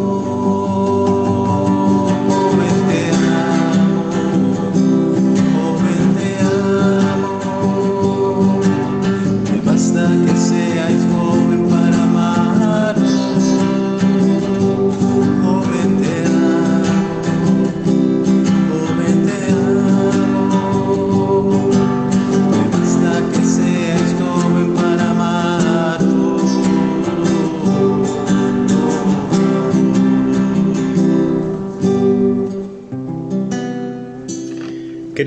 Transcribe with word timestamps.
nuestro 0.00 1.07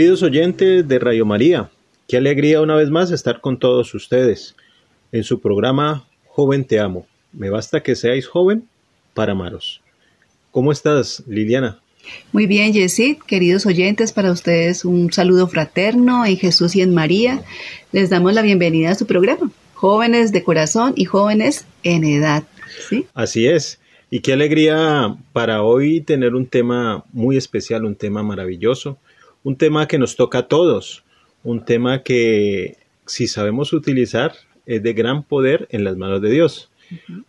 Queridos 0.01 0.23
oyentes 0.23 0.87
de 0.87 0.97
Radio 0.97 1.27
María, 1.27 1.69
qué 2.07 2.17
alegría 2.17 2.59
una 2.61 2.75
vez 2.75 2.89
más 2.89 3.11
estar 3.11 3.39
con 3.39 3.59
todos 3.59 3.93
ustedes 3.93 4.55
en 5.11 5.23
su 5.23 5.39
programa 5.39 6.07
Joven 6.25 6.65
Te 6.65 6.79
Amo. 6.79 7.05
Me 7.31 7.51
basta 7.51 7.83
que 7.83 7.95
seáis 7.95 8.25
joven 8.25 8.67
para 9.13 9.33
amaros. 9.33 9.79
¿Cómo 10.49 10.71
estás, 10.71 11.23
Liliana? 11.27 11.81
Muy 12.31 12.47
bien, 12.47 12.73
Yesid, 12.73 13.17
queridos 13.27 13.67
oyentes, 13.67 14.11
para 14.11 14.31
ustedes 14.31 14.85
un 14.85 15.13
saludo 15.13 15.47
fraterno 15.47 16.25
en 16.25 16.35
Jesús 16.35 16.75
y 16.75 16.81
en 16.81 16.95
María. 16.95 17.43
Les 17.91 18.09
damos 18.09 18.33
la 18.33 18.41
bienvenida 18.41 18.89
a 18.89 18.95
su 18.95 19.05
programa, 19.05 19.51
Jóvenes 19.75 20.31
de 20.31 20.43
Corazón 20.43 20.93
y 20.95 21.05
Jóvenes 21.05 21.67
en 21.83 22.05
Edad. 22.05 22.41
¿sí? 22.89 23.05
Así 23.13 23.45
es. 23.45 23.79
Y 24.09 24.21
qué 24.21 24.33
alegría 24.33 25.15
para 25.31 25.61
hoy 25.61 26.01
tener 26.01 26.33
un 26.33 26.47
tema 26.47 27.05
muy 27.13 27.37
especial, 27.37 27.85
un 27.85 27.95
tema 27.95 28.23
maravilloso 28.23 28.97
un 29.43 29.55
tema 29.55 29.87
que 29.87 29.97
nos 29.97 30.15
toca 30.15 30.39
a 30.39 30.47
todos, 30.47 31.03
un 31.43 31.65
tema 31.65 32.03
que 32.03 32.77
si 33.05 33.27
sabemos 33.27 33.73
utilizar 33.73 34.33
es 34.65 34.83
de 34.83 34.93
gran 34.93 35.23
poder 35.23 35.67
en 35.71 35.83
las 35.83 35.97
manos 35.97 36.21
de 36.21 36.29
Dios. 36.29 36.69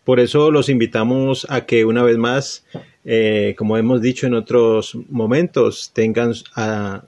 Por 0.04 0.20
eso 0.20 0.50
los 0.50 0.68
invitamos 0.68 1.46
a 1.48 1.66
que 1.66 1.84
una 1.84 2.02
vez 2.02 2.18
más, 2.18 2.66
eh, 3.04 3.54
como 3.56 3.76
hemos 3.76 4.02
dicho 4.02 4.26
en 4.26 4.34
otros 4.34 4.96
momentos, 5.08 5.92
tengan 5.94 6.32
a, 6.56 7.04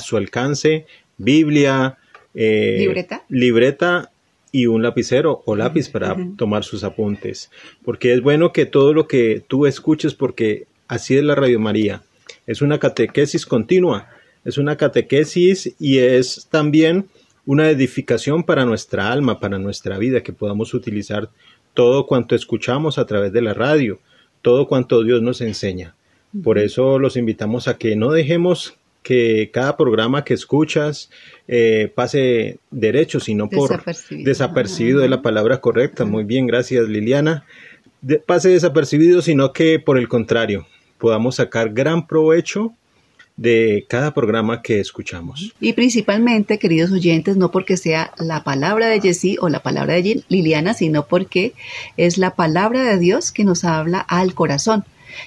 su 0.00 0.16
alcance 0.16 0.86
Biblia, 1.16 1.98
eh, 2.34 2.76
libreta. 2.78 3.24
libreta 3.28 4.12
y 4.52 4.66
un 4.66 4.82
lapicero 4.82 5.42
o 5.44 5.56
lápiz 5.56 5.88
para 5.88 6.16
tomar 6.36 6.62
sus 6.62 6.84
apuntes. 6.84 7.50
Porque 7.84 8.12
es 8.12 8.22
bueno 8.22 8.52
que 8.52 8.64
todo 8.64 8.94
lo 8.94 9.08
que 9.08 9.42
tú 9.46 9.66
escuches, 9.66 10.14
porque 10.14 10.66
así 10.86 11.16
es 11.16 11.24
la 11.24 11.34
Radio 11.34 11.58
María, 11.58 12.02
es 12.46 12.62
una 12.62 12.78
catequesis 12.78 13.44
continua 13.44 14.08
es 14.48 14.56
una 14.56 14.76
catequesis 14.76 15.74
y 15.78 15.98
es 15.98 16.48
también 16.50 17.08
una 17.44 17.68
edificación 17.68 18.44
para 18.44 18.64
nuestra 18.64 19.12
alma, 19.12 19.40
para 19.40 19.58
nuestra 19.58 19.98
vida, 19.98 20.22
que 20.22 20.32
podamos 20.32 20.72
utilizar 20.72 21.28
todo 21.74 22.06
cuanto 22.06 22.34
escuchamos 22.34 22.96
a 22.96 23.04
través 23.04 23.30
de 23.32 23.42
la 23.42 23.52
radio, 23.52 24.00
todo 24.40 24.66
cuanto 24.66 25.04
Dios 25.04 25.20
nos 25.20 25.42
enseña. 25.42 25.94
Por 26.42 26.58
eso 26.58 26.98
los 26.98 27.18
invitamos 27.18 27.68
a 27.68 27.76
que 27.76 27.94
no 27.94 28.10
dejemos 28.10 28.74
que 29.02 29.50
cada 29.52 29.76
programa 29.76 30.24
que 30.24 30.32
escuchas 30.32 31.10
eh, 31.46 31.92
pase 31.94 32.58
derecho, 32.70 33.20
sino 33.20 33.50
por 33.50 33.82
desapercibido, 34.10 35.00
de 35.00 35.10
la 35.10 35.20
palabra 35.20 35.60
correcta. 35.60 36.06
Muy 36.06 36.24
bien, 36.24 36.46
gracias 36.46 36.88
Liliana. 36.88 37.44
pase 38.24 38.48
desapercibido, 38.48 39.20
sino 39.20 39.52
que 39.52 39.78
por 39.78 39.98
el 39.98 40.08
contrario, 40.08 40.66
podamos 40.96 41.36
sacar 41.36 41.74
gran 41.74 42.06
provecho 42.06 42.74
de 43.38 43.86
cada 43.88 44.12
programa 44.12 44.62
que 44.62 44.80
escuchamos. 44.80 45.54
Y 45.60 45.72
principalmente, 45.72 46.58
queridos 46.58 46.90
oyentes, 46.90 47.36
no 47.36 47.50
porque 47.50 47.76
sea 47.76 48.12
la 48.18 48.42
palabra 48.42 48.88
de 48.88 49.00
Jessie 49.00 49.38
o 49.40 49.48
la 49.48 49.62
palabra 49.62 49.94
de 49.94 50.24
Liliana, 50.28 50.74
sino 50.74 51.06
porque 51.06 51.54
es 51.96 52.18
la 52.18 52.34
palabra 52.34 52.82
de 52.82 52.98
Dios 52.98 53.32
que 53.32 53.44
nos 53.44 53.64
habla 53.64 54.00
al 54.00 54.34
corazón. 54.34 54.84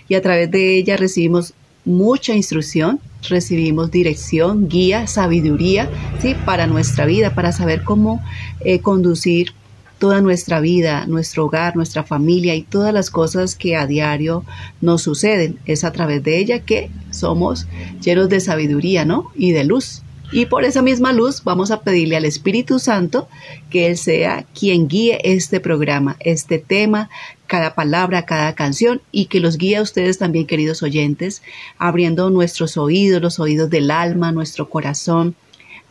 Y 0.09 0.15
a 0.15 0.21
través 0.21 0.51
de 0.51 0.75
ella 0.75 0.97
recibimos 0.97 1.53
mucha 1.85 2.35
instrucción, 2.35 2.99
recibimos 3.27 3.91
dirección, 3.91 4.67
guía, 4.67 5.07
sabiduría, 5.07 5.89
¿sí? 6.21 6.35
Para 6.45 6.67
nuestra 6.67 7.05
vida, 7.05 7.33
para 7.33 7.53
saber 7.53 7.83
cómo 7.83 8.21
eh, 8.59 8.79
conducir 8.81 9.53
toda 10.01 10.19
nuestra 10.19 10.59
vida, 10.59 11.05
nuestro 11.05 11.45
hogar, 11.45 11.75
nuestra 11.75 12.03
familia 12.03 12.55
y 12.55 12.63
todas 12.63 12.91
las 12.91 13.11
cosas 13.11 13.55
que 13.55 13.75
a 13.75 13.85
diario 13.85 14.43
nos 14.81 15.03
suceden. 15.03 15.59
Es 15.67 15.83
a 15.83 15.91
través 15.91 16.23
de 16.23 16.39
ella 16.39 16.65
que 16.65 16.89
somos 17.11 17.67
llenos 18.01 18.27
de 18.27 18.39
sabiduría, 18.39 19.05
¿no? 19.05 19.31
Y 19.35 19.51
de 19.51 19.63
luz. 19.63 20.01
Y 20.31 20.47
por 20.47 20.63
esa 20.63 20.81
misma 20.81 21.13
luz 21.13 21.43
vamos 21.43 21.69
a 21.69 21.81
pedirle 21.81 22.15
al 22.15 22.25
Espíritu 22.25 22.79
Santo 22.79 23.27
que 23.69 23.85
Él 23.85 23.97
sea 23.97 24.43
quien 24.59 24.87
guíe 24.87 25.19
este 25.23 25.59
programa, 25.59 26.15
este 26.19 26.57
tema, 26.57 27.11
cada 27.45 27.75
palabra, 27.75 28.25
cada 28.25 28.55
canción 28.55 29.03
y 29.11 29.25
que 29.25 29.39
los 29.39 29.59
guíe 29.59 29.77
a 29.77 29.83
ustedes 29.83 30.17
también, 30.17 30.47
queridos 30.47 30.81
oyentes, 30.81 31.43
abriendo 31.77 32.31
nuestros 32.31 32.75
oídos, 32.75 33.21
los 33.21 33.39
oídos 33.39 33.69
del 33.69 33.91
alma, 33.91 34.31
nuestro 34.31 34.67
corazón, 34.67 35.35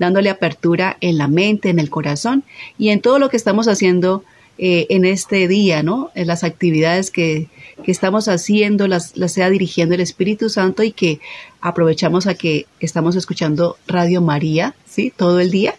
dándole 0.01 0.31
apertura 0.31 0.97
en 1.01 1.19
la 1.19 1.29
mente, 1.29 1.69
en 1.69 1.79
el 1.79 1.91
corazón 1.91 2.43
y 2.79 2.89
en 2.89 3.01
todo 3.01 3.21
lo 3.21 3.29
que 3.29 3.37
estamos 3.37 3.69
haciendo 3.69 4.25
eh, 4.59 4.87
en 4.91 5.05
este 5.05 5.47
día, 5.47 5.83
¿no? 5.83 6.11
En 6.15 6.27
las 6.27 6.43
actividades 6.43 7.11
que, 7.11 7.49
que 7.85 7.93
estamos 7.93 8.27
haciendo, 8.27 8.89
las, 8.89 9.17
las 9.17 9.33
sea 9.33 9.49
dirigiendo 9.51 9.95
el 9.95 10.01
Espíritu 10.01 10.49
Santo 10.49 10.83
y 10.83 10.91
que 10.91 11.21
aprovechamos 11.61 12.27
a 12.27 12.35
que 12.35 12.67
estamos 12.81 13.15
escuchando 13.15 13.77
Radio 13.87 14.21
María, 14.21 14.75
¿sí? 14.87 15.13
Todo 15.17 15.39
el 15.39 15.51
día 15.51 15.75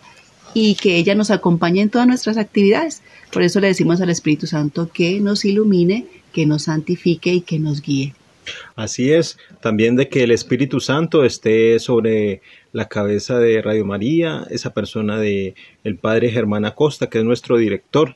y 0.54 0.76
que 0.76 0.98
ella 0.98 1.16
nos 1.16 1.32
acompañe 1.32 1.82
en 1.82 1.90
todas 1.90 2.08
nuestras 2.08 2.38
actividades. 2.38 3.02
Por 3.32 3.44
eso 3.44 3.60
le 3.60 3.68
decimos 3.68 4.02
al 4.02 4.10
Espíritu 4.10 4.48
Santo 4.48 4.90
que 4.92 5.20
nos 5.20 5.46
ilumine, 5.46 6.06
que 6.32 6.46
nos 6.46 6.64
santifique 6.64 7.34
y 7.34 7.42
que 7.42 7.60
nos 7.60 7.82
guíe. 7.82 8.14
Así 8.76 9.12
es, 9.12 9.38
también 9.62 9.96
de 9.96 10.10
que 10.10 10.24
el 10.24 10.32
Espíritu 10.32 10.80
Santo 10.80 11.24
esté 11.24 11.80
sobre 11.80 12.42
la 12.72 12.88
cabeza 12.88 13.40
de 13.40 13.62
Radio 13.62 13.86
María, 13.86 14.46
esa 14.50 14.74
persona 14.74 15.20
de 15.20 15.56
el 15.84 15.98
Padre 15.98 16.30
Germán 16.30 16.66
Acosta, 16.66 17.08
que 17.08 17.20
es 17.20 17.24
nuestro 17.24 17.58
director, 17.58 18.16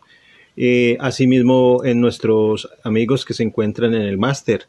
eh, 0.57 0.97
asimismo 0.99 1.81
en 1.83 1.99
nuestros 1.99 2.69
amigos 2.83 3.25
que 3.25 3.33
se 3.33 3.43
encuentran 3.43 3.93
en 3.93 4.03
el 4.03 4.17
máster, 4.17 4.67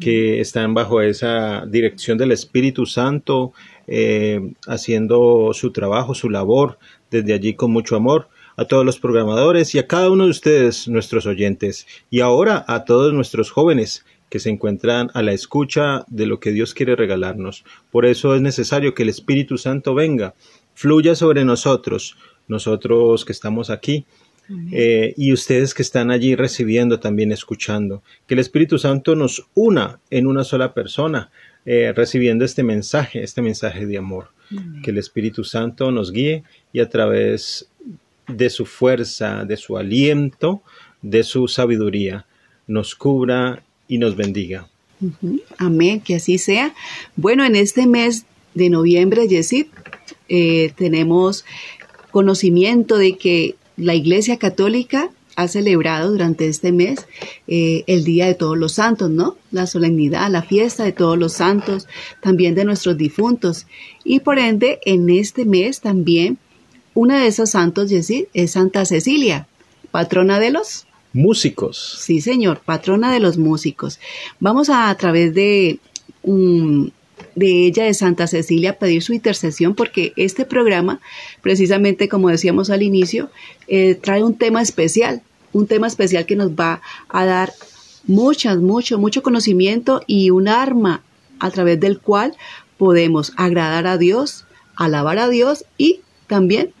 que 0.00 0.40
están 0.40 0.74
bajo 0.74 1.00
esa 1.02 1.64
dirección 1.66 2.18
del 2.18 2.32
Espíritu 2.32 2.84
Santo, 2.84 3.52
eh, 3.86 4.40
haciendo 4.66 5.50
su 5.52 5.70
trabajo, 5.70 6.14
su 6.14 6.30
labor, 6.30 6.78
desde 7.12 7.32
allí 7.32 7.54
con 7.54 7.70
mucho 7.70 7.94
amor 7.94 8.28
a 8.56 8.64
todos 8.64 8.84
los 8.84 8.98
programadores 8.98 9.72
y 9.76 9.78
a 9.78 9.86
cada 9.86 10.10
uno 10.10 10.24
de 10.24 10.30
ustedes, 10.30 10.88
nuestros 10.88 11.26
oyentes, 11.26 11.86
y 12.10 12.20
ahora 12.20 12.64
a 12.66 12.84
todos 12.84 13.12
nuestros 13.14 13.52
jóvenes 13.52 14.04
que 14.28 14.38
se 14.38 14.50
encuentran 14.50 15.10
a 15.14 15.22
la 15.22 15.32
escucha 15.32 16.04
de 16.08 16.26
lo 16.26 16.40
que 16.40 16.52
Dios 16.52 16.74
quiere 16.74 16.96
regalarnos. 16.96 17.64
Por 17.90 18.06
eso 18.06 18.34
es 18.34 18.42
necesario 18.42 18.94
que 18.94 19.02
el 19.02 19.08
Espíritu 19.08 19.58
Santo 19.58 19.94
venga, 19.94 20.34
fluya 20.74 21.14
sobre 21.14 21.44
nosotros, 21.44 22.16
nosotros 22.46 23.24
que 23.24 23.32
estamos 23.32 23.70
aquí, 23.70 24.06
eh, 24.72 25.12
y 25.16 25.32
ustedes 25.32 25.74
que 25.74 25.82
están 25.82 26.10
allí 26.10 26.34
recibiendo, 26.34 27.00
también 27.00 27.32
escuchando. 27.32 28.02
Que 28.26 28.34
el 28.34 28.40
Espíritu 28.40 28.78
Santo 28.78 29.14
nos 29.14 29.46
una 29.54 30.00
en 30.10 30.26
una 30.26 30.44
sola 30.44 30.72
persona, 30.72 31.30
eh, 31.66 31.92
recibiendo 31.94 32.44
este 32.44 32.62
mensaje, 32.62 33.22
este 33.22 33.42
mensaje 33.42 33.86
de 33.86 33.98
amor. 33.98 34.28
Que 34.82 34.92
el 34.92 34.98
Espíritu 34.98 35.44
Santo 35.44 35.90
nos 35.90 36.10
guíe 36.10 36.42
y 36.72 36.80
a 36.80 36.88
través 36.88 37.68
de 38.26 38.48
su 38.48 38.64
fuerza, 38.64 39.44
de 39.44 39.58
su 39.58 39.76
aliento, 39.76 40.62
de 41.02 41.22
su 41.22 41.48
sabiduría, 41.48 42.24
nos 42.66 42.94
cubra 42.94 43.62
y 43.88 43.98
nos 43.98 44.16
bendiga. 44.16 44.68
Amén, 45.56 46.00
que 46.00 46.16
así 46.16 46.38
sea. 46.38 46.74
Bueno, 47.16 47.44
en 47.44 47.56
este 47.56 47.86
mes 47.86 48.24
de 48.54 48.68
noviembre, 48.68 49.28
Yesid, 49.28 49.66
eh, 50.28 50.72
tenemos 50.76 51.44
conocimiento 52.10 52.98
de 52.98 53.16
que 53.16 53.54
la 53.76 53.94
Iglesia 53.94 54.38
Católica 54.38 55.10
ha 55.36 55.46
celebrado 55.46 56.10
durante 56.10 56.48
este 56.48 56.72
mes 56.72 57.06
eh, 57.46 57.84
el 57.86 58.02
Día 58.02 58.26
de 58.26 58.34
Todos 58.34 58.58
los 58.58 58.72
Santos, 58.72 59.08
¿no? 59.08 59.36
La 59.52 59.68
solemnidad, 59.68 60.28
la 60.32 60.42
fiesta 60.42 60.82
de 60.82 60.90
todos 60.90 61.16
los 61.16 61.34
santos, 61.34 61.86
también 62.20 62.56
de 62.56 62.64
nuestros 62.64 62.98
difuntos. 62.98 63.68
Y 64.02 64.18
por 64.18 64.40
ende, 64.40 64.80
en 64.84 65.08
este 65.08 65.44
mes 65.44 65.80
también, 65.80 66.38
una 66.92 67.20
de 67.20 67.28
esos 67.28 67.50
santos, 67.50 67.88
Yesid, 67.88 68.24
es 68.34 68.50
Santa 68.50 68.84
Cecilia, 68.84 69.46
patrona 69.92 70.40
de 70.40 70.50
los 70.50 70.87
músicos. 71.12 71.98
Sí, 72.00 72.20
señor, 72.20 72.60
patrona 72.64 73.12
de 73.12 73.20
los 73.20 73.38
músicos. 73.38 73.98
Vamos 74.40 74.68
a, 74.68 74.90
a 74.90 74.94
través 74.96 75.34
de, 75.34 75.80
de 76.22 77.66
ella, 77.66 77.84
de 77.84 77.94
Santa 77.94 78.26
Cecilia, 78.26 78.78
pedir 78.78 79.02
su 79.02 79.12
intercesión 79.12 79.74
porque 79.74 80.12
este 80.16 80.44
programa, 80.44 81.00
precisamente 81.42 82.08
como 82.08 82.28
decíamos 82.28 82.70
al 82.70 82.82
inicio, 82.82 83.30
eh, 83.66 83.94
trae 83.94 84.22
un 84.22 84.34
tema 84.34 84.62
especial, 84.62 85.22
un 85.52 85.66
tema 85.66 85.86
especial 85.86 86.26
que 86.26 86.36
nos 86.36 86.50
va 86.50 86.82
a 87.08 87.24
dar 87.24 87.52
muchas, 88.06 88.58
mucho, 88.58 88.98
mucho 88.98 89.22
conocimiento 89.22 90.02
y 90.06 90.30
un 90.30 90.48
arma 90.48 91.02
a 91.38 91.50
través 91.50 91.78
del 91.80 92.00
cual 92.00 92.36
podemos 92.76 93.32
agradar 93.36 93.86
a 93.86 93.98
Dios, 93.98 94.44
alabar 94.76 95.18
a 95.18 95.28
Dios 95.28 95.64
y 95.76 96.00
también 96.26 96.72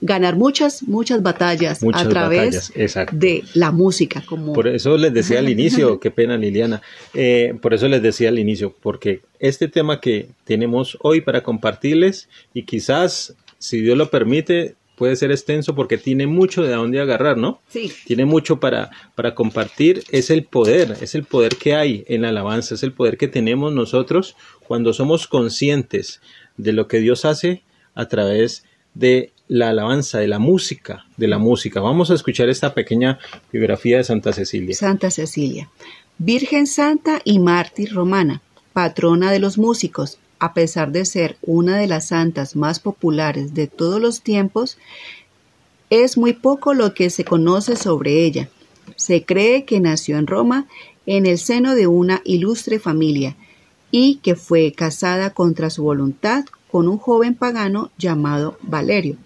ganar 0.00 0.36
muchas, 0.36 0.82
muchas 0.82 1.22
batallas 1.22 1.82
Muchas 1.82 2.06
a 2.06 2.08
través 2.08 2.68
batallas, 2.68 3.08
de 3.12 3.44
la 3.54 3.70
música. 3.70 4.22
Como 4.24 4.52
Por 4.52 4.68
eso 4.68 4.96
les 4.96 5.12
decía 5.12 5.40
al 5.40 5.48
inicio, 5.48 6.00
qué 6.00 6.10
pena 6.10 6.36
Liliana, 6.36 6.82
eh, 7.14 7.54
por 7.60 7.74
eso 7.74 7.88
les 7.88 8.02
decía 8.02 8.28
al 8.28 8.38
inicio, 8.38 8.74
porque 8.80 9.20
este 9.38 9.68
tema 9.68 10.00
que 10.00 10.28
tenemos 10.44 10.98
hoy 11.02 11.20
para 11.20 11.42
compartirles 11.42 12.28
y 12.54 12.64
quizás, 12.64 13.34
si 13.58 13.80
Dios 13.80 13.96
lo 13.96 14.10
permite, 14.10 14.76
puede 14.96 15.16
ser 15.16 15.30
extenso 15.30 15.74
porque 15.74 15.96
tiene 15.96 16.26
mucho 16.26 16.62
de 16.62 16.74
dónde 16.74 17.00
agarrar, 17.00 17.38
¿no? 17.38 17.62
Sí. 17.68 17.90
Tiene 18.04 18.26
mucho 18.26 18.60
para, 18.60 18.90
para 19.14 19.34
compartir, 19.34 20.04
es 20.10 20.28
el 20.28 20.44
poder, 20.44 20.96
es 21.00 21.14
el 21.14 21.24
poder 21.24 21.56
que 21.56 21.74
hay 21.74 22.04
en 22.06 22.22
la 22.22 22.28
alabanza, 22.28 22.74
es 22.74 22.82
el 22.82 22.92
poder 22.92 23.16
que 23.16 23.26
tenemos 23.26 23.72
nosotros 23.72 24.36
cuando 24.66 24.92
somos 24.92 25.26
conscientes 25.26 26.20
de 26.58 26.74
lo 26.74 26.86
que 26.86 26.98
Dios 26.98 27.24
hace 27.24 27.62
a 27.94 28.08
través 28.08 28.64
de 28.92 29.32
la 29.50 29.70
alabanza, 29.70 30.20
de 30.20 30.28
la 30.28 30.38
música, 30.38 31.06
de 31.16 31.26
la 31.26 31.38
música. 31.38 31.80
Vamos 31.80 32.12
a 32.12 32.14
escuchar 32.14 32.48
esta 32.48 32.72
pequeña 32.72 33.18
biografía 33.52 33.96
de 33.96 34.04
Santa 34.04 34.32
Cecilia. 34.32 34.76
Santa 34.76 35.10
Cecilia, 35.10 35.68
Virgen 36.18 36.68
Santa 36.68 37.20
y 37.24 37.40
mártir 37.40 37.92
romana, 37.92 38.42
patrona 38.72 39.32
de 39.32 39.40
los 39.40 39.58
músicos, 39.58 40.18
a 40.38 40.54
pesar 40.54 40.92
de 40.92 41.04
ser 41.04 41.36
una 41.42 41.78
de 41.78 41.88
las 41.88 42.06
santas 42.06 42.54
más 42.54 42.78
populares 42.78 43.52
de 43.52 43.66
todos 43.66 44.00
los 44.00 44.22
tiempos, 44.22 44.78
es 45.90 46.16
muy 46.16 46.32
poco 46.32 46.72
lo 46.72 46.94
que 46.94 47.10
se 47.10 47.24
conoce 47.24 47.74
sobre 47.74 48.24
ella. 48.24 48.48
Se 48.94 49.24
cree 49.24 49.64
que 49.64 49.80
nació 49.80 50.16
en 50.18 50.28
Roma 50.28 50.68
en 51.06 51.26
el 51.26 51.38
seno 51.38 51.74
de 51.74 51.88
una 51.88 52.22
ilustre 52.24 52.78
familia 52.78 53.34
y 53.90 54.20
que 54.22 54.36
fue 54.36 54.70
casada 54.70 55.30
contra 55.30 55.70
su 55.70 55.82
voluntad 55.82 56.44
con 56.70 56.86
un 56.86 56.98
joven 56.98 57.34
pagano 57.34 57.90
llamado 57.98 58.56
Valerio. 58.62 59.16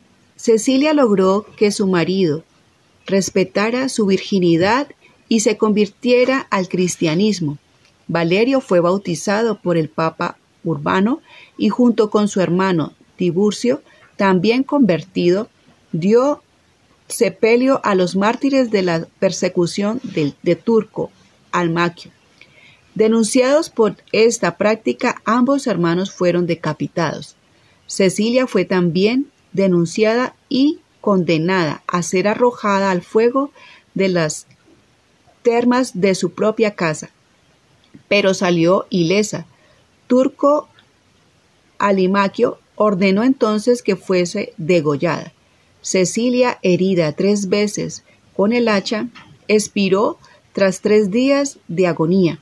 Cecilia 0.44 0.92
logró 0.92 1.46
que 1.56 1.70
su 1.70 1.86
marido 1.86 2.44
respetara 3.06 3.88
su 3.88 4.04
virginidad 4.04 4.88
y 5.26 5.40
se 5.40 5.56
convirtiera 5.56 6.46
al 6.50 6.68
cristianismo. 6.68 7.56
Valerio 8.08 8.60
fue 8.60 8.80
bautizado 8.80 9.58
por 9.58 9.78
el 9.78 9.88
Papa 9.88 10.36
Urbano 10.62 11.22
y 11.56 11.70
junto 11.70 12.10
con 12.10 12.28
su 12.28 12.42
hermano 12.42 12.92
Tiburcio, 13.16 13.80
también 14.18 14.64
convertido, 14.64 15.48
dio 15.92 16.42
sepelio 17.08 17.80
a 17.82 17.94
los 17.94 18.14
mártires 18.14 18.70
de 18.70 18.82
la 18.82 19.06
persecución 19.18 19.98
de, 20.02 20.56
Turco 20.56 21.10
Almaquio. 21.52 22.10
Denunciados 22.94 23.70
por 23.70 23.96
esta 24.12 24.58
práctica, 24.58 25.22
ambos 25.24 25.66
hermanos 25.66 26.12
fueron 26.12 26.46
decapitados. 26.46 27.34
Cecilia 27.86 28.46
fue 28.46 28.66
también 28.66 29.30
denunciada 29.54 30.34
y 30.50 30.80
condenada 31.00 31.82
a 31.86 32.02
ser 32.02 32.28
arrojada 32.28 32.90
al 32.90 33.00
fuego 33.00 33.50
de 33.94 34.08
las 34.08 34.46
termas 35.42 36.00
de 36.00 36.14
su 36.14 36.32
propia 36.32 36.74
casa, 36.74 37.10
pero 38.08 38.34
salió 38.34 38.86
ilesa. 38.90 39.46
Turco 40.06 40.68
Alimaquio 41.78 42.58
ordenó 42.76 43.22
entonces 43.22 43.82
que 43.82 43.96
fuese 43.96 44.52
degollada. 44.56 45.32
Cecilia, 45.80 46.58
herida 46.62 47.12
tres 47.12 47.48
veces 47.48 48.04
con 48.36 48.52
el 48.52 48.68
hacha, 48.68 49.08
expiró 49.48 50.18
tras 50.52 50.80
tres 50.80 51.10
días 51.10 51.58
de 51.68 51.86
agonía. 51.86 52.40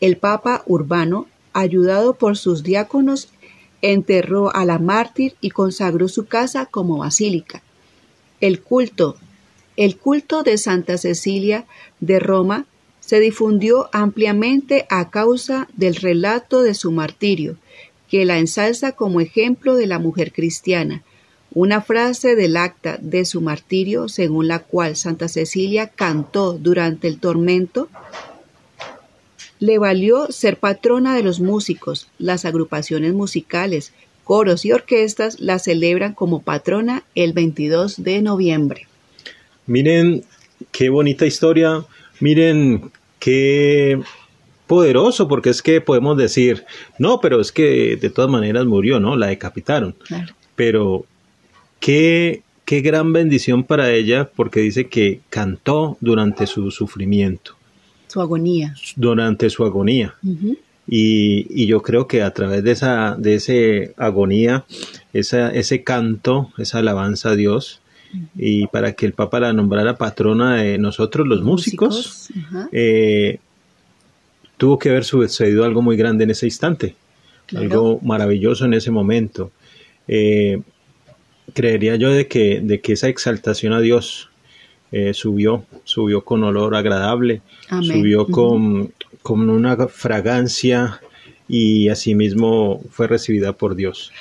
El 0.00 0.16
Papa 0.16 0.62
Urbano, 0.66 1.26
ayudado 1.52 2.14
por 2.14 2.36
sus 2.36 2.62
diáconos, 2.62 3.28
enterró 3.82 4.54
a 4.54 4.64
la 4.64 4.78
mártir 4.78 5.34
y 5.40 5.50
consagró 5.50 6.08
su 6.08 6.26
casa 6.26 6.66
como 6.66 6.98
basílica. 6.98 7.62
El 8.40 8.60
culto, 8.62 9.16
el 9.76 9.96
culto 9.96 10.42
de 10.42 10.58
Santa 10.58 10.96
Cecilia 10.98 11.66
de 12.00 12.18
Roma 12.18 12.66
se 13.00 13.20
difundió 13.20 13.90
ampliamente 13.92 14.86
a 14.88 15.10
causa 15.10 15.68
del 15.74 15.96
relato 15.96 16.62
de 16.62 16.74
su 16.74 16.92
martirio, 16.92 17.56
que 18.08 18.24
la 18.24 18.38
ensalza 18.38 18.92
como 18.92 19.20
ejemplo 19.20 19.74
de 19.74 19.86
la 19.86 19.98
mujer 19.98 20.32
cristiana. 20.32 21.02
Una 21.54 21.80
frase 21.82 22.36
del 22.36 22.56
acta 22.56 22.98
de 23.00 23.24
su 23.24 23.40
martirio, 23.40 24.08
según 24.08 24.48
la 24.48 24.60
cual 24.60 24.96
Santa 24.96 25.28
Cecilia 25.28 25.88
cantó 25.88 26.54
durante 26.54 27.08
el 27.08 27.18
tormento, 27.18 27.88
le 29.62 29.78
valió 29.78 30.26
ser 30.32 30.56
patrona 30.56 31.14
de 31.14 31.22
los 31.22 31.38
músicos. 31.38 32.08
Las 32.18 32.44
agrupaciones 32.44 33.12
musicales, 33.12 33.92
coros 34.24 34.64
y 34.64 34.72
orquestas 34.72 35.38
la 35.38 35.60
celebran 35.60 36.14
como 36.14 36.42
patrona 36.42 37.04
el 37.14 37.32
22 37.32 38.02
de 38.02 38.22
noviembre. 38.22 38.88
Miren 39.66 40.24
qué 40.72 40.88
bonita 40.88 41.26
historia, 41.26 41.84
miren 42.18 42.90
qué 43.20 44.00
poderoso, 44.66 45.28
porque 45.28 45.50
es 45.50 45.62
que 45.62 45.80
podemos 45.80 46.16
decir, 46.16 46.64
no, 46.98 47.20
pero 47.20 47.40
es 47.40 47.52
que 47.52 47.96
de 47.96 48.10
todas 48.10 48.28
maneras 48.28 48.66
murió, 48.66 48.98
¿no? 48.98 49.14
La 49.14 49.28
decapitaron. 49.28 49.94
Claro. 50.08 50.34
Pero 50.56 51.06
qué, 51.78 52.42
qué 52.64 52.80
gran 52.80 53.12
bendición 53.12 53.62
para 53.62 53.92
ella, 53.92 54.28
porque 54.34 54.58
dice 54.58 54.88
que 54.88 55.20
cantó 55.30 55.98
durante 56.00 56.48
su 56.48 56.72
sufrimiento, 56.72 57.54
Su 58.12 58.20
agonía. 58.20 58.74
durante 58.96 59.48
su 59.50 59.64
agonía. 59.64 60.14
Y, 60.86 61.46
y 61.48 61.66
yo 61.66 61.80
creo 61.80 62.06
que 62.06 62.22
a 62.22 62.32
través 62.32 62.62
de 62.64 62.72
esa, 62.72 63.14
de 63.16 63.36
ese 63.36 63.94
agonía, 63.96 64.64
esa, 65.12 65.50
ese 65.50 65.82
canto, 65.82 66.50
esa 66.58 66.78
alabanza 66.80 67.30
a 67.30 67.36
Dios, 67.36 67.80
y 68.36 68.66
para 68.66 68.92
que 68.92 69.06
el 69.06 69.14
Papa 69.14 69.40
la 69.40 69.54
nombrara 69.54 69.96
patrona 69.96 70.56
de 70.56 70.76
nosotros 70.76 71.26
los 71.26 71.42
músicos, 71.42 72.28
eh, 72.72 73.38
tuvo 74.58 74.78
que 74.78 74.90
haber 74.90 75.04
sucedido 75.04 75.64
algo 75.64 75.80
muy 75.80 75.96
grande 75.96 76.24
en 76.24 76.30
ese 76.30 76.46
instante, 76.46 76.94
Claro. 77.46 77.64
algo 77.64 78.00
maravilloso 78.02 78.64
en 78.66 78.74
ese 78.74 78.90
momento. 78.90 79.50
Eh, 80.08 80.60
creería 81.54 81.96
yo 81.96 82.10
de 82.10 82.26
que, 82.28 82.60
de 82.62 82.80
que 82.80 82.92
esa 82.92 83.08
exaltación 83.08 83.72
a 83.72 83.80
Dios 83.80 84.28
eh, 84.92 85.14
subió, 85.14 85.64
subió 85.84 86.22
con 86.22 86.44
olor 86.44 86.76
agradable, 86.76 87.40
Amén. 87.68 87.98
subió 87.98 88.26
con, 88.26 88.92
con 89.22 89.48
una 89.48 89.88
fragancia 89.88 91.00
y 91.48 91.88
asimismo 91.88 92.82
fue 92.90 93.06
recibida 93.06 93.54
por 93.54 93.74
Dios. 93.74 94.12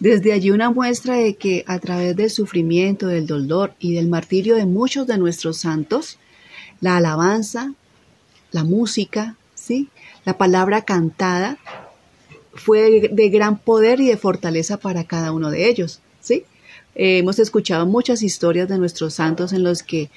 Desde 0.00 0.32
allí 0.32 0.50
una 0.50 0.70
muestra 0.70 1.16
de 1.16 1.36
que 1.36 1.64
a 1.66 1.78
través 1.78 2.16
del 2.16 2.30
sufrimiento, 2.30 3.06
del 3.06 3.26
dolor 3.26 3.74
y 3.78 3.94
del 3.94 4.08
martirio 4.08 4.56
de 4.56 4.66
muchos 4.66 5.06
de 5.06 5.18
nuestros 5.18 5.58
santos, 5.58 6.18
la 6.80 6.96
alabanza, 6.96 7.74
la 8.50 8.64
música, 8.64 9.36
¿sí? 9.54 9.88
la 10.24 10.36
palabra 10.38 10.82
cantada 10.82 11.58
fue 12.54 12.80
de, 12.90 13.08
de 13.08 13.28
gran 13.28 13.58
poder 13.58 14.00
y 14.00 14.08
de 14.08 14.16
fortaleza 14.16 14.78
para 14.78 15.04
cada 15.04 15.32
uno 15.32 15.50
de 15.50 15.68
ellos. 15.68 16.00
Eh, 16.94 17.18
hemos 17.18 17.38
escuchado 17.38 17.86
muchas 17.86 18.22
historias 18.22 18.68
de 18.68 18.78
nuestros 18.78 19.14
santos 19.14 19.52
en 19.52 19.62
los 19.62 19.82
que 19.82 20.10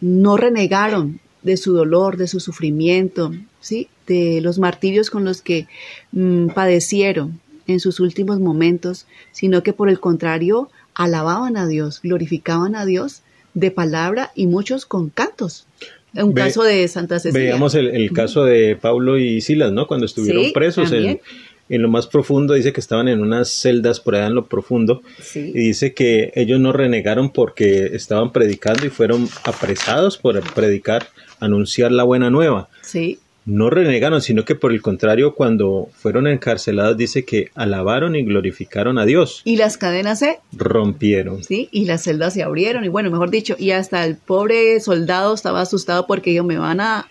no 0.00 0.36
renegaron 0.36 1.20
de 1.42 1.56
su 1.56 1.72
dolor, 1.74 2.16
de 2.16 2.26
su 2.26 2.40
sufrimiento, 2.40 3.32
¿sí? 3.60 3.88
de 4.06 4.40
los 4.40 4.58
martirios 4.58 5.10
con 5.10 5.24
los 5.24 5.42
que 5.42 5.66
mm, 6.12 6.48
padecieron 6.48 7.40
en 7.66 7.80
sus 7.80 8.00
últimos 8.00 8.40
momentos, 8.40 9.06
sino 9.32 9.62
que 9.62 9.72
por 9.72 9.88
el 9.88 10.00
contrario 10.00 10.70
alababan 10.94 11.56
a 11.56 11.66
Dios, 11.66 12.00
glorificaban 12.02 12.74
a 12.76 12.84
Dios 12.84 13.22
de 13.54 13.70
palabra 13.70 14.30
y 14.34 14.46
muchos 14.46 14.84
con 14.86 15.10
cantos. 15.10 15.66
Un 16.14 16.34
Ve- 16.34 16.42
caso 16.42 16.62
de 16.62 16.86
Santa 16.88 17.18
Cecilia. 17.18 17.48
Veamos 17.50 17.74
el, 17.74 17.88
el 17.88 18.12
caso 18.12 18.44
de 18.44 18.76
Pablo 18.76 19.18
y 19.18 19.40
Silas, 19.40 19.72
¿no? 19.72 19.86
Cuando 19.86 20.06
estuvieron 20.06 20.44
Sí, 20.44 20.50
presos 20.52 20.92
en. 20.92 21.20
En 21.68 21.80
lo 21.82 21.88
más 21.88 22.06
profundo, 22.06 22.54
dice 22.54 22.72
que 22.72 22.80
estaban 22.80 23.08
en 23.08 23.20
unas 23.20 23.48
celdas 23.48 23.98
por 24.00 24.14
allá 24.14 24.26
en 24.26 24.34
lo 24.34 24.46
profundo, 24.46 25.02
Sí. 25.20 25.50
y 25.54 25.58
dice 25.58 25.94
que 25.94 26.30
ellos 26.34 26.60
no 26.60 26.72
renegaron 26.72 27.30
porque 27.30 27.86
estaban 27.94 28.32
predicando 28.32 28.84
y 28.86 28.90
fueron 28.90 29.28
apresados 29.44 30.18
por 30.18 30.40
predicar, 30.52 31.06
anunciar 31.40 31.90
la 31.92 32.02
buena 32.04 32.30
nueva. 32.30 32.68
Sí, 32.82 33.18
No 33.46 33.68
renegaron, 33.68 34.22
sino 34.22 34.46
que 34.46 34.54
por 34.54 34.72
el 34.72 34.80
contrario, 34.80 35.34
cuando 35.34 35.90
fueron 35.98 36.26
encarcelados, 36.26 36.96
dice 36.96 37.26
que 37.26 37.50
alabaron 37.54 38.16
y 38.16 38.24
glorificaron 38.24 38.96
a 38.98 39.04
Dios, 39.04 39.42
y 39.44 39.56
las 39.56 39.76
cadenas 39.76 40.20
se, 40.20 40.38
rompieron. 40.52 41.44
sí, 41.44 41.68
y 41.70 41.84
las 41.84 42.04
celdas 42.04 42.32
se 42.32 42.42
abrieron, 42.42 42.84
y 42.84 42.88
bueno, 42.88 43.10
mejor 43.10 43.28
dicho, 43.30 43.54
y 43.58 43.72
hasta 43.72 44.04
el 44.06 44.16
pobre 44.16 44.80
soldado 44.80 45.34
estaba 45.34 45.60
asustado 45.60 46.06
porque 46.06 46.30
dijo, 46.30 46.42
me 46.44 46.56
van 46.56 46.80
a, 46.80 47.06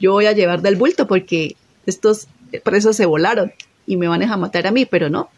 yo 0.00 0.12
voy 0.12 0.24
a 0.24 0.32
llevar 0.32 0.62
del 0.62 0.76
bulto 0.76 1.06
porque 1.06 1.54
estos 1.84 2.28
presos 2.62 2.96
se 2.96 3.04
volaron 3.04 3.52
y 3.86 3.96
me 3.96 4.08
van 4.08 4.22
a 4.22 4.36
matar 4.36 4.66
a 4.66 4.70
mí, 4.72 4.86
pero 4.86 5.08
no, 5.10 5.28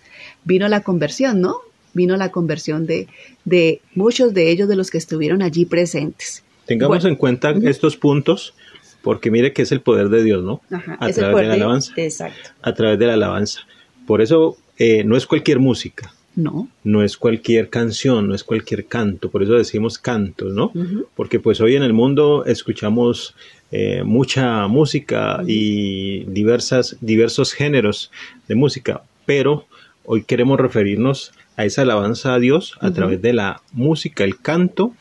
vino 0.45 0.69
la 0.69 0.83
conversión, 0.83 1.41
¿no? 1.41 1.57
Vino 1.95 2.17
la 2.17 2.31
conversión 2.31 2.87
de, 2.87 3.09
de 3.45 3.81
muchos 3.95 4.35
de 4.35 4.51
ellos 4.51 4.69
de 4.69 4.77
los 4.77 4.91
que 4.91 4.99
estuvieron 4.99 5.43
allí 5.43 5.65
presentes. 5.65 6.43
Tengamos 6.67 6.99
Bueno. 6.99 7.09
en 7.09 7.17
cuenta 7.17 7.55
estos 7.63 7.97
puntos 7.97 8.55
porque 9.03 9.31
mire 9.31 9.53
que 9.53 9.63
es 9.63 9.71
el 9.73 9.81
poder 9.81 10.09
de 10.09 10.23
Dios, 10.25 10.43
¿no? 10.45 10.61
Ajá, 10.71 10.97
a 11.01 11.09
es 11.09 11.17
el 11.17 11.23
través 11.23 11.33
poder 11.35 11.45
de 11.47 11.49
la 11.51 11.55
de- 11.55 11.61
alabanza. 11.63 11.93
Exacto. 11.97 12.51
A 12.63 12.75
través 12.75 12.99
de 12.99 13.07
la 13.07 13.15
alabanza. 13.15 13.61
Por 14.07 14.21
eso 14.21 14.57
eh, 14.79 15.05
no 15.05 15.17
es 15.17 15.27
cualquier 15.27 15.59
música, 15.61 16.13
No. 16.35 16.69
no 16.85 17.03
es 17.03 17.17
cualquier 17.17 17.71
canción, 17.71 18.29
no 18.29 18.35
es 18.35 18.43
cualquier 18.45 18.87
canto, 18.87 19.31
por 19.31 19.43
eso 19.43 19.53
decimos 19.55 19.99
cantos, 19.99 20.53
¿no? 20.53 20.73
Porque 21.15 21.39
pues 21.41 21.61
hoy 21.61 21.77
en 21.77 21.83
el 21.83 21.93
mundo 21.93 22.45
escuchamos 22.45 23.35
eh, 23.73 24.03
mucha 24.05 24.67
música 24.69 25.43
y 25.47 26.25
diversas, 26.25 26.97
diversos 27.01 27.53
géneros 27.53 28.11
de 28.49 28.55
música, 28.55 29.03
pero 29.25 29.67
hoy 30.05 30.23
queremos 30.23 30.61
referirnos 30.61 31.33
a 31.57 31.65
esa 31.65 31.83
alabanza 31.83 32.35
a 32.35 32.39
Dios 32.39 32.75
a 32.81 32.93
través 32.93 33.23
de 33.23 33.33
la 33.33 33.63
música, 33.73 34.25
el 34.25 34.39
canto, 34.39 34.95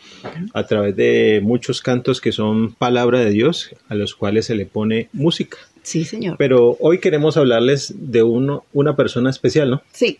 a 0.54 0.66
través 0.66 0.96
de 0.96 1.42
muchos 1.44 1.82
cantos 1.82 2.22
que 2.22 2.32
son 2.32 2.74
palabra 2.74 3.20
de 3.20 3.30
Dios, 3.32 3.72
a 3.90 3.96
los 3.96 4.16
cuales 4.16 4.46
se 4.46 4.56
le 4.56 4.66
pone 4.66 5.10
música. 5.12 5.58
Sí, 5.84 6.06
señor. 6.06 6.38
Pero 6.38 6.78
hoy 6.80 7.00
queremos 7.00 7.38
hablarles 7.38 7.94
de 7.96 8.24
uno, 8.24 8.64
una 8.74 8.96
persona 8.96 9.30
especial, 9.30 9.70
¿no? 9.70 9.82
Sí. 9.92 10.20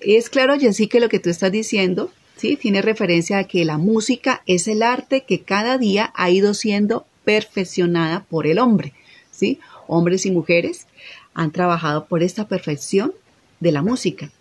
Es 0.00 0.30
claro, 0.30 0.58
Jessy, 0.58 0.86
que 0.86 1.00
lo 1.00 1.10
que 1.10 1.18
tú 1.18 1.28
estás 1.28 1.52
diciendo, 1.52 2.10
sí, 2.36 2.56
tiene 2.56 2.80
referencia 2.80 3.38
a 3.38 3.44
que 3.44 3.66
la 3.66 3.76
música 3.76 4.42
es 4.46 4.66
el 4.68 4.82
arte 4.82 5.24
que 5.28 5.40
cada 5.40 5.76
día 5.76 6.10
ha 6.14 6.30
ido 6.30 6.54
siendo 6.54 7.04
perfeccionada 7.30 8.24
por 8.28 8.48
el 8.48 8.58
hombre, 8.58 8.92
sí. 9.30 9.60
Hombres 9.86 10.26
y 10.26 10.32
mujeres 10.32 10.88
han 11.32 11.52
trabajado 11.52 12.06
por 12.06 12.24
esta 12.24 12.48
perfección 12.48 13.12
de 13.60 13.70
la 13.70 13.82
música. 13.82 14.32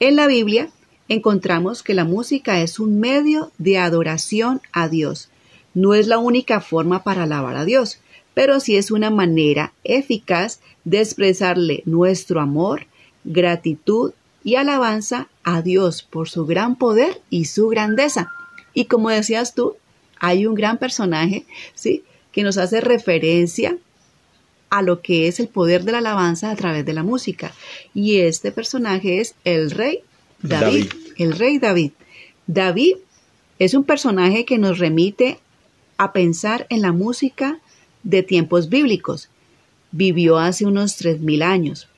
En 0.00 0.16
la 0.16 0.26
Biblia 0.26 0.68
encontramos 1.08 1.84
que 1.84 1.94
la 1.94 2.02
música 2.02 2.60
es 2.60 2.80
un 2.80 2.98
medio 2.98 3.52
de 3.58 3.78
adoración 3.78 4.60
a 4.72 4.88
Dios. 4.88 5.28
No 5.74 5.94
es 5.94 6.08
la 6.08 6.18
única 6.18 6.60
forma 6.60 7.04
para 7.04 7.22
alabar 7.22 7.56
a 7.56 7.64
Dios, 7.64 8.00
pero 8.34 8.58
sí 8.58 8.74
es 8.74 8.90
una 8.90 9.10
manera 9.10 9.72
eficaz 9.84 10.58
de 10.82 11.02
expresarle 11.02 11.84
nuestro 11.86 12.40
amor, 12.40 12.88
gratitud 13.22 14.12
y 14.42 14.56
alabanza 14.56 15.28
a 15.44 15.62
Dios 15.62 16.02
por 16.02 16.28
su 16.28 16.46
gran 16.46 16.74
poder 16.74 17.20
y 17.30 17.44
su 17.44 17.68
grandeza. 17.68 18.32
Y 18.72 18.86
como 18.86 19.10
decías 19.10 19.54
tú, 19.54 19.76
hay 20.18 20.46
un 20.46 20.56
gran 20.56 20.78
personaje, 20.78 21.46
¿sí? 21.74 22.02
Que 22.34 22.42
nos 22.42 22.58
hace 22.58 22.80
referencia 22.80 23.78
a 24.68 24.82
lo 24.82 25.02
que 25.02 25.28
es 25.28 25.38
el 25.38 25.46
poder 25.46 25.84
de 25.84 25.92
la 25.92 25.98
alabanza 25.98 26.50
a 26.50 26.56
través 26.56 26.84
de 26.84 26.92
la 26.92 27.04
música. 27.04 27.54
Y 27.94 28.16
este 28.18 28.50
personaje 28.50 29.20
es 29.20 29.36
el 29.44 29.70
rey 29.70 30.00
David, 30.42 30.88
David. 30.88 30.92
el 31.18 31.32
rey 31.38 31.58
David. 31.58 31.92
David 32.48 32.96
es 33.60 33.74
un 33.74 33.84
personaje 33.84 34.44
que 34.44 34.58
nos 34.58 34.80
remite 34.80 35.38
a 35.96 36.12
pensar 36.12 36.66
en 36.70 36.82
la 36.82 36.90
música 36.90 37.60
de 38.02 38.24
tiempos 38.24 38.68
bíblicos. 38.68 39.28
Vivió 39.92 40.38
hace 40.38 40.66
unos 40.66 41.00
3.000 41.00 41.44
años. 41.44 41.88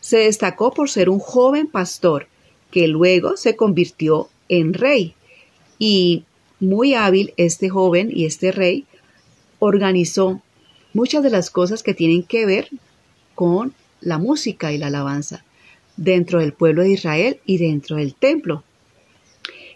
Se 0.00 0.18
destacó 0.18 0.72
por 0.72 0.88
ser 0.88 1.10
un 1.10 1.18
joven 1.18 1.66
pastor 1.66 2.28
que 2.70 2.88
luego 2.88 3.36
se 3.36 3.56
convirtió 3.56 4.30
en 4.48 4.72
rey. 4.72 5.14
Y 5.78 6.24
muy 6.60 6.94
hábil 6.94 7.34
este 7.36 7.68
joven 7.68 8.10
y 8.10 8.24
este 8.24 8.52
rey 8.52 8.86
organizó 9.64 10.42
muchas 10.92 11.22
de 11.22 11.30
las 11.30 11.48
cosas 11.50 11.84
que 11.84 11.94
tienen 11.94 12.24
que 12.24 12.46
ver 12.46 12.68
con 13.36 13.72
la 14.00 14.18
música 14.18 14.72
y 14.72 14.78
la 14.78 14.88
alabanza 14.88 15.44
dentro 15.96 16.40
del 16.40 16.52
pueblo 16.52 16.82
de 16.82 16.90
Israel 16.90 17.38
y 17.46 17.58
dentro 17.58 17.94
del 17.96 18.12
templo. 18.16 18.64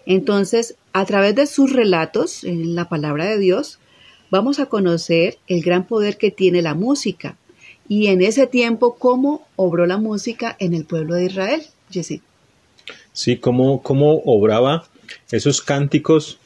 Entonces, 0.04 0.74
a 0.92 1.04
través 1.04 1.36
de 1.36 1.46
sus 1.46 1.72
relatos 1.72 2.42
en 2.42 2.74
la 2.74 2.88
palabra 2.88 3.26
de 3.26 3.38
Dios, 3.38 3.78
vamos 4.28 4.58
a 4.58 4.66
conocer 4.66 5.38
el 5.46 5.62
gran 5.62 5.86
poder 5.86 6.18
que 6.18 6.32
tiene 6.32 6.62
la 6.62 6.74
música 6.74 7.36
y 7.88 8.08
en 8.08 8.22
ese 8.22 8.48
tiempo 8.48 8.96
cómo 8.96 9.46
obró 9.54 9.86
la 9.86 9.98
música 9.98 10.56
en 10.58 10.74
el 10.74 10.84
pueblo 10.84 11.14
de 11.14 11.26
Israel. 11.26 11.62
Jessy. 11.92 12.22
Sí, 13.12 13.36
cómo, 13.36 13.84
cómo 13.84 14.20
obraba 14.24 14.88
esos 15.30 15.62
cánticos, 15.62 16.40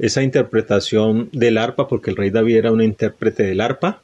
esa 0.00 0.22
interpretación 0.22 1.28
del 1.32 1.58
arpa, 1.58 1.88
porque 1.88 2.10
el 2.10 2.16
rey 2.16 2.30
David 2.30 2.56
era 2.56 2.72
un 2.72 2.82
intérprete 2.82 3.42
del 3.42 3.60
arpa. 3.60 4.02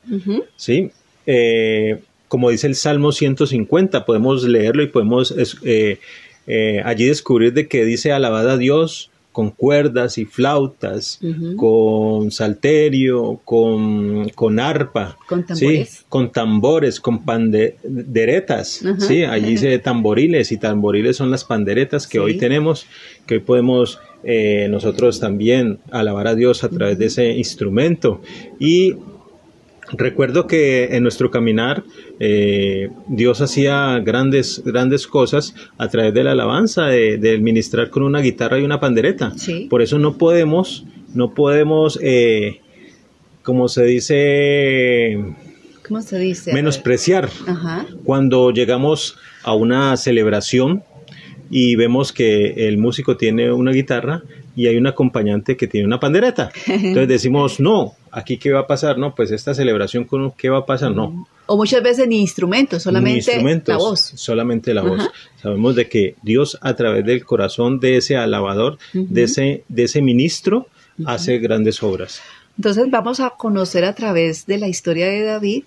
¿sí? 0.57 0.90
Eh, 1.26 2.00
como 2.28 2.50
dice 2.50 2.66
el 2.66 2.75
Salmo 2.75 3.12
150, 3.12 4.05
podemos 4.05 4.45
leerlo 4.45 4.83
y 4.83 4.88
podemos 4.88 5.35
eh, 5.64 5.99
eh, 6.47 6.83
allí 6.85 7.07
descubrir 7.07 7.52
de 7.52 7.69
que 7.69 7.85
dice 7.85 8.12
alabad 8.12 8.49
a 8.50 8.57
Dios 8.57 9.11
con 9.37 9.50
cuerdas 9.50 10.16
y 10.16 10.25
flautas, 10.25 11.21
con 11.59 12.31
salterio, 12.31 13.38
con, 13.45 14.31
con 14.31 14.59
arpa, 14.59 15.19
Con 15.28 15.45
tambores. 15.45 15.88
¿sí? 15.90 16.05
con 16.09 16.33
tambores, 16.33 17.00
con 17.00 17.23
panderetas. 17.23 18.83
¿sí? 18.99 19.25
allí 19.25 19.50
dice 19.50 19.78
tamboriles 19.78 20.52
y 20.52 20.57
tamboriles 20.57 21.19
son 21.19 21.31
las 21.31 21.45
panderetas 21.45 22.07
que 22.07 22.16
Sí. 22.16 22.25
hoy 22.25 22.38
tenemos, 22.38 22.87
que 23.26 23.35
hoy 23.35 23.40
podemos 23.40 23.99
eh, 24.25 24.69
nosotros 24.71 25.21
también 25.21 25.81
alabar 25.90 26.28
a 26.28 26.35
Dios 26.35 26.64
a 26.64 26.71
través 26.71 26.97
de 26.99 27.05
ese 27.07 27.33
instrumento 27.33 28.23
y 28.59 28.95
Recuerdo 29.93 30.47
que 30.47 30.97
en 30.97 31.02
nuestro 31.02 31.31
caminar 31.31 31.85
eh, 32.19 32.88
Dios 33.07 33.40
hacía 33.40 34.00
grandes, 34.00 34.62
grandes 34.64 35.07
cosas 35.07 35.55
a 35.78 35.88
través 35.88 36.12
de 36.14 36.25
la 36.25 36.33
alabanza, 36.33 36.87
de, 36.87 37.19
de 37.19 37.38
ministrar 37.38 37.90
con 37.90 38.02
una 38.02 38.21
guitarra 38.21 38.59
y 38.59 38.64
una 38.64 38.81
pandereta. 38.81 39.33
Sí. 39.37 39.66
Por 39.71 39.83
eso 39.83 39.99
no 39.99 40.19
podemos, 40.19 40.85
no 41.14 41.35
podemos, 41.35 41.99
eh, 42.02 42.61
como 43.43 43.69
se 43.69 43.85
dice, 43.85 45.19
¿Cómo 45.87 46.02
se 46.02 46.19
dice? 46.19 46.52
Menospreciar 46.52 47.28
Ajá. 47.47 47.87
cuando 48.05 48.50
llegamos 48.50 49.16
a 49.45 49.55
una 49.55 49.97
celebración 49.97 50.83
y 51.49 51.76
vemos 51.76 52.12
que 52.12 52.66
el 52.69 52.76
músico 52.78 53.16
tiene 53.16 53.52
una 53.52 53.71
guitarra 53.71 54.23
y 54.57 54.66
hay 54.66 54.76
un 54.76 54.88
acompañante 54.88 55.57
que 55.57 55.69
tiene 55.69 55.87
una 55.87 56.00
pandereta. 56.00 56.50
Entonces 56.66 57.09
decimos, 57.09 57.61
no, 57.61 57.95
aquí 58.16 58.38
qué 58.38 58.50
va 58.50 58.61
a 58.61 58.66
pasar, 58.66 58.96
no, 58.96 59.14
pues 59.14 59.30
esta 59.30 59.52
celebración 59.52 60.04
con 60.04 60.32
qué 60.32 60.49
va 60.49 60.61
a 60.61 60.66
pasar, 60.66 60.92
no. 60.92 61.28
O 61.44 61.56
muchas 61.56 61.82
veces 61.82 62.08
ni 62.08 62.18
instrumentos, 62.18 62.82
solamente 62.82 63.11
Ni 63.11 63.16
instrumentos, 63.18 63.73
la 63.75 63.78
voz. 63.78 64.00
Solamente 64.00 64.73
la 64.73 64.82
voz. 64.82 65.11
Sabemos 65.42 65.76
de 65.76 65.87
que 65.87 66.16
Dios 66.23 66.58
a 66.62 66.75
través 66.75 67.04
del 67.04 67.26
corazón 67.26 67.78
de 67.78 67.99
ese 67.99 68.16
alabador, 68.16 68.78
de 68.94 69.23
ese, 69.23 69.64
de 69.68 69.85
ese 69.85 70.00
ministro, 70.00 70.66
hace 71.04 71.38
grandes 71.38 71.82
obras. 71.82 72.23
Entonces 72.56 72.87
vamos 72.90 73.20
a 73.20 73.30
conocer 73.37 73.85
a 73.85 73.94
través 73.94 74.46
de 74.46 74.56
la 74.56 74.68
historia 74.68 75.06
de 75.08 75.23
David 75.23 75.64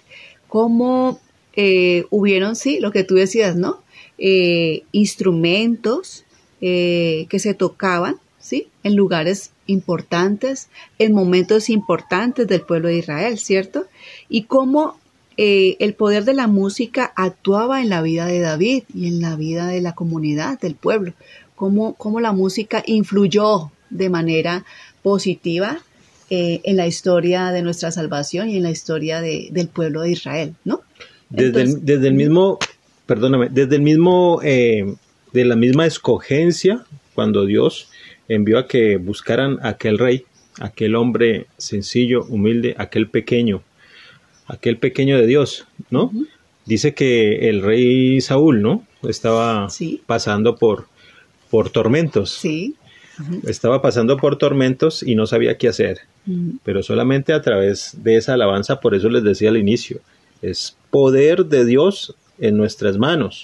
cómo 0.48 1.20
eh, 1.56 2.06
hubieron, 2.10 2.56
sí, 2.56 2.80
lo 2.80 2.92
que 2.92 3.04
tú 3.04 3.14
decías, 3.14 3.56
¿no? 3.56 3.84
Eh, 4.18 4.82
instrumentos 4.92 6.26
eh, 6.62 7.28
que 7.30 7.38
se 7.38 7.54
tocaban, 7.54 8.16
¿sí? 8.40 8.70
En 8.84 8.96
lugares 8.96 9.52
importantes, 9.70 10.68
en 10.98 11.14
momentos 11.14 11.70
importantes 11.70 12.48
del 12.48 12.62
pueblo 12.62 12.88
de 12.90 12.98
Israel, 12.98 13.38
¿cierto? 13.38 13.86
Y 14.28 14.44
cómo 14.44 14.98
eh, 15.38 15.78
el 15.80 15.94
poder 15.94 16.26
de 16.26 16.34
la 16.34 16.48
música 16.48 17.14
actuaba 17.16 17.82
en 17.82 17.90
la 17.90 18.02
vida 18.02 18.26
de 18.26 18.40
David 18.40 18.84
y 18.94 19.08
en 19.08 19.22
la 19.22 19.36
vida 19.36 19.68
de 19.68 19.82
la 19.82 19.94
comunidad, 19.94 20.60
del 20.60 20.76
pueblo. 20.76 21.14
Cómo, 21.56 21.94
cómo 21.96 22.20
la 22.20 22.32
música 22.32 22.84
influyó 22.86 23.72
de 23.90 24.10
manera 24.10 24.66
positiva 25.04 25.80
eh, 26.30 26.62
en 26.64 26.76
la 26.78 26.86
historia 26.88 27.52
de 27.52 27.62
nuestra 27.64 27.92
salvación 27.92 28.50
y 28.50 28.58
en 28.58 28.64
la 28.64 28.72
historia 28.72 29.22
de- 29.22 29.50
del 29.52 29.68
pueblo 29.68 30.02
de 30.02 30.12
Israel, 30.12 30.54
¿no? 30.66 30.82
Desde, 31.30 31.62
el, 31.62 31.86
desde 31.86 32.08
el 32.08 32.14
mismo, 32.16 32.60
perdóname, 33.06 33.50
desde 33.50 33.76
el 33.78 33.82
mismo, 33.82 34.40
eh, 34.44 34.96
de 35.34 35.46
la 35.46 35.56
misma 35.56 35.86
escogencia, 35.86 36.86
cuando 37.16 37.46
Dios 37.46 37.90
envió 38.30 38.58
a 38.60 38.68
que 38.68 38.96
buscaran 38.96 39.60
a 39.62 39.70
aquel 39.70 39.98
rey, 39.98 40.24
aquel 40.62 40.96
hombre 40.96 41.48
sencillo, 41.58 42.24
humilde, 42.26 42.76
aquel 42.78 43.10
pequeño, 43.10 43.62
aquel 44.48 44.78
pequeño 44.78 45.18
de 45.18 45.28
Dios, 45.28 45.68
¿no? 45.90 46.12
Dice 46.66 46.94
que 46.94 47.50
el 47.50 47.62
rey 47.62 48.22
Saúl, 48.22 48.62
¿no? 48.62 48.86
Estaba 49.04 49.70
Sí. 49.70 50.02
pasando 50.06 50.56
por, 50.56 50.88
por 51.50 51.70
tormentos. 51.70 52.32
Sí. 52.32 52.76
Estaba 53.46 53.82
pasando 53.82 54.16
por 54.16 54.38
tormentos 54.38 55.04
y 55.04 55.16
no 55.16 55.28
sabía 55.28 55.58
qué 55.58 55.68
hacer 55.68 56.00
pero 56.64 56.84
solamente 56.84 57.34
a 57.34 57.42
través 57.42 57.98
de 58.04 58.18
esa 58.18 58.34
alabanza, 58.34 58.80
por 58.80 58.94
eso 58.96 59.10
les 59.10 59.24
decía 59.24 59.50
al 59.50 59.58
inicio, 59.58 60.00
es 60.42 60.78
poder 60.92 61.46
de 61.46 61.66
Dios 61.66 62.16
en 62.40 62.58
nuestras 62.58 62.98
manos. 62.98 63.44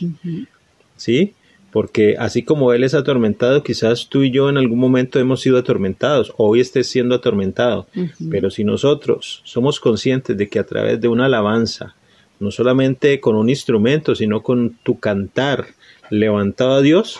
¿sí? 0.95 1.33
Porque 1.75 2.15
así 2.17 2.43
como 2.43 2.71
Él 2.71 2.85
es 2.85 2.93
atormentado, 2.93 3.61
quizás 3.61 4.07
tú 4.07 4.23
y 4.23 4.31
yo 4.31 4.47
en 4.47 4.55
algún 4.55 4.79
momento 4.79 5.19
hemos 5.19 5.41
sido 5.41 5.57
atormentados, 5.57 6.31
hoy 6.37 6.61
estés 6.61 6.87
siendo 6.87 7.15
atormentado, 7.15 7.85
pero 8.31 8.49
si 8.49 8.63
nosotros 8.63 9.41
somos 9.43 9.81
conscientes 9.81 10.37
de 10.37 10.47
que 10.47 10.57
a 10.57 10.65
través 10.65 11.01
de 11.01 11.09
una 11.09 11.25
alabanza, 11.25 11.93
no 12.39 12.49
solamente 12.49 13.19
con 13.19 13.35
un 13.35 13.49
instrumento, 13.49 14.15
sino 14.15 14.41
con 14.41 14.77
tu 14.83 15.01
cantar 15.01 15.65
levantado 16.09 16.75
a 16.75 16.81
Dios, 16.81 17.19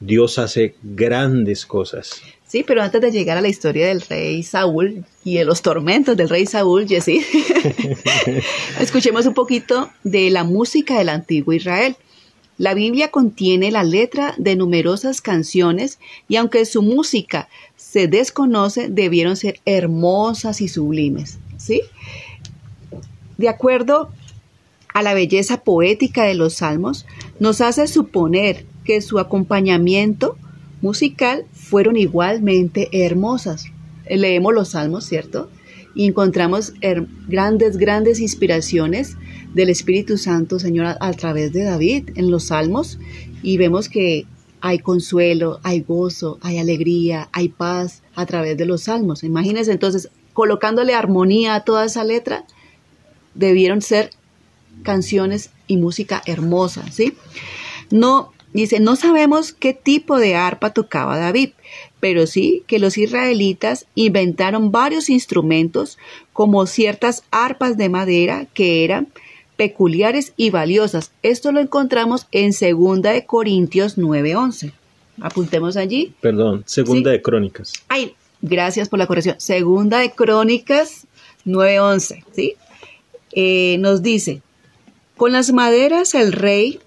Dios 0.00 0.40
hace 0.40 0.74
grandes 0.82 1.64
cosas. 1.64 2.22
Sí, 2.44 2.64
pero 2.66 2.82
antes 2.82 3.00
de 3.00 3.12
llegar 3.12 3.38
a 3.38 3.40
la 3.40 3.48
historia 3.50 3.86
del 3.86 4.00
rey 4.00 4.42
Saúl 4.42 5.04
y 5.22 5.36
de 5.36 5.44
los 5.44 5.62
tormentos 5.62 6.16
del 6.16 6.28
rey 6.28 6.46
Saúl, 6.46 6.88
Jessy, 6.88 7.24
escuchemos 8.80 9.26
un 9.26 9.34
poquito 9.34 9.92
de 10.02 10.28
la 10.30 10.42
música 10.42 10.98
del 10.98 11.08
antiguo 11.08 11.54
Israel. 11.54 11.94
La 12.58 12.74
Biblia 12.74 13.10
contiene 13.10 13.70
la 13.70 13.82
letra 13.82 14.34
de 14.36 14.56
numerosas 14.56 15.20
canciones 15.20 15.98
y 16.28 16.36
aunque 16.36 16.64
su 16.64 16.82
música 16.82 17.48
se 17.76 18.08
desconoce, 18.08 18.88
debieron 18.88 19.36
ser 19.36 19.60
hermosas 19.64 20.60
y 20.60 20.68
sublimes, 20.68 21.38
¿sí? 21.56 21.82
De 23.38 23.48
acuerdo 23.48 24.10
a 24.92 25.02
la 25.02 25.14
belleza 25.14 25.62
poética 25.62 26.24
de 26.24 26.34
los 26.34 26.54
salmos, 26.54 27.06
nos 27.40 27.60
hace 27.60 27.86
suponer 27.86 28.66
que 28.84 29.00
su 29.00 29.18
acompañamiento 29.18 30.36
musical 30.82 31.46
fueron 31.52 31.96
igualmente 31.96 32.88
hermosas. 32.92 33.64
Leemos 34.08 34.52
los 34.52 34.70
salmos, 34.70 35.04
¿cierto? 35.06 35.48
Y 35.94 36.06
encontramos 36.06 36.74
grandes, 37.28 37.78
grandes 37.78 38.20
inspiraciones 38.20 39.16
del 39.54 39.70
Espíritu 39.70 40.18
Santo, 40.18 40.58
Señor, 40.58 40.96
a, 40.98 41.12
través 41.12 41.52
de 41.52 41.64
David 41.64 42.10
en 42.16 42.30
los 42.30 42.44
salmos. 42.44 42.98
Y 43.42 43.56
vemos 43.56 43.88
que 43.88 44.26
hay 44.60 44.78
consuelo, 44.78 45.60
hay 45.62 45.80
gozo, 45.80 46.38
hay 46.40 46.58
alegría, 46.58 47.28
hay 47.32 47.48
paz 47.48 48.02
a 48.14 48.26
través 48.26 48.56
de 48.56 48.66
los 48.66 48.84
salmos. 48.84 49.24
Imagínense 49.24 49.72
entonces, 49.72 50.08
colocándole 50.32 50.94
armonía 50.94 51.54
a 51.54 51.64
toda 51.64 51.84
esa 51.84 52.04
letra, 52.04 52.44
debieron 53.34 53.82
ser 53.82 54.10
canciones 54.82 55.50
y 55.66 55.76
música 55.76 56.22
hermosa, 56.26 56.90
¿sí? 56.90 57.14
No, 57.90 58.32
Dice, 58.52 58.80
no 58.80 58.96
sabemos 58.96 59.54
qué 59.54 59.72
tipo 59.72 60.18
de 60.18 60.34
arpa 60.34 60.70
tocaba 60.70 61.16
David, 61.16 61.50
pero 62.00 62.26
sí 62.26 62.64
que 62.66 62.78
los 62.78 62.98
israelitas 62.98 63.86
inventaron 63.94 64.70
varios 64.70 65.08
instrumentos 65.08 65.98
como 66.34 66.66
ciertas 66.66 67.24
arpas 67.30 67.78
de 67.78 67.88
madera 67.88 68.46
que 68.52 68.84
eran 68.84 69.08
peculiares 69.56 70.32
y 70.36 70.50
valiosas. 70.50 71.12
Esto 71.22 71.52
lo 71.52 71.60
encontramos 71.60 72.26
en 72.32 72.50
2 72.50 73.02
de 73.02 73.26
Corintios 73.26 73.98
9:11. 73.98 74.72
Apuntemos 75.20 75.76
allí. 75.76 76.14
Perdón, 76.20 76.62
Segunda 76.66 77.10
de 77.10 77.20
Crónicas. 77.20 77.72
Ay, 77.88 78.14
gracias 78.40 78.88
por 78.88 78.98
la 78.98 79.06
corrección. 79.06 79.36
Segunda 79.38 79.98
de 79.98 80.10
Crónicas 80.10 81.06
9:11, 81.44 82.24
¿sí? 82.32 82.54
Eh, 83.32 83.76
nos 83.78 84.02
dice, 84.02 84.42
con 85.16 85.32
las 85.32 85.52
maderas 85.52 86.14
el 86.14 86.32
rey 86.32 86.80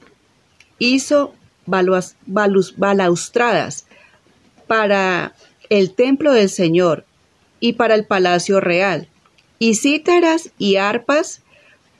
hizo 0.80 1.34
balaustradas 1.66 3.86
para 4.68 5.36
el 5.70 5.94
templo 5.94 6.34
del 6.34 6.50
Señor 6.50 7.06
y 7.60 7.74
para 7.74 7.96
el 7.96 8.06
palacio 8.06 8.60
real, 8.60 9.08
y 9.58 9.76
cítaras 9.76 10.52
y 10.58 10.76
arpas 10.76 11.42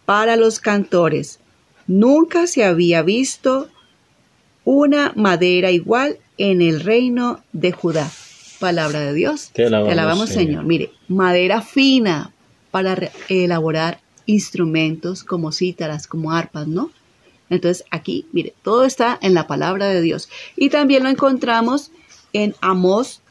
para 0.06 0.36
los 0.36 0.60
cantores. 0.60 1.40
Nunca 1.88 2.48
se 2.48 2.64
había 2.64 3.02
visto 3.02 3.70
una 4.64 5.14
madera 5.16 5.72
igual 5.72 6.18
en 6.38 6.62
el 6.62 6.82
reino 6.82 7.44
de 7.54 7.72
Judá. 7.72 8.10
Palabra 8.60 9.02
de 9.02 9.14
Dios. 9.14 9.52
Te 9.54 9.66
alabamos, 9.66 10.30
Señor. 10.30 10.64
Mire, 10.64 10.92
madera 11.08 11.62
fina 11.62 12.32
para 12.72 13.12
elaborar 13.30 14.00
instrumentos 14.26 15.24
como 15.24 15.52
cítaras, 15.52 16.08
como 16.08 16.32
arpas, 16.32 16.68
¿no? 16.68 16.92
Entonces 17.50 17.86
aquí, 17.92 18.26
mire, 18.32 18.54
todo 18.64 18.86
está 18.86 19.20
en 19.22 19.34
la 19.34 19.46
palabra 19.46 19.88
de 19.88 20.02
Dios. 20.02 20.30
Y 20.56 20.70
también 20.70 21.04
lo 21.04 21.10
encontramos 21.10 21.92
en 22.34 22.56
Amós 22.62 23.22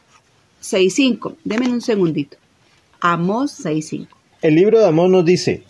6.5. 0.62 1.34
Deme 1.44 1.68
un 1.68 1.80
segundito. 1.80 2.36
Amós 3.00 3.64
6.5. 3.64 4.08
El 4.42 4.54
libro 4.54 4.78
de 4.78 4.86
Amós 4.86 5.10
nos 5.10 5.24
dice, 5.24 5.64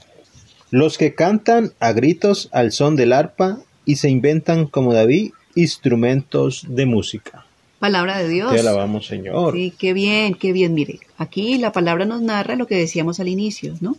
los 0.70 0.98
que 0.98 1.14
cantan 1.14 1.72
a 1.81 1.92
gritos 1.92 2.48
al 2.53 2.72
son 2.72 2.96
del 2.96 3.12
arpa 3.12 3.59
y 3.85 3.96
se 3.96 4.11
inventan 4.11 4.66
como 4.66 4.92
David 4.92 5.33
instrumentos 5.55 6.66
de 6.68 6.87
música. 6.87 7.46
Palabra 7.79 8.18
de 8.18 8.29
Dios. 8.29 8.53
Te 8.53 8.61
alabamos, 8.61 9.07
Señor. 9.07 9.55
Sí, 9.55 9.72
qué 9.79 9.92
bien, 9.92 10.35
qué 10.35 10.53
bien. 10.53 10.72
Mire, 10.74 11.00
aquí 11.18 11.59
la 11.59 11.70
palabra 11.70 12.07
nos 12.07 12.22
narra 12.22 12.57
lo 12.57 12.66
que 12.66 12.77
decíamos 12.77 13.20
al 13.20 13.29
inicio, 13.29 13.74
¿no? 13.81 13.96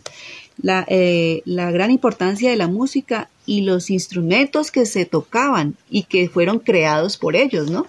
La, 0.60 0.84
eh, 0.88 1.42
la 1.44 1.70
gran 1.70 1.90
importancia 1.90 2.50
de 2.50 2.56
la 2.56 2.66
música 2.66 3.30
y 3.44 3.60
los 3.60 3.90
instrumentos 3.90 4.70
que 4.70 4.86
se 4.86 5.04
tocaban 5.04 5.76
y 5.88 6.02
que 6.02 6.28
fueron 6.28 6.58
creados 6.58 7.16
por 7.16 7.36
ellos, 7.36 7.70
¿no? 7.70 7.86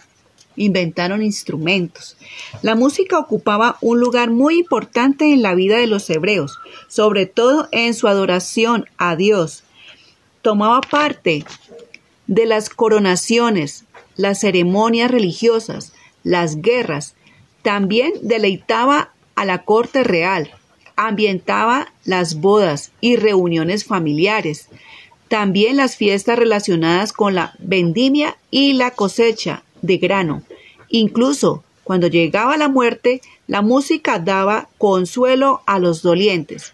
Inventaron 0.57 1.21
instrumentos. 1.21 2.17
La 2.63 2.75
música 2.75 3.19
ocupaba 3.19 3.77
un 3.79 3.99
lugar 3.99 4.31
muy 4.31 4.57
importante 4.57 5.31
en 5.31 5.43
la 5.43 5.53
vida 5.53 5.77
de 5.77 5.85
los 5.87 6.09
hebreos, 6.09 6.59
sobre 6.87 7.27
todo 7.27 7.69
en 7.71 7.93
su 7.93 8.07
adoración 8.07 8.85
a 8.97 9.15
Dios. 9.15 9.63
Tomaba 10.41 10.81
parte 10.81 11.45
de 12.25 12.45
las 12.47 12.69
coronaciones, 12.69 13.85
las 14.15 14.39
ceremonias 14.39 15.11
religiosas, 15.11 15.93
las 16.23 16.61
guerras. 16.61 17.13
También 17.61 18.13
deleitaba 18.23 19.11
a 19.35 19.45
la 19.45 19.63
corte 19.63 20.03
real, 20.03 20.51
ambientaba 20.95 21.93
las 22.03 22.41
bodas 22.41 22.91
y 22.99 23.15
reuniones 23.15 23.85
familiares. 23.85 24.69
También 25.27 25.77
las 25.77 25.97
fiestas 25.97 26.39
relacionadas 26.39 27.13
con 27.13 27.35
la 27.35 27.53
vendimia 27.59 28.37
y 28.49 28.73
la 28.73 28.91
cosecha 28.91 29.63
de 29.87 29.97
grano. 29.97 30.43
Incluso 30.89 31.63
cuando 31.83 32.07
llegaba 32.07 32.57
la 32.57 32.67
muerte, 32.67 33.21
la 33.47 33.61
música 33.61 34.19
daba 34.19 34.67
consuelo 34.77 35.61
a 35.65 35.79
los 35.79 36.01
dolientes. 36.01 36.73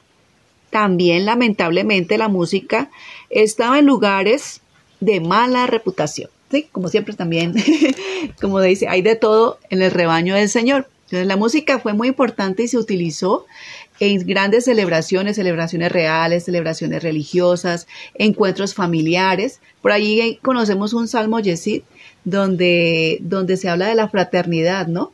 También, 0.72 1.26
lamentablemente, 1.26 2.18
la 2.18 2.30
música 2.30 2.90
estaba 3.30 3.78
en 3.78 3.86
lugares 3.86 4.62
de 5.00 5.22
mala 5.22 5.68
reputación. 5.68 6.32
¿sí? 6.50 6.68
Como 6.72 6.88
siempre 6.88 7.14
también, 7.14 7.54
como 8.42 8.60
dice, 8.60 8.88
hay 8.88 9.04
de 9.04 9.16
todo 9.16 9.60
en 9.70 9.84
el 9.84 9.92
rebaño 9.92 10.34
del 10.34 10.50
Señor. 10.50 10.90
Entonces, 11.06 11.28
la 11.28 11.38
música 11.38 11.78
fue 11.78 11.94
muy 11.94 12.08
importante 12.08 12.64
y 12.64 12.68
se 12.68 12.80
utilizó 12.80 13.46
en 14.00 14.26
grandes 14.26 14.66
celebraciones, 14.66 15.36
celebraciones 15.36 15.92
reales, 15.92 16.46
celebraciones 16.46 17.04
religiosas, 17.04 17.86
encuentros 18.16 18.74
familiares. 18.74 19.60
Por 19.84 19.92
allí 19.92 20.40
conocemos 20.42 20.94
un 20.94 21.08
salmo 21.08 21.40
Yesid 21.40 21.84
donde, 22.26 23.20
donde 23.22 23.58
se 23.58 23.70
habla 23.70 23.88
de 23.88 23.96
la 23.96 24.08
fraternidad, 24.08 24.88
¿no? 24.88 25.12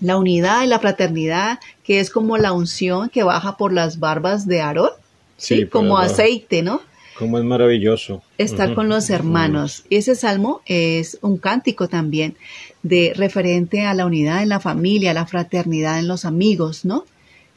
La 0.00 0.18
unidad 0.18 0.62
y 0.64 0.66
la 0.66 0.78
fraternidad, 0.78 1.58
que 1.82 2.00
es 2.00 2.10
como 2.10 2.36
la 2.36 2.52
unción 2.52 3.08
que 3.08 3.22
baja 3.22 3.56
por 3.56 3.72
las 3.72 3.98
barbas 3.98 4.46
de 4.46 4.60
Aarón, 4.60 4.90
sí, 5.36 5.66
como 5.66 5.98
aceite, 5.98 6.62
¿no? 6.62 6.82
Como 7.18 7.38
es 7.38 7.44
maravilloso. 7.44 8.22
Estar 8.36 8.74
con 8.74 8.90
los 8.90 9.08
hermanos. 9.08 9.84
Y 9.88 9.96
ese 9.96 10.14
salmo 10.14 10.60
es 10.66 11.18
un 11.22 11.38
cántico 11.38 11.88
también 11.88 12.36
de 12.82 13.14
referente 13.16 13.86
a 13.86 13.94
la 13.94 14.04
unidad 14.04 14.42
en 14.42 14.50
la 14.50 14.60
familia, 14.60 15.12
a 15.12 15.14
la 15.14 15.24
fraternidad 15.24 15.98
en 15.98 16.08
los 16.08 16.26
amigos, 16.26 16.84
¿no? 16.84 17.06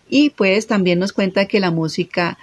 Y 0.07 0.29
pues 0.29 0.65
también 0.65 0.97
nos 0.97 1.11
cuenta 1.11 1.45
que 1.45 1.59
la 1.59 1.71
música 1.71 2.37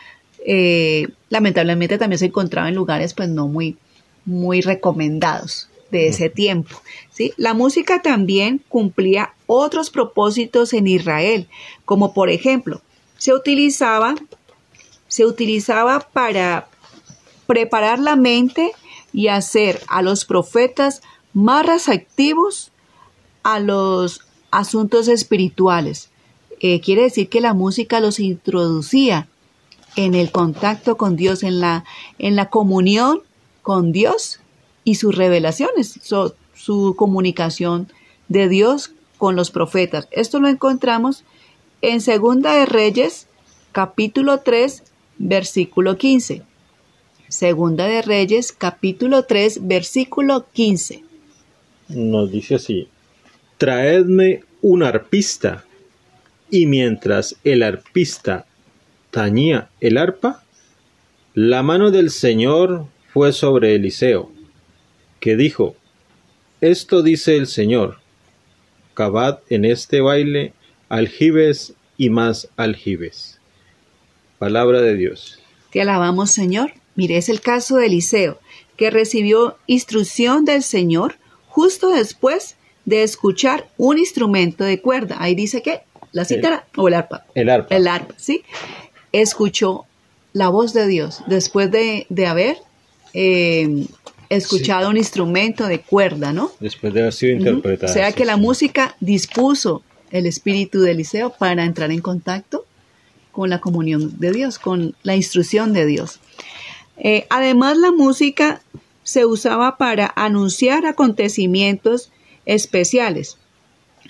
eh, 0.44 1.09
lamentablemente 1.31 1.96
también 1.96 2.18
se 2.18 2.27
encontraba 2.27 2.68
en 2.68 2.75
lugares 2.75 3.14
pues 3.14 3.31
no 3.31 3.49
muy, 3.49 3.79
muy 4.27 4.61
recomendados 4.61 5.70
de 5.90 6.09
ese 6.09 6.29
tiempo. 6.31 6.77
¿sí? 7.11 7.33
La 7.37 7.55
música 7.55 8.03
también 8.03 8.62
cumplía 8.68 9.35
otros 9.46 9.90
propósitos 9.90 10.72
en 10.72 10.87
Israel, 10.87 11.49
como 11.85 12.12
por 12.12 12.31
ejemplo, 12.31 12.83
se 13.16 13.33
utilizaba, 13.33 14.14
se 15.09 15.25
utilizaba 15.25 16.01
para 16.01 16.68
preparar 17.46 17.99
la 17.99 18.16
mente 18.16 18.72
y 19.12 19.29
hacer 19.29 19.81
a 19.88 20.03
los 20.03 20.25
profetas 20.25 21.03
más 21.33 21.64
receptivos 21.64 22.72
a 23.42 23.61
los 23.61 24.22
asuntos 24.51 25.09
espirituales. 25.09 26.11
Eh, 26.61 26.81
quiere 26.81 27.03
decir 27.03 27.29
que 27.29 27.40
la 27.40 27.55
música 27.55 28.01
los 28.01 28.18
introducía 28.18 29.29
en 29.94 30.14
el 30.14 30.31
contacto 30.31 30.96
con 30.96 31.16
Dios, 31.16 31.42
en 31.42 31.61
la, 31.61 31.85
en 32.18 32.37
la 32.37 32.51
comunión 32.51 33.22
con 33.62 33.92
Dios 33.92 34.40
y 34.87 34.94
sus 34.94 35.16
revelaciones, 35.16 35.99
su 36.55 36.94
comunicación 36.96 37.88
de 38.29 38.49
Dios 38.49 38.92
con 39.18 39.35
los 39.35 39.51
profetas. 39.51 40.07
Esto 40.12 40.38
lo 40.38 40.49
encontramos 40.49 41.25
en 41.83 42.01
Segunda 42.01 42.55
de 42.55 42.66
Reyes, 42.66 43.27
capítulo 43.72 44.38
3, 44.38 44.85
versículo 45.18 45.99
15. 45.99 46.42
Segunda 47.27 47.87
de 47.87 48.01
Reyes, 48.01 48.53
capítulo 48.53 49.25
3, 49.25 49.66
versículo 49.66 50.46
15. 50.53 51.03
Nos 51.88 52.31
dice 52.31 52.55
así, 52.55 52.87
traedme 53.59 54.44
un 54.62 54.85
arpista 54.85 55.64
y 56.49 56.66
mientras 56.66 57.35
el 57.42 57.64
arpista 57.64 58.46
tañía 59.11 59.68
el 59.81 59.99
arpa, 59.99 60.44
la 61.35 61.64
mano 61.64 61.90
del 61.90 62.11
Señor 62.11 62.87
fue 63.12 63.33
sobre 63.33 63.75
Eliseo, 63.75 64.31
que 65.27 65.35
dijo, 65.35 65.75
Esto 66.61 67.03
dice 67.03 67.35
el 67.35 67.49
Señor, 67.49 67.99
acabad 68.93 69.41
en 69.49 69.65
este 69.65 70.01
baile 70.01 70.53
aljibes 70.89 71.75
y 71.99 72.11
más 72.11 72.49
aljibes. 72.57 73.41
Palabra 74.39 74.81
de 74.81 74.95
Dios. 74.95 75.41
Te 75.73 75.81
alabamos, 75.81 76.31
Señor. 76.31 76.75
Mire, 76.95 77.17
es 77.17 77.29
el 77.29 77.41
caso 77.41 77.75
de 77.75 77.87
Eliseo, 77.87 78.39
que 78.77 78.93
recibió 78.93 79.59
instrucción 79.67 80.45
del 80.45 80.62
Señor 80.62 81.17
justo 81.49 81.91
después 81.91 82.55
de 82.85 83.03
escuchar 83.03 83.69
un 83.79 83.99
instrumento 83.99 84.62
de 84.62 84.81
cuerda. 84.81 85.17
Ahí 85.19 85.35
dice 85.35 85.61
que 85.61 85.81
la 86.12 86.25
cítara 86.25 86.69
o 86.77 86.87
el 86.87 86.95
arpa. 86.95 87.27
El 87.35 87.49
arpa. 87.49 87.75
El 87.75 87.89
arpa, 87.89 88.15
¿sí? 88.17 88.45
Escuchó 89.11 89.87
la 90.33 90.51
voz 90.51 90.73
de 90.73 90.87
Dios 90.87 91.25
después 91.27 91.73
de, 91.73 92.07
de 92.11 92.27
haber 92.27 92.59
eh, 93.12 93.89
escuchado 94.29 94.91
un 94.91 94.97
instrumento 94.97 95.67
de 95.67 95.81
cuerda, 95.81 96.33
¿no? 96.33 96.51
Después 96.61 96.93
de 96.95 97.01
haber 97.01 97.12
sido 97.12 97.37
interpretada. 97.37 97.91
O 97.91 97.95
sea 97.95 98.12
que 98.12 98.23
sí, 98.23 98.27
la 98.27 98.35
sí. 98.35 98.41
música 98.41 98.97
dispuso 99.01 99.83
el 100.11 100.27
espíritu 100.27 100.81
de 100.81 100.93
Eliseo 100.93 101.31
para 101.31 101.65
entrar 101.65 101.91
en 101.91 102.01
contacto 102.01 102.65
con 103.33 103.51
la 103.51 103.61
comunión 103.61 104.19
de 104.19 104.33
Dios, 104.33 104.59
con 104.59 104.95
la 105.03 105.15
instrucción 105.15 105.73
de 105.73 105.87
Dios. 105.87 106.21
Eh, 106.97 107.27
además, 107.29 107.77
la 107.77 107.93
música 107.93 108.62
se 109.03 109.27
usaba 109.27 109.77
para 109.77 110.12
anunciar 110.17 110.87
acontecimientos 110.87 112.11
especiales. 112.47 113.37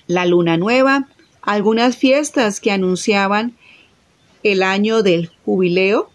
La 0.07 0.25
luna 0.27 0.57
nueva, 0.57 1.09
algunas 1.43 1.97
fiestas 1.97 2.61
que 2.61 2.71
anunciaban 2.71 3.57
el 4.43 4.63
año 4.63 5.03
del 5.03 5.31
jubileo, 5.45 6.11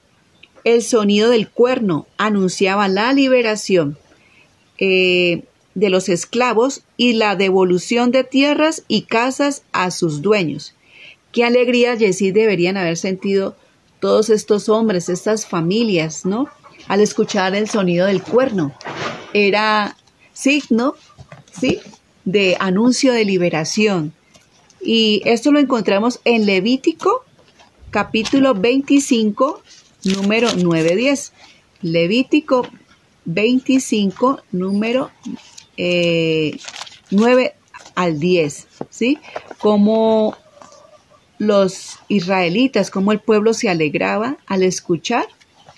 el 0.64 0.84
sonido 0.84 1.30
del 1.30 1.50
cuerno 1.50 2.08
anunciaba 2.18 2.88
la 2.88 3.14
liberación 3.14 3.98
eh, 4.78 5.44
de 5.76 5.90
los 5.90 6.10
esclavos 6.10 6.82
y 6.98 7.14
la 7.14 7.36
devolución 7.36 8.12
de 8.12 8.24
tierras 8.24 8.84
y 8.88 9.04
casas 9.04 9.64
a 9.72 9.92
sus 9.92 10.22
dueños. 10.22 10.76
Qué 11.32 11.46
alegría, 11.46 11.98
Jesí, 11.98 12.32
deberían 12.32 12.78
haber 12.78 12.98
sentido 12.98 13.56
todos 14.00 14.30
estos 14.30 14.68
hombres, 14.68 15.08
estas 15.08 15.46
familias, 15.46 16.26
¿no? 16.26 16.48
Al 16.88 17.00
escuchar 17.00 17.56
el 17.56 17.70
sonido 17.70 18.08
del 18.08 18.22
cuerno. 18.22 18.74
Era 19.34 19.96
signo, 20.34 20.96
¿sí? 21.58 21.80
De 22.26 22.58
anuncio 22.60 23.14
de 23.14 23.24
liberación. 23.24 24.14
Y 24.82 25.22
esto 25.26 25.52
lo 25.52 25.60
encontramos 25.60 26.20
en 26.26 26.46
Levítico, 26.46 27.24
capítulo 27.92 28.56
25, 28.56 29.62
número 30.04 30.50
9-10. 30.50 31.32
Levítico 31.82 32.68
25, 33.26 34.44
número 34.52 35.12
eh, 35.78 36.58
9 37.10 37.54
al 37.96 38.20
10, 38.20 38.68
¿sí? 38.90 39.18
Como 39.58 40.38
los 41.38 42.00
israelitas, 42.08 42.92
como 42.92 43.12
el 43.12 43.20
pueblo 43.20 43.54
se 43.54 43.70
alegraba 43.70 44.38
al 44.46 44.64
escuchar 44.64 45.26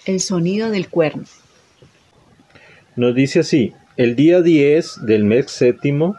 el 0.06 0.20
sonido 0.20 0.70
del 0.70 0.90
cuerno. 0.90 1.24
Nos 2.96 3.16
dice 3.16 3.40
así, 3.40 3.74
el 3.98 4.16
día 4.16 4.42
10 4.42 5.06
del 5.06 5.24
mes 5.24 5.50
séptimo, 5.52 6.18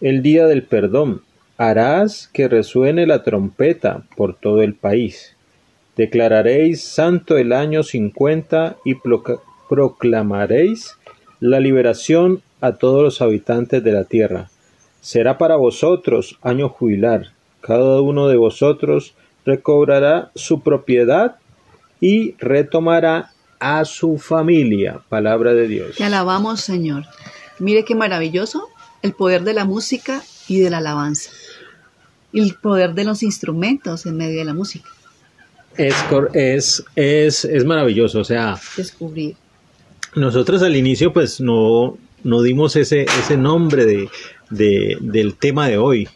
el 0.00 0.22
día 0.22 0.46
del 0.46 0.62
perdón, 0.64 1.22
harás 1.58 2.28
que 2.32 2.48
resuene 2.48 3.06
la 3.06 3.22
trompeta 3.22 4.04
por 4.16 4.38
todo 4.38 4.62
el 4.62 4.74
país. 4.74 5.35
Declararéis 5.96 6.82
santo 6.82 7.38
el 7.38 7.52
año 7.52 7.82
50 7.82 8.76
y 8.84 8.96
proclamaréis 9.68 10.96
la 11.40 11.58
liberación 11.58 12.42
a 12.60 12.72
todos 12.72 13.02
los 13.02 13.22
habitantes 13.22 13.82
de 13.82 13.92
la 13.92 14.04
tierra. 14.04 14.50
Será 15.00 15.38
para 15.38 15.56
vosotros 15.56 16.38
año 16.42 16.68
jubilar. 16.68 17.32
Cada 17.62 18.02
uno 18.02 18.28
de 18.28 18.36
vosotros 18.36 19.14
recobrará 19.46 20.30
su 20.34 20.60
propiedad 20.60 21.36
y 22.00 22.34
retomará 22.38 23.30
a 23.58 23.84
su 23.86 24.18
familia. 24.18 25.00
Palabra 25.08 25.54
de 25.54 25.66
Dios. 25.66 25.96
Te 25.96 26.04
alabamos, 26.04 26.60
Señor. 26.60 27.04
Mire 27.58 27.84
qué 27.84 27.94
maravilloso 27.94 28.68
el 29.00 29.14
poder 29.14 29.44
de 29.44 29.54
la 29.54 29.64
música 29.64 30.22
y 30.46 30.60
de 30.60 30.68
la 30.68 30.78
alabanza. 30.78 31.30
El 32.34 32.54
poder 32.54 32.92
de 32.92 33.04
los 33.04 33.22
instrumentos 33.22 34.04
en 34.04 34.18
medio 34.18 34.38
de 34.40 34.44
la 34.44 34.52
música. 34.52 34.90
Es, 35.78 35.94
es, 36.34 36.84
es, 36.96 37.44
es 37.44 37.64
maravilloso. 37.64 38.20
O 38.20 38.24
sea, 38.24 38.58
Descubrir. 38.76 39.36
nosotros 40.14 40.62
al 40.62 40.76
inicio 40.76 41.12
pues 41.12 41.40
no, 41.40 41.98
no 42.24 42.42
dimos 42.42 42.76
ese, 42.76 43.02
ese 43.20 43.36
nombre 43.36 43.84
de, 43.84 44.08
de- 44.50 44.96
del 45.00 45.34
tema 45.34 45.68
de 45.68 45.78
hoy, 45.78 46.08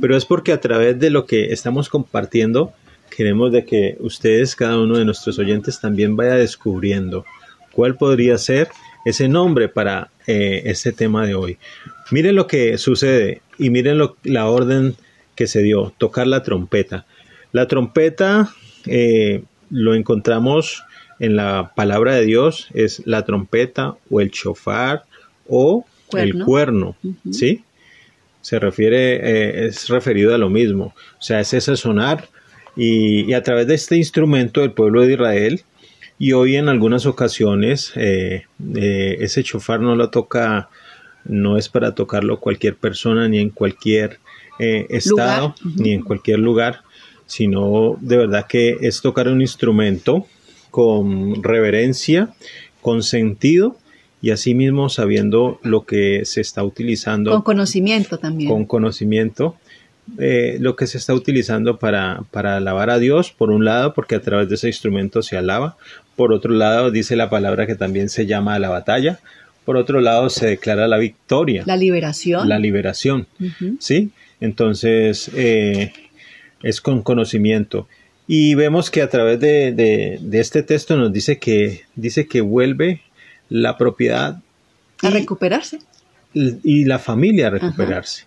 pero 0.00 0.16
es 0.16 0.24
porque 0.24 0.52
a 0.52 0.60
través 0.60 0.98
de 0.98 1.10
lo 1.10 1.26
que 1.26 1.52
estamos 1.52 1.88
compartiendo 1.88 2.72
queremos 3.16 3.50
de 3.52 3.64
que 3.64 3.96
ustedes, 4.00 4.54
cada 4.54 4.78
uno 4.78 4.96
de 4.98 5.04
nuestros 5.04 5.38
oyentes 5.38 5.80
también 5.80 6.14
vaya 6.14 6.34
descubriendo 6.34 7.24
cuál 7.72 7.96
podría 7.96 8.38
ser 8.38 8.68
ese 9.04 9.28
nombre 9.28 9.68
para 9.68 10.10
eh, 10.26 10.62
este 10.66 10.92
tema 10.92 11.26
de 11.26 11.34
hoy. 11.34 11.58
Miren 12.10 12.36
lo 12.36 12.46
que 12.46 12.76
sucede 12.78 13.40
y 13.58 13.70
miren 13.70 13.98
lo- 13.98 14.16
la 14.22 14.46
orden 14.46 14.94
que 15.34 15.46
se 15.46 15.62
dio, 15.62 15.92
tocar 15.98 16.26
la 16.26 16.42
trompeta. 16.42 17.06
La 17.52 17.66
trompeta 17.66 18.52
eh, 18.88 19.42
lo 19.70 19.94
encontramos 19.94 20.84
en 21.20 21.36
la 21.36 21.72
palabra 21.74 22.14
de 22.14 22.24
Dios, 22.24 22.68
es 22.74 23.02
la 23.06 23.24
trompeta 23.24 23.96
o 24.10 24.20
el 24.20 24.30
chofar 24.30 25.04
o 25.48 25.84
el 26.12 26.44
Cuerno. 26.44 26.96
¿sí? 27.30 27.64
Se 28.40 28.58
refiere, 28.58 29.16
eh, 29.16 29.66
es 29.66 29.88
referido 29.88 30.34
a 30.34 30.38
lo 30.38 30.48
mismo, 30.48 30.94
o 31.18 31.22
sea, 31.22 31.40
es 31.40 31.52
ese 31.52 31.76
sonar 31.76 32.28
y, 32.76 33.30
y 33.30 33.34
a 33.34 33.42
través 33.42 33.66
de 33.66 33.74
este 33.74 33.96
instrumento 33.96 34.62
el 34.62 34.72
pueblo 34.72 35.02
de 35.02 35.14
Israel 35.14 35.64
y 36.18 36.32
hoy 36.32 36.56
en 36.56 36.68
algunas 36.68 37.06
ocasiones 37.06 37.92
eh, 37.94 38.46
eh, 38.74 39.16
ese 39.20 39.44
chofar 39.44 39.80
no 39.80 39.94
lo 39.94 40.10
toca, 40.10 40.68
no 41.24 41.56
es 41.56 41.68
para 41.68 41.94
tocarlo 41.94 42.40
cualquier 42.40 42.74
persona 42.74 43.28
ni 43.28 43.38
en 43.38 43.50
cualquier 43.50 44.18
eh, 44.58 44.86
estado 44.90 45.54
ni 45.76 45.92
en 45.92 46.02
cualquier 46.02 46.40
lugar, 46.40 46.82
sino 47.28 47.96
de 48.00 48.16
verdad 48.16 48.46
que 48.48 48.78
es 48.80 49.00
tocar 49.00 49.28
un 49.28 49.40
instrumento 49.40 50.26
con 50.72 51.44
reverencia, 51.44 52.30
con 52.80 53.04
sentido 53.04 53.76
y 54.20 54.30
asimismo 54.30 54.88
sabiendo 54.88 55.60
lo 55.62 55.84
que 55.84 56.24
se 56.24 56.40
está 56.40 56.64
utilizando 56.64 57.30
Con 57.30 57.42
conocimiento 57.42 58.18
también. 58.18 58.50
con 58.50 58.64
conocimiento 58.64 59.56
eh, 60.18 60.56
lo 60.58 60.74
que 60.74 60.86
se 60.86 60.96
está 60.96 61.12
utilizando 61.12 61.78
para, 61.78 62.22
para 62.30 62.56
alabar 62.56 62.88
a 62.88 62.98
Dios, 62.98 63.30
por 63.30 63.50
un 63.50 63.66
lado, 63.66 63.92
porque 63.92 64.14
a 64.14 64.22
través 64.22 64.48
de 64.48 64.54
ese 64.54 64.68
instrumento 64.68 65.20
se 65.20 65.36
alaba, 65.36 65.76
por 66.16 66.32
otro 66.32 66.54
lado, 66.54 66.90
dice 66.90 67.14
la 67.14 67.28
palabra 67.28 67.66
que 67.66 67.74
también 67.74 68.08
se 68.08 68.24
llama 68.24 68.54
a 68.54 68.58
la 68.58 68.70
batalla, 68.70 69.20
por 69.66 69.76
otro 69.76 70.00
lado, 70.00 70.30
se 70.30 70.46
declara 70.46 70.88
la 70.88 70.96
victoria, 70.96 71.62
la 71.66 71.76
liberación. 71.76 72.48
la 72.48 72.58
liberación. 72.58 73.26
¿sí? 73.80 74.10
Entonces, 74.40 75.30
eh, 75.34 75.92
es 76.62 76.80
con 76.80 77.02
conocimiento. 77.02 77.88
Y 78.26 78.54
vemos 78.54 78.90
que 78.90 79.02
a 79.02 79.08
través 79.08 79.40
de, 79.40 79.72
de- 79.72 80.18
de 80.20 80.40
este 80.40 80.62
texto 80.62 80.96
nos 80.96 81.12
dice 81.12 81.38
que, 81.38 81.82
dice 81.96 82.26
que 82.26 82.40
vuelve 82.40 83.00
la 83.48 83.78
propiedad 83.78 84.40
A 85.02 85.08
y- 85.08 85.12
recuperarse. 85.12 85.78
y 86.34 86.84
la 86.84 86.98
familia 86.98 87.46
a 87.46 87.50
recuperarse. 87.50 88.26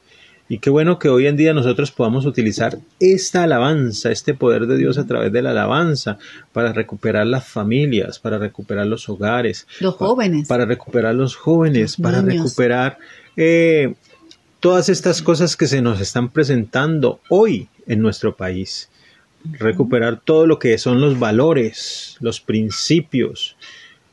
Y 0.50 0.58
qué 0.60 0.70
bueno 0.70 1.00
que 1.00 1.08
hoy 1.08 1.28
en 1.28 1.38
día 1.38 1.54
nosotros 1.54 1.92
podamos 1.92 2.26
utilizar 2.26 2.78
esta 3.00 3.44
alabanza, 3.44 4.12
este 4.12 4.34
poder 4.34 4.66
de 4.68 4.76
Dios 4.76 4.98
a 4.98 5.06
través 5.06 5.32
de 5.32 5.42
la 5.42 5.52
alabanza, 5.52 6.18
para 6.52 6.74
recuperar 6.74 7.26
las 7.28 7.48
familias, 7.48 8.20
para 8.20 8.38
recuperar 8.38 8.86
los 8.88 9.08
hogares, 9.08 9.66
Los 9.80 9.96
jóvenes. 9.96 10.50
para 10.50 10.66
recuperar 10.66 11.16
los 11.16 11.38
jóvenes, 11.38 11.98
Los 11.98 11.98
para 12.12 12.22
niños. 12.22 12.44
recuperar 12.48 12.98
eh, 13.38 13.94
todas 14.60 14.90
estas 14.90 15.22
cosas 15.22 15.56
que 15.56 15.68
se 15.68 15.82
nos 15.82 16.02
están 16.02 16.30
presentando 16.32 17.22
hoy 17.30 17.70
en 17.88 18.02
nuestro 18.02 18.36
país. 18.36 18.90
Recuperar 19.54 20.22
todo 20.24 20.46
lo 20.46 20.60
que 20.60 20.78
son 20.78 21.02
los 21.02 21.18
valores, 21.18 22.18
los 22.20 22.42
principios, 22.42 23.56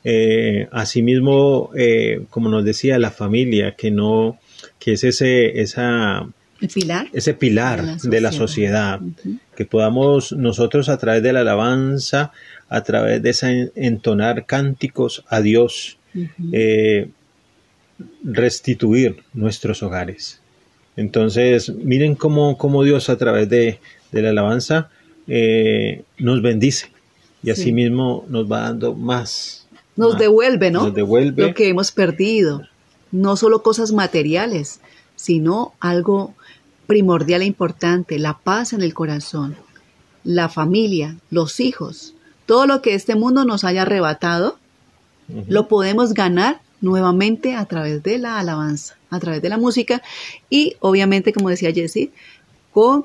eh, 0.04 0.68
asimismo, 0.72 1.70
eh, 1.76 2.22
como 2.30 2.48
nos 2.48 2.64
decía 2.64 2.98
la 2.98 3.10
familia, 3.10 3.74
que 3.76 3.90
no, 3.90 4.38
que 4.78 4.92
es 4.94 5.04
ese, 5.04 5.60
esa, 5.60 6.26
El 6.60 6.68
pilar. 6.68 7.08
ese 7.12 7.34
pilar 7.34 7.80
De 7.82 7.86
la 7.86 7.96
de 8.10 8.20
la 8.22 8.32
sociedad. 8.32 9.00
que 9.54 9.64
podamos 9.66 10.32
nosotros 10.32 10.88
a 10.88 10.96
través 10.98 11.22
de 11.22 11.32
la 11.34 11.40
alabanza, 11.40 12.32
a 12.70 12.82
través 12.82 13.22
de 13.22 13.30
esa 13.30 13.50
en- 13.52 13.72
entonar 13.74 14.46
cánticos 14.46 15.24
a 15.28 15.40
Dios, 15.42 15.98
eh, 16.52 17.08
restituir 18.24 19.22
nuestros 19.34 19.82
hogares. 19.82 20.40
Entonces, 20.98 21.72
miren 21.76 22.16
cómo, 22.16 22.58
cómo 22.58 22.82
Dios 22.82 23.08
a 23.08 23.16
través 23.16 23.48
de, 23.48 23.78
de 24.10 24.20
la 24.22 24.30
alabanza 24.30 24.90
eh, 25.28 26.02
nos 26.18 26.42
bendice 26.42 26.88
y 27.40 27.46
Sí. 27.46 27.50
asimismo 27.52 28.24
nos 28.28 28.50
va 28.50 28.62
dando 28.62 28.94
más. 28.96 29.68
Nos 29.94 30.14
más. 30.14 30.18
devuelve, 30.20 30.72
¿no? 30.72 30.82
Nos 30.82 30.94
devuelve. 30.94 31.46
Lo 31.46 31.54
que 31.54 31.68
hemos 31.68 31.92
perdido. 31.92 32.62
No 33.12 33.36
solo 33.36 33.62
cosas 33.62 33.92
materiales, 33.92 34.80
sino 35.14 35.72
algo 35.78 36.34
primordial 36.88 37.42
e 37.42 37.44
importante, 37.44 38.18
la 38.18 38.36
paz 38.36 38.72
en 38.72 38.82
el 38.82 38.92
corazón, 38.92 39.54
la 40.24 40.48
familia, 40.48 41.16
los 41.30 41.60
hijos, 41.60 42.14
todo 42.44 42.66
lo 42.66 42.82
que 42.82 42.94
este 42.94 43.14
mundo 43.14 43.44
nos 43.44 43.62
haya 43.62 43.82
arrebatado, 43.82 44.58
lo 45.46 45.68
podemos 45.68 46.12
ganar 46.12 46.60
nuevamente 46.80 47.54
a 47.54 47.64
través 47.66 48.02
de 48.02 48.18
la 48.18 48.38
alabanza, 48.38 48.96
a 49.10 49.18
través 49.20 49.42
de 49.42 49.48
la 49.48 49.58
música 49.58 50.02
y 50.50 50.76
obviamente, 50.80 51.32
como 51.32 51.50
decía 51.50 51.72
Jessie, 51.72 52.10
con 52.72 53.04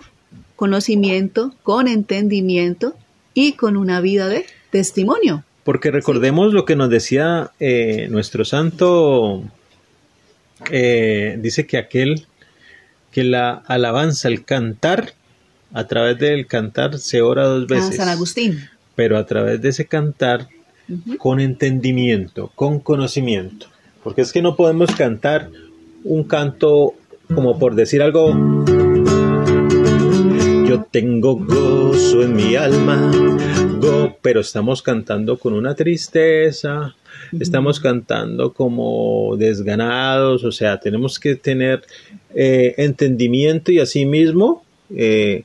conocimiento, 0.56 1.54
con 1.64 1.88
entendimiento 1.88 2.96
y 3.34 3.54
con 3.54 3.78
una 3.78 4.00
vida 4.02 4.28
de 4.28 4.46
testimonio. 4.70 5.44
Porque 5.64 5.92
recordemos 5.92 6.54
lo 6.54 6.66
que 6.66 6.76
nos 6.76 6.90
decía 6.90 7.52
eh, 7.60 8.08
nuestro 8.10 8.46
santo, 8.46 9.44
eh, 10.72 11.38
dice 11.42 11.66
que 11.66 11.78
aquel 11.78 12.26
que 13.12 13.24
la 13.24 13.64
alabanza, 13.68 14.28
el 14.28 14.44
cantar, 14.44 15.14
a 15.74 15.88
través 15.88 16.20
del 16.20 16.46
cantar 16.48 17.00
se 17.00 17.22
ora 17.22 17.46
dos 17.46 17.64
Ah, 17.70 17.74
veces, 17.76 17.96
San 17.98 18.10
Agustín. 18.10 18.70
pero 18.96 19.18
a 19.18 19.26
través 19.26 19.62
de 19.62 19.70
ese 19.70 19.86
cantar 19.86 20.48
Con 21.18 21.40
entendimiento, 21.40 22.52
con 22.56 22.80
conocimiento. 22.80 23.68
Porque 24.04 24.22
es 24.22 24.34
que 24.34 24.42
no 24.42 24.56
podemos 24.56 24.94
cantar 24.96 25.50
un 26.04 26.24
canto 26.26 26.94
como 27.34 27.58
por 27.58 27.76
decir 27.76 28.02
algo. 28.02 28.34
Yo 30.68 30.86
tengo 30.90 31.36
gozo 31.36 32.24
en 32.24 32.36
mi 32.36 32.56
alma, 32.56 33.12
go, 33.80 34.18
pero 34.22 34.42
estamos 34.42 34.82
cantando 34.82 35.38
con 35.38 35.54
una 35.54 35.76
tristeza, 35.76 36.96
estamos 37.40 37.80
cantando 37.80 38.54
como 38.54 39.36
desganados, 39.38 40.44
o 40.44 40.52
sea, 40.52 40.80
tenemos 40.80 41.20
que 41.20 41.36
tener 41.36 41.84
eh, 42.34 42.74
entendimiento 42.78 43.72
y 43.72 43.80
asimismo 43.80 44.64
eh, 44.96 45.44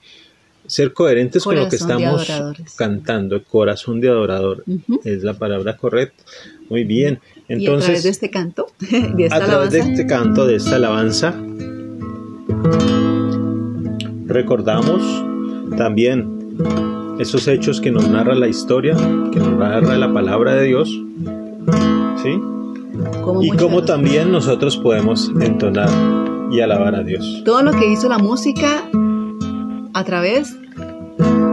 ser 0.69 0.93
coherentes 0.93 1.43
con 1.43 1.57
lo 1.57 1.69
que 1.69 1.77
estamos 1.77 2.31
cantando, 2.77 3.43
corazón 3.43 4.01
de 4.01 4.09
adorador 4.09 4.65
es 5.05 5.25
la 5.25 5.35
palabra 5.35 5.77
correcta. 5.77 6.23
Muy 6.69 6.85
bien. 6.85 7.21
y 7.49 7.55
a 7.55 7.57
través 7.57 7.63
Entonces, 7.65 8.03
de 8.05 8.11
este 8.11 8.31
canto, 8.31 8.67
de 8.79 9.25
esta 9.25 9.37
a 9.37 9.45
través 9.45 9.71
de 9.71 9.81
alabanza, 9.81 10.01
este 10.01 10.07
canto, 10.07 10.47
de 10.47 10.57
esta 10.57 10.77
alabanza, 10.77 11.35
recordamos 14.27 15.03
también 15.77 16.39
esos 17.19 17.49
hechos 17.49 17.81
que 17.81 17.91
nos 17.91 18.07
narra 18.09 18.35
la 18.35 18.49
historia, 18.49 18.95
que 19.33 19.39
nos 19.41 19.57
narra 19.59 19.97
la 19.97 20.13
palabra 20.13 20.55
de 20.55 20.67
Dios, 20.67 20.91
¿sí? 22.23 22.41
como 23.23 23.43
Y 23.43 23.51
cómo 23.51 23.85
también 23.85 24.31
nosotros 24.31 24.77
podemos 24.77 25.31
entonar 25.41 25.89
y 26.51 26.61
alabar 26.61 26.95
a 26.95 27.03
Dios. 27.03 27.43
todo 27.45 27.63
lo 27.63 27.73
que 27.73 27.91
hizo 27.91 28.09
la 28.09 28.19
música 28.19 28.89
a 29.99 30.05
través 30.05 30.57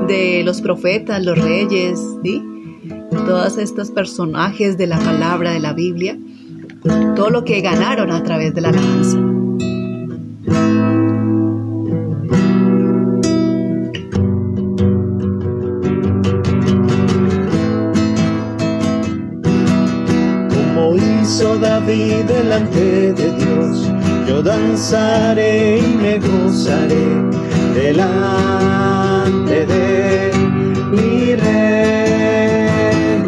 de 0.08 0.44
los 0.46 0.62
profetas, 0.62 1.26
los 1.26 1.36
reyes, 1.36 2.00
¿sí? 2.24 2.44
todos 3.10 3.58
estos 3.58 3.90
personajes 3.90 4.78
de 4.78 4.86
la 4.86 5.00
palabra 5.00 5.52
de 5.52 5.60
la 5.60 5.74
Biblia, 5.74 6.16
todo 7.16 7.32
lo 7.32 7.44
que 7.44 7.62
ganaron 7.62 8.12
a 8.12 8.22
través 8.22 8.54
de 8.54 8.62
la 8.62 8.70
alabanza. 8.70 9.18
Como 20.54 20.96
hizo 20.98 21.58
David 21.58 22.26
delante 22.26 23.12
de 23.14 23.32
Dios, 23.32 23.92
yo 24.28 24.44
danzaré 24.44 25.80
y 25.80 25.96
me 25.96 26.20
gozaré 26.20 27.45
delante 27.76 29.66
de 29.66 30.32
mi 30.92 31.36
rey. 31.36 33.22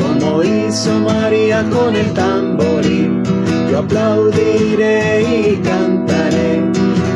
Como 0.00 0.42
hizo 0.44 1.00
María 1.00 1.64
con 1.68 1.96
el 1.96 2.12
tamboril, 2.12 3.22
yo 3.70 3.80
aplaudiré 3.80 5.22
y 5.22 5.56
cantaré 5.56 6.62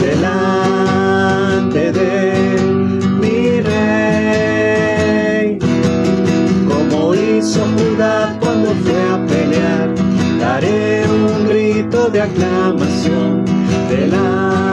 delante 0.02 1.92
de 1.92 2.12
mi 3.20 3.61
rey 3.61 5.59
como 6.68 7.14
hizo 7.14 7.61
Judá 7.76 8.37
cuando 8.40 8.70
fue 8.83 9.00
a 9.14 9.24
pelear. 9.26 9.88
Daré 10.40 11.04
un 11.07 11.46
grito 11.48 12.09
de 12.11 12.22
aclamación 12.22 13.44
delante 13.88 14.67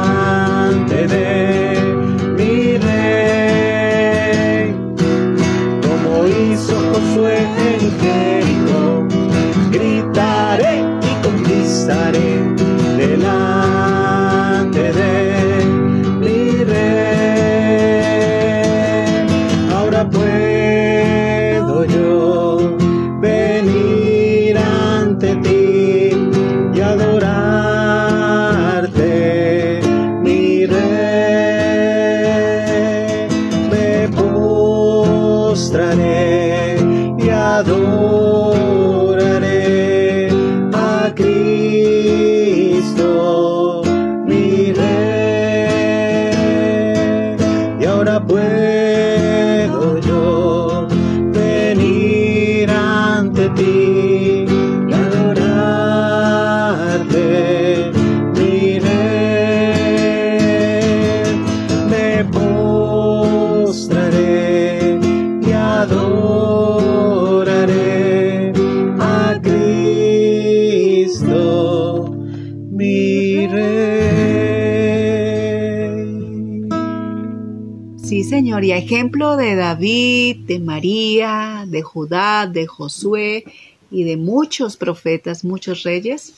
Señor, 78.55 78.63
y 78.63 78.71
a 78.71 78.77
ejemplo 78.77 79.35
de 79.35 79.55
David, 79.55 80.37
de 80.45 80.59
María, 80.59 81.65
de 81.67 81.81
Judá, 81.81 82.47
de 82.47 82.65
Josué 82.67 83.43
y 83.91 84.05
de 84.05 84.15
muchos 84.15 84.77
profetas, 84.77 85.43
muchos 85.43 85.83
reyes, 85.83 86.33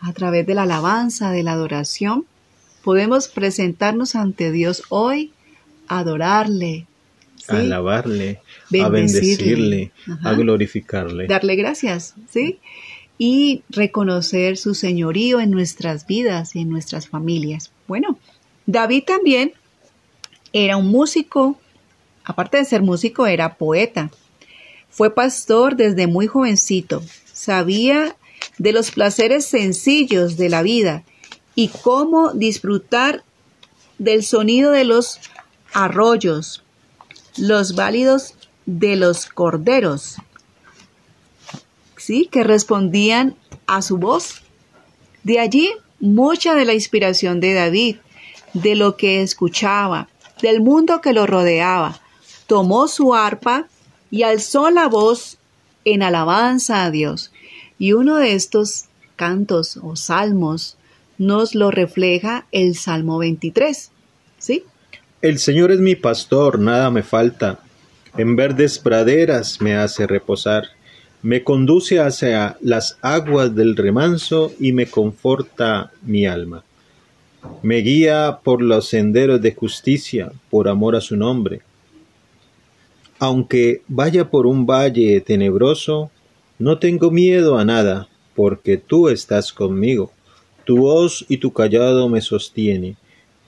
a 0.00 0.12
través 0.12 0.46
de 0.46 0.54
la 0.54 0.62
alabanza, 0.62 1.32
de 1.32 1.42
la 1.42 1.52
adoración, 1.54 2.24
podemos 2.84 3.26
presentarnos 3.26 4.14
ante 4.14 4.52
Dios 4.52 4.84
hoy, 4.90 5.32
adorarle, 5.88 6.86
¿sí? 7.36 7.44
A 7.48 7.56
alabarle, 7.58 8.38
a 8.80 8.88
Bendecirle. 8.88 8.90
bendecirle, 8.90 9.92
Ajá. 10.08 10.30
a 10.30 10.34
glorificarle. 10.34 11.26
darle 11.26 11.56
gracias, 11.56 12.14
¿sí? 12.30 12.60
Y 13.18 13.62
reconocer 13.70 14.56
su 14.56 14.74
señorío 14.74 15.40
en 15.40 15.50
nuestras 15.50 16.06
vidas 16.06 16.54
y 16.54 16.60
en 16.60 16.68
nuestras 16.68 17.08
familias. 17.08 17.72
Bueno, 17.88 18.18
David 18.66 19.02
también 19.04 19.52
era 20.52 20.76
un 20.76 20.88
músico, 20.88 21.58
aparte 22.24 22.58
de 22.58 22.64
ser 22.64 22.82
músico, 22.82 23.26
era 23.26 23.56
poeta. 23.56 24.10
Fue 24.90 25.14
pastor 25.14 25.76
desde 25.76 26.06
muy 26.06 26.26
jovencito. 26.26 27.02
Sabía 27.32 28.16
de 28.58 28.72
los 28.72 28.90
placeres 28.90 29.46
sencillos 29.46 30.36
de 30.36 30.48
la 30.48 30.62
vida 30.62 31.04
y 31.54 31.68
cómo 31.68 32.32
disfrutar 32.32 33.24
del 33.98 34.24
sonido 34.24 34.70
de 34.72 34.84
los 34.84 35.20
arroyos, 35.72 36.62
los 37.36 37.74
válidos 37.74 38.34
de 38.66 38.96
los 38.96 39.26
corderos, 39.26 40.16
¿sí? 41.96 42.28
que 42.30 42.44
respondían 42.44 43.36
a 43.66 43.82
su 43.82 43.98
voz. 43.98 44.42
De 45.22 45.38
allí 45.38 45.70
mucha 46.00 46.54
de 46.54 46.64
la 46.64 46.74
inspiración 46.74 47.40
de 47.40 47.54
David, 47.54 47.96
de 48.54 48.74
lo 48.74 48.96
que 48.96 49.22
escuchaba, 49.22 50.08
del 50.40 50.60
mundo 50.60 51.00
que 51.00 51.12
lo 51.12 51.26
rodeaba. 51.26 52.00
Tomó 52.46 52.88
su 52.88 53.14
arpa 53.14 53.66
y 54.10 54.22
alzó 54.22 54.70
la 54.70 54.88
voz 54.88 55.38
en 55.84 56.02
alabanza 56.02 56.84
a 56.84 56.90
Dios. 56.90 57.32
Y 57.78 57.92
uno 57.92 58.16
de 58.16 58.34
estos 58.34 58.86
cantos 59.16 59.78
o 59.82 59.96
salmos 59.96 60.76
nos 61.18 61.54
lo 61.54 61.70
refleja 61.70 62.46
el 62.52 62.74
Salmo 62.74 63.18
23. 63.18 63.90
¿Sí? 64.38 64.64
El 65.22 65.38
Señor 65.38 65.72
es 65.72 65.80
mi 65.80 65.96
pastor, 65.96 66.58
nada 66.58 66.90
me 66.90 67.02
falta. 67.02 67.60
En 68.16 68.36
verdes 68.36 68.78
praderas 68.78 69.60
me 69.60 69.74
hace 69.74 70.06
reposar. 70.06 70.68
Me 71.22 71.42
conduce 71.42 72.00
hacia 72.00 72.56
las 72.60 72.98
aguas 73.02 73.54
del 73.54 73.76
remanso 73.76 74.52
y 74.60 74.72
me 74.72 74.86
conforta 74.86 75.90
mi 76.02 76.26
alma. 76.26 76.62
Me 77.62 77.78
guía 77.78 78.40
por 78.42 78.62
los 78.62 78.88
senderos 78.88 79.40
de 79.40 79.54
justicia, 79.54 80.32
por 80.50 80.68
amor 80.68 80.96
a 80.96 81.00
su 81.00 81.16
nombre. 81.16 81.60
Aunque 83.18 83.82
vaya 83.88 84.30
por 84.30 84.46
un 84.46 84.66
valle 84.66 85.20
tenebroso, 85.20 86.10
no 86.58 86.78
tengo 86.78 87.10
miedo 87.10 87.58
a 87.58 87.64
nada, 87.64 88.08
porque 88.34 88.76
tú 88.76 89.08
estás 89.08 89.52
conmigo. 89.52 90.12
Tu 90.64 90.76
voz 90.78 91.24
y 91.28 91.38
tu 91.38 91.52
callado 91.52 92.08
me 92.08 92.20
sostiene. 92.20 92.96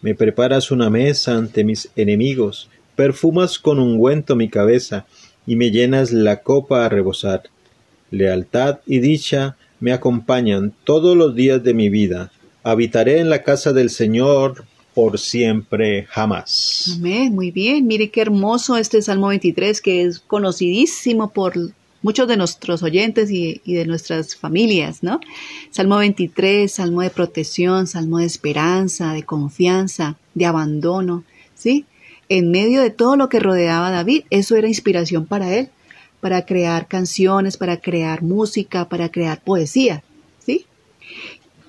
Me 0.01 0.15
preparas 0.15 0.71
una 0.71 0.91
mesa 0.91 1.37
ante 1.37 1.65
mis 1.65 1.91
enemigos, 1.97 2.71
perfumas 2.97 3.59
con 3.59 3.79
ungüento 3.79 4.37
mi 4.37 4.49
cabeza, 4.49 5.07
y 5.47 5.57
me 5.57 5.71
llenas 5.71 6.13
la 6.13 6.43
copa 6.43 6.85
a 6.85 6.89
rebosar. 6.89 7.43
Lealtad 8.11 8.79
y 8.87 9.01
dicha 9.01 9.57
me 9.81 9.93
acompañan 9.93 10.73
todos 10.85 11.17
los 11.17 11.35
días 11.35 11.63
de 11.63 11.75
mi 11.75 11.89
vida. 11.89 12.33
Habitaré 12.63 13.21
en 13.21 13.31
la 13.31 13.43
casa 13.43 13.73
del 13.73 13.91
Señor 13.91 14.65
por 14.95 15.19
siempre 15.19 16.07
jamás. 16.11 16.95
Amén, 16.97 17.35
muy 17.35 17.51
bien. 17.51 17.87
Mire 17.87 18.11
qué 18.11 18.21
hermoso 18.21 18.77
este 18.77 19.01
Salmo 19.01 19.29
23 19.29 19.81
que 19.81 20.03
es 20.03 20.19
conocidísimo 20.19 21.31
por 21.31 21.55
muchos 22.03 22.27
de 22.27 22.37
nuestros 22.37 22.83
oyentes 22.83 23.31
y, 23.31 23.61
y, 23.65 23.75
de 23.75 23.87
nuestras 23.87 24.35
familias, 24.35 25.03
¿no? 25.03 25.21
Salmo 25.71 25.99
23, 25.99 26.71
salmo 26.71 27.03
de 27.03 27.11
protección, 27.11 27.87
salmo 27.87 28.19
de 28.19 28.27
esperanza, 28.27 29.13
de 29.13 29.23
confianza, 29.23 30.17
de 30.35 30.47
abandono, 30.47 31.25
¿sí? 31.55 31.87
En 32.29 32.51
medio 32.51 32.83
de 32.83 32.91
todo 32.91 33.17
lo 33.17 33.29
que 33.29 33.41
rodeaba 33.41 33.89
a 33.89 33.93
David, 33.93 34.25
eso 34.31 34.57
era 34.57 34.69
inspiración 34.69 35.27
para 35.27 35.55
él, 35.55 35.71
para 36.21 36.45
crear 36.45 36.89
canciones, 36.89 37.57
para 37.57 37.77
crear 37.79 38.23
música, 38.23 38.89
para 38.89 39.11
crear 39.11 39.41
poesía, 39.43 40.03
¿sí? 40.45 40.67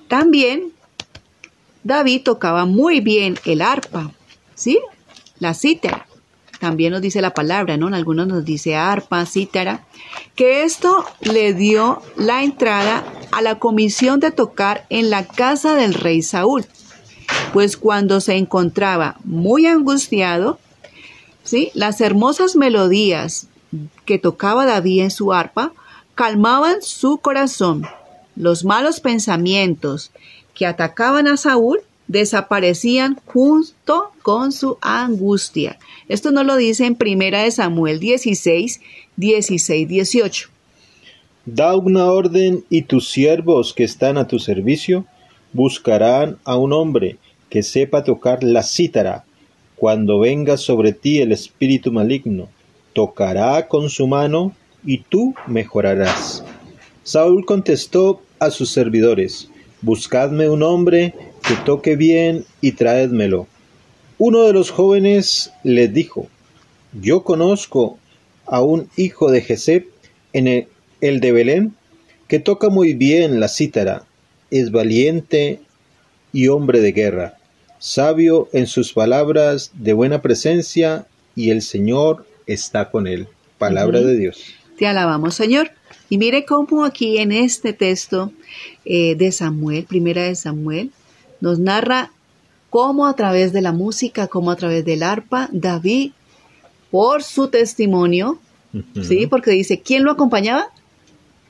También 0.08 0.72
David 1.84 2.22
tocaba 2.22 2.64
muy 2.64 3.00
bien 3.00 3.38
el 3.44 3.62
arpa, 3.62 4.12
¿sí? 4.54 4.78
La 5.38 5.54
cítara 5.54 6.06
también 6.60 6.92
nos 6.92 7.00
dice 7.00 7.22
la 7.22 7.32
palabra, 7.32 7.78
¿no? 7.78 7.88
En 7.88 7.94
algunos 7.94 8.28
nos 8.28 8.44
dice 8.44 8.76
arpa, 8.76 9.24
cítara, 9.24 9.86
que 10.36 10.62
esto 10.62 11.06
le 11.22 11.54
dio 11.54 12.02
la 12.16 12.44
entrada 12.44 13.02
a 13.32 13.40
la 13.40 13.58
comisión 13.58 14.20
de 14.20 14.30
tocar 14.30 14.84
en 14.90 15.08
la 15.08 15.26
casa 15.26 15.74
del 15.74 15.94
rey 15.94 16.20
Saúl. 16.20 16.66
Pues 17.54 17.78
cuando 17.78 18.20
se 18.20 18.36
encontraba 18.36 19.16
muy 19.24 19.64
angustiado, 19.66 20.58
¿sí? 21.44 21.70
Las 21.72 22.02
hermosas 22.02 22.56
melodías 22.56 23.48
que 24.04 24.18
tocaba 24.18 24.66
David 24.66 25.04
en 25.04 25.10
su 25.10 25.32
arpa 25.32 25.72
calmaban 26.14 26.82
su 26.82 27.16
corazón. 27.16 27.86
Los 28.36 28.66
malos 28.66 29.00
pensamientos 29.00 30.10
que 30.60 30.66
atacaban 30.66 31.26
a 31.26 31.38
Saúl 31.38 31.80
desaparecían 32.06 33.18
junto 33.24 34.10
con 34.20 34.52
su 34.52 34.76
angustia. 34.82 35.78
Esto 36.06 36.32
no 36.32 36.44
lo 36.44 36.56
dice 36.56 36.84
en 36.84 36.96
Primera 36.96 37.44
de 37.44 37.50
Samuel 37.50 37.98
16, 37.98 38.78
16, 39.16 39.88
18. 39.88 40.50
Da 41.46 41.74
una 41.76 42.12
orden 42.12 42.62
y 42.68 42.82
tus 42.82 43.08
siervos 43.08 43.72
que 43.72 43.84
están 43.84 44.18
a 44.18 44.28
tu 44.28 44.38
servicio 44.38 45.06
buscarán 45.54 46.36
a 46.44 46.58
un 46.58 46.74
hombre 46.74 47.16
que 47.48 47.62
sepa 47.62 48.04
tocar 48.04 48.44
la 48.44 48.62
cítara. 48.62 49.24
Cuando 49.76 50.18
venga 50.18 50.58
sobre 50.58 50.92
ti 50.92 51.22
el 51.22 51.32
espíritu 51.32 51.90
maligno, 51.90 52.50
tocará 52.92 53.66
con 53.66 53.88
su 53.88 54.06
mano 54.06 54.52
y 54.84 54.98
tú 54.98 55.34
mejorarás. 55.46 56.44
Saúl 57.02 57.46
contestó 57.46 58.20
a 58.38 58.50
sus 58.50 58.70
servidores, 58.70 59.48
Buscadme 59.82 60.48
un 60.48 60.62
hombre 60.62 61.14
que 61.46 61.54
toque 61.64 61.96
bien 61.96 62.44
y 62.60 62.72
traédmelo. 62.72 63.46
Uno 64.18 64.44
de 64.44 64.52
los 64.52 64.70
jóvenes 64.70 65.52
les 65.64 65.92
dijo, 65.92 66.28
Yo 66.92 67.24
conozco 67.24 67.98
a 68.46 68.62
un 68.62 68.90
hijo 68.96 69.30
de 69.30 69.40
Jesep 69.40 69.86
en 70.32 70.48
el, 70.48 70.68
el 71.00 71.20
de 71.20 71.32
Belén, 71.32 71.74
que 72.28 72.38
toca 72.38 72.68
muy 72.68 72.92
bien 72.92 73.40
la 73.40 73.48
cítara, 73.48 74.04
es 74.50 74.70
valiente 74.70 75.60
y 76.32 76.48
hombre 76.48 76.80
de 76.80 76.92
guerra, 76.92 77.38
sabio 77.78 78.48
en 78.52 78.66
sus 78.66 78.92
palabras, 78.92 79.72
de 79.74 79.94
buena 79.94 80.20
presencia, 80.20 81.06
y 81.34 81.50
el 81.50 81.62
Señor 81.62 82.26
está 82.46 82.90
con 82.90 83.06
él. 83.06 83.26
Palabra 83.58 84.00
de 84.00 84.16
Dios. 84.16 84.59
Te 84.80 84.86
alabamos, 84.86 85.34
Señor. 85.34 85.72
Y 86.08 86.16
mire 86.16 86.46
cómo 86.46 86.86
aquí 86.86 87.18
en 87.18 87.32
este 87.32 87.74
texto 87.74 88.32
eh, 88.86 89.14
de 89.14 89.30
Samuel, 89.30 89.84
primera 89.84 90.22
de 90.22 90.34
Samuel, 90.34 90.90
nos 91.42 91.58
narra 91.58 92.12
cómo 92.70 93.06
a 93.06 93.14
través 93.14 93.52
de 93.52 93.60
la 93.60 93.72
música, 93.72 94.26
cómo 94.26 94.50
a 94.50 94.56
través 94.56 94.86
del 94.86 95.02
arpa, 95.02 95.50
David, 95.52 96.12
por 96.90 97.22
su 97.22 97.48
testimonio. 97.48 98.38
¿sí? 99.02 99.26
Porque 99.26 99.50
dice, 99.50 99.80
¿quién 99.80 100.02
lo 100.02 100.12
acompañaba? 100.12 100.68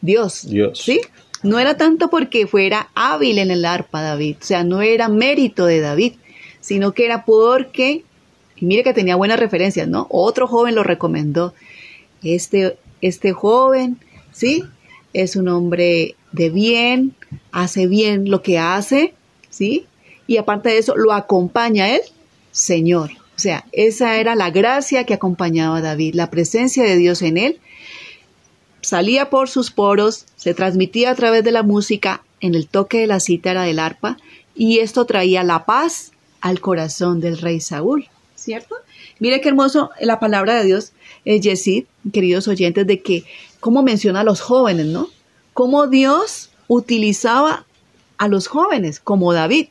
Dios. 0.00 0.48
Dios. 0.48 0.80
¿Sí? 0.80 1.00
No 1.44 1.60
era 1.60 1.76
tanto 1.76 2.10
porque 2.10 2.48
fuera 2.48 2.88
hábil 2.96 3.38
en 3.38 3.52
el 3.52 3.64
arpa 3.64 4.02
David, 4.02 4.38
o 4.40 4.44
sea, 4.44 4.64
no 4.64 4.82
era 4.82 5.08
mérito 5.08 5.66
de 5.66 5.78
David, 5.78 6.14
sino 6.60 6.94
que 6.94 7.04
era 7.04 7.24
porque, 7.24 8.02
y 8.56 8.66
mire 8.66 8.82
que 8.82 8.92
tenía 8.92 9.14
buenas 9.14 9.38
referencias, 9.38 9.86
¿no? 9.86 10.08
Otro 10.10 10.48
joven 10.48 10.74
lo 10.74 10.82
recomendó. 10.82 11.54
Este, 12.24 12.76
este 13.01 13.32
joven, 13.32 13.98
¿sí? 14.32 14.64
Es 15.12 15.36
un 15.36 15.48
hombre 15.48 16.16
de 16.32 16.51
bien, 16.51 17.14
hace 17.53 17.86
bien 17.86 18.30
lo 18.30 18.42
que 18.42 18.59
hace, 18.59 19.14
¿sí? 19.48 19.86
Y 20.26 20.36
aparte 20.36 20.70
de 20.70 20.78
eso, 20.78 20.96
lo 20.96 21.12
acompaña 21.12 21.94
él, 21.94 22.03
Señor. 22.53 23.11
O 23.36 23.38
sea, 23.40 23.64
esa 23.72 24.16
era 24.16 24.34
la 24.34 24.51
gracia 24.51 25.05
que 25.05 25.14
acompañaba 25.14 25.78
a 25.78 25.80
David, 25.80 26.14
la 26.14 26.30
presencia 26.30 26.84
de 26.84 26.96
Dios 26.96 27.22
en 27.22 27.38
él. 27.38 27.59
Salía 28.82 29.30
por 29.30 29.48
sus 29.48 29.70
poros, 29.70 30.26
se 30.36 30.55
transmitía 30.55 31.11
a 31.11 31.14
través 31.14 31.42
de 31.42 31.51
la 31.51 31.62
música, 31.62 32.22
en 32.40 32.55
el 32.55 32.68
toque 32.68 33.01
de 33.01 33.07
la 33.07 33.20
cítara 33.20 33.64
del 33.64 33.78
arpa, 33.78 34.18
y 34.55 34.78
esto 34.78 35.05
traía 35.05 35.42
la 35.42 35.64
paz 35.64 36.12
al 36.40 36.61
corazón 36.61 37.20
del 37.20 37.38
rey 37.38 37.61
Saúl, 37.61 38.09
¿cierto? 38.34 38.76
Mire 39.18 39.40
qué 39.40 39.48
hermoso 39.48 39.90
la 40.01 40.20
palabra 40.20 40.55
de 40.55 40.64
Dios, 40.64 40.92
eh, 41.24 41.40
Yesid, 41.40 41.84
queridos 42.12 42.48
oyentes, 42.48 42.86
de 42.86 43.00
que, 43.00 43.24
cómo 43.60 43.82
menciona 43.82 44.20
a 44.20 44.24
los 44.24 44.40
jóvenes, 44.40 44.86
¿no? 44.86 45.08
Cómo 45.52 45.86
Dios 45.86 46.50
utilizaba 46.68 47.66
a 48.18 48.28
los 48.28 48.46
jóvenes, 48.46 49.00
como 49.00 49.32
David, 49.32 49.68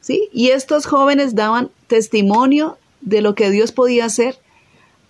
¿sí? 0.00 0.28
Y 0.32 0.48
estos 0.48 0.86
jóvenes 0.86 1.34
daban 1.34 1.70
testimonio 1.86 2.78
de 3.00 3.20
lo 3.20 3.34
que 3.34 3.50
Dios 3.50 3.72
podía 3.72 4.04
hacer 4.04 4.38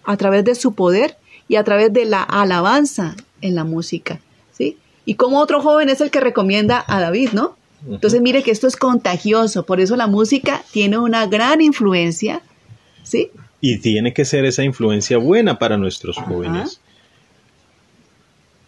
a 0.04 0.16
través 0.16 0.44
de 0.44 0.54
su 0.54 0.74
poder 0.74 1.16
y 1.48 1.56
a 1.56 1.64
través 1.64 1.92
de 1.92 2.04
la 2.04 2.22
alabanza 2.22 3.16
en 3.40 3.54
la 3.54 3.64
música, 3.64 4.20
¿sí? 4.52 4.78
Y 5.04 5.14
como 5.14 5.40
otro 5.40 5.60
joven 5.60 5.88
es 5.88 6.00
el 6.00 6.10
que 6.10 6.20
recomienda 6.20 6.84
a 6.86 7.00
David, 7.00 7.30
¿no? 7.32 7.56
Entonces 7.88 8.20
mire 8.20 8.42
que 8.42 8.50
esto 8.50 8.66
es 8.66 8.76
contagioso, 8.76 9.64
por 9.64 9.80
eso 9.80 9.96
la 9.96 10.06
música 10.06 10.62
tiene 10.70 10.98
una 10.98 11.26
gran 11.26 11.60
influencia, 11.60 12.42
¿sí? 13.02 13.30
Y 13.60 13.78
tiene 13.78 14.12
que 14.14 14.24
ser 14.24 14.44
esa 14.44 14.64
influencia 14.64 15.18
buena 15.18 15.58
para 15.58 15.76
nuestros 15.76 16.16
jóvenes. 16.16 16.80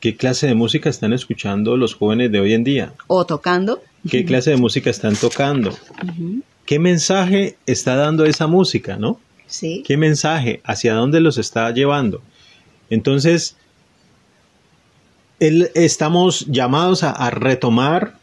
¿Qué 0.01 0.17
clase 0.17 0.49
de 0.49 0.55
música 0.55 0.91
están 0.91 1.13
escuchando 1.13 1.77
los 1.77 1.95
jóvenes 1.95 2.33
de 2.33 2.41
hoy 2.41 2.53
en 2.55 2.65
día? 2.65 2.93
O 3.07 3.25
tocando. 3.25 3.83
¿Qué 4.11 4.25
clase 4.25 4.51
de 4.51 4.57
música 4.57 4.91
están 4.91 5.15
tocando? 5.17 5.77
¿Qué 6.67 6.79
mensaje 6.79 7.57
está 7.67 7.95
dando 7.95 8.25
esa 8.25 8.47
música, 8.47 8.97
no? 8.97 9.21
Sí. 9.47 9.83
¿Qué 9.87 9.97
mensaje? 9.97 10.61
¿Hacia 10.65 10.95
dónde 10.95 11.21
los 11.21 11.39
está 11.39 11.71
llevando? 11.71 12.21
Entonces, 12.91 13.57
estamos 15.39 16.47
llamados 16.47 17.03
a, 17.03 17.11
a 17.11 17.31
retomar 17.31 18.17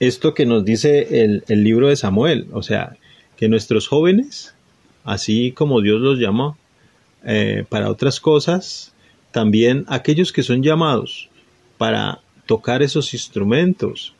esto 0.00 0.34
que 0.34 0.46
nos 0.46 0.64
dice 0.64 1.24
el, 1.24 1.44
el 1.48 1.64
libro 1.64 1.88
de 1.88 1.96
Samuel, 1.96 2.48
o 2.52 2.62
sea, 2.62 2.96
que 3.36 3.48
nuestros 3.48 3.88
jóvenes, 3.88 4.54
así 5.08 5.52
como 5.52 5.80
Dios 5.80 6.00
los 6.00 6.18
llamó 6.18 6.56
eh, 7.24 7.64
para 7.68 7.90
otras 7.90 8.20
cosas, 8.20 8.94
también 9.32 9.84
aquellos 9.88 10.32
que 10.32 10.42
son 10.42 10.62
llamados 10.62 11.28
para 11.76 12.20
tocar 12.46 12.82
esos 12.82 13.12
instrumentos, 13.14 14.14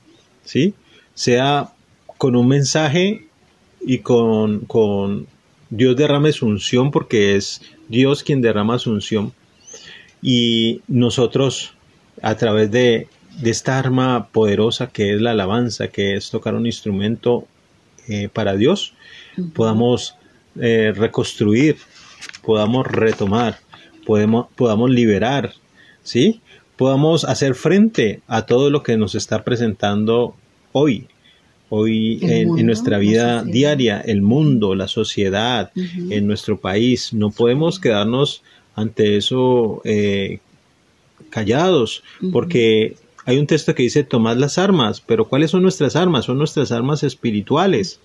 ¿sí? 0.45 0.75
Sea 1.15 1.73
con 2.19 2.37
un 2.37 2.49
mensaje 2.49 3.27
y 3.81 3.99
con, 3.99 4.61
con 4.61 5.27
Dios 5.71 5.97
derrame 5.97 6.33
su 6.33 6.47
unción 6.47 6.91
porque 6.91 7.37
es 7.37 7.63
Dios 7.89 8.23
quien 8.23 8.41
derrama 8.41 8.79
su 8.79 8.91
unción 8.91 9.33
y 10.21 10.81
nosotros 10.89 11.75
a 12.23 12.35
través 12.37 12.71
de 12.71 13.09
de 13.39 13.51
esta 13.51 13.79
arma 13.79 14.29
poderosa 14.33 14.89
que 14.89 15.15
es 15.15 15.21
la 15.21 15.31
alabanza, 15.31 15.89
que 15.89 16.15
es 16.15 16.31
tocar 16.31 16.55
un 16.55 16.67
instrumento 16.67 17.47
eh, 18.09 18.29
para 18.29 18.57
Dios, 18.57 18.95
podamos 19.55 20.17
eh, 20.61 20.93
reconstruir, 20.95 21.77
podamos 22.43 22.87
retomar, 22.87 23.59
podemos, 24.07 24.47
podamos 24.57 24.91
liberar, 24.91 25.53
¿sí? 26.03 26.41
Podamos 26.77 27.25
hacer 27.25 27.55
frente 27.55 28.21
a 28.27 28.47
todo 28.47 28.71
lo 28.71 28.83
que 28.83 28.97
nos 28.97 29.15
está 29.15 29.45
presentando 29.45 30.35
hoy, 30.73 31.07
hoy 31.69 32.19
en, 32.23 32.67
nuestra 32.67 32.99
vida 32.99 33.43
diaria, 33.43 34.01
el 34.01 34.23
mundo, 34.23 34.75
la 34.75 34.89
sociedad, 34.89 35.73
en 35.75 36.27
nuestro 36.27 36.61
país. 36.61 37.13
No 37.13 37.31
podemos 37.31 37.81
quedarnos 37.81 38.43
ante 38.75 39.17
eso 39.17 39.83
eh, 39.85 40.39
callados, 41.31 42.05
porque 42.33 42.97
hay 43.25 43.39
un 43.39 43.47
texto 43.47 43.75
que 43.75 43.83
dice, 43.83 44.05
tomad 44.05 44.37
las 44.37 44.57
armas, 44.57 45.03
pero 45.05 45.27
¿cuáles 45.27 45.51
son 45.51 45.63
nuestras 45.63 45.97
armas? 45.97 46.25
Son 46.25 46.39
nuestras 46.39 46.73
armas 46.73 47.03
espirituales. 47.03 48.01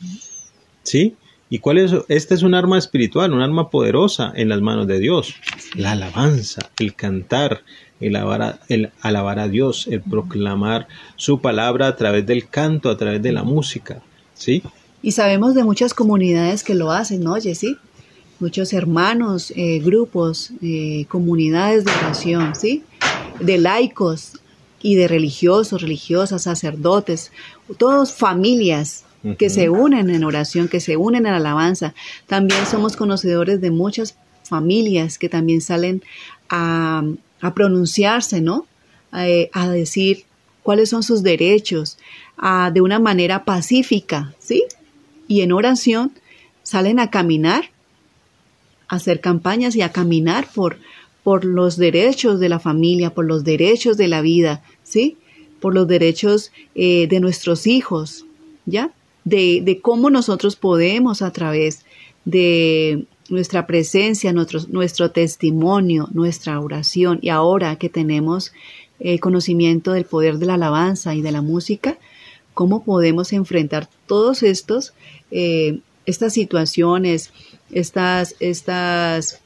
¿Sí? 0.83 1.15
¿Y 1.53 1.59
cuál 1.59 1.77
es? 1.77 1.91
Esta 2.07 2.33
es 2.33 2.41
un 2.41 2.55
arma 2.55 2.79
espiritual, 2.79 3.31
un 3.31 3.43
arma 3.43 3.69
poderosa 3.69 4.33
en 4.35 4.49
las 4.49 4.59
manos 4.59 4.87
de 4.87 4.97
Dios. 4.97 5.35
La 5.75 5.91
alabanza, 5.91 6.71
el 6.79 6.95
cantar, 6.95 7.61
el 7.99 8.15
alabar, 8.15 8.41
a, 8.41 8.59
el 8.69 8.91
alabar 9.01 9.37
a 9.37 9.47
Dios, 9.47 9.85
el 9.85 10.01
proclamar 10.01 10.87
su 11.15 11.41
palabra 11.41 11.85
a 11.85 11.95
través 11.95 12.25
del 12.25 12.49
canto, 12.49 12.89
a 12.89 12.97
través 12.97 13.21
de 13.21 13.31
la 13.33 13.43
música. 13.43 14.01
¿Sí? 14.33 14.63
Y 15.03 15.11
sabemos 15.11 15.53
de 15.53 15.63
muchas 15.63 15.93
comunidades 15.93 16.63
que 16.63 16.73
lo 16.73 16.91
hacen, 16.91 17.23
¿no, 17.23 17.35
Jessy? 17.35 17.77
Muchos 18.39 18.73
hermanos, 18.73 19.53
eh, 19.55 19.77
grupos, 19.77 20.49
eh, 20.63 21.05
comunidades 21.07 21.85
de 21.85 21.91
oración, 21.91 22.55
¿sí? 22.55 22.81
De 23.39 23.59
laicos 23.59 24.39
y 24.81 24.95
de 24.95 25.07
religiosos, 25.07 25.83
religiosas, 25.83 26.41
sacerdotes, 26.41 27.31
todos 27.77 28.11
familias 28.11 29.05
que 29.37 29.49
se 29.49 29.69
unen 29.69 30.09
en 30.09 30.23
oración, 30.23 30.67
que 30.67 30.79
se 30.81 30.97
unen 30.97 31.25
en 31.25 31.33
alabanza. 31.33 31.93
También 32.27 32.65
somos 32.65 32.95
conocedores 32.97 33.61
de 33.61 33.71
muchas 33.71 34.15
familias 34.43 35.17
que 35.17 35.29
también 35.29 35.61
salen 35.61 36.03
a, 36.49 37.03
a 37.41 37.53
pronunciarse, 37.53 38.41
¿no? 38.41 38.67
Eh, 39.15 39.49
a 39.53 39.69
decir 39.69 40.25
cuáles 40.61 40.89
son 40.89 41.03
sus 41.03 41.23
derechos, 41.23 41.97
a- 42.37 42.69
de 42.73 42.81
una 42.81 42.99
manera 42.99 43.45
pacífica, 43.45 44.33
¿sí? 44.39 44.65
Y 45.27 45.41
en 45.41 45.51
oración 45.53 46.11
salen 46.63 46.99
a 46.99 47.09
caminar, 47.09 47.69
a 48.87 48.95
hacer 48.97 49.21
campañas 49.21 49.75
y 49.75 49.81
a 49.81 49.91
caminar 49.91 50.47
por, 50.53 50.77
por 51.23 51.45
los 51.45 51.77
derechos 51.77 52.39
de 52.39 52.49
la 52.49 52.59
familia, 52.59 53.13
por 53.13 53.25
los 53.25 53.43
derechos 53.43 53.97
de 53.97 54.07
la 54.07 54.21
vida, 54.21 54.61
¿sí? 54.83 55.17
Por 55.61 55.73
los 55.73 55.87
derechos 55.87 56.51
eh, 56.75 57.07
de 57.07 57.19
nuestros 57.21 57.67
hijos, 57.67 58.25
¿ya? 58.65 58.91
De, 59.25 59.79
cómo 59.81 60.09
nosotros 60.09 60.55
podemos 60.55 61.21
a 61.21 61.31
través 61.31 61.85
de 62.25 63.05
nuestra 63.29 63.65
presencia, 63.65 64.33
nuestro, 64.33 65.11
testimonio, 65.11 66.09
nuestra 66.11 66.59
oración 66.59 67.19
y 67.21 67.29
ahora 67.29 67.77
que 67.77 67.89
tenemos 67.89 68.51
conocimiento 69.19 69.91
del 69.93 70.05
poder 70.05 70.37
de 70.37 70.45
la 70.45 70.53
alabanza 70.53 71.15
y 71.15 71.21
de 71.21 71.31
la 71.31 71.41
música, 71.41 71.97
cómo 72.53 72.83
podemos 72.83 73.33
enfrentar 73.33 73.89
todos 74.07 74.43
estos, 74.43 74.93
eh, 75.31 75.79
estas 76.05 76.33
situaciones, 76.33 77.31
estas, 77.71 78.35
estas, 78.39 79.41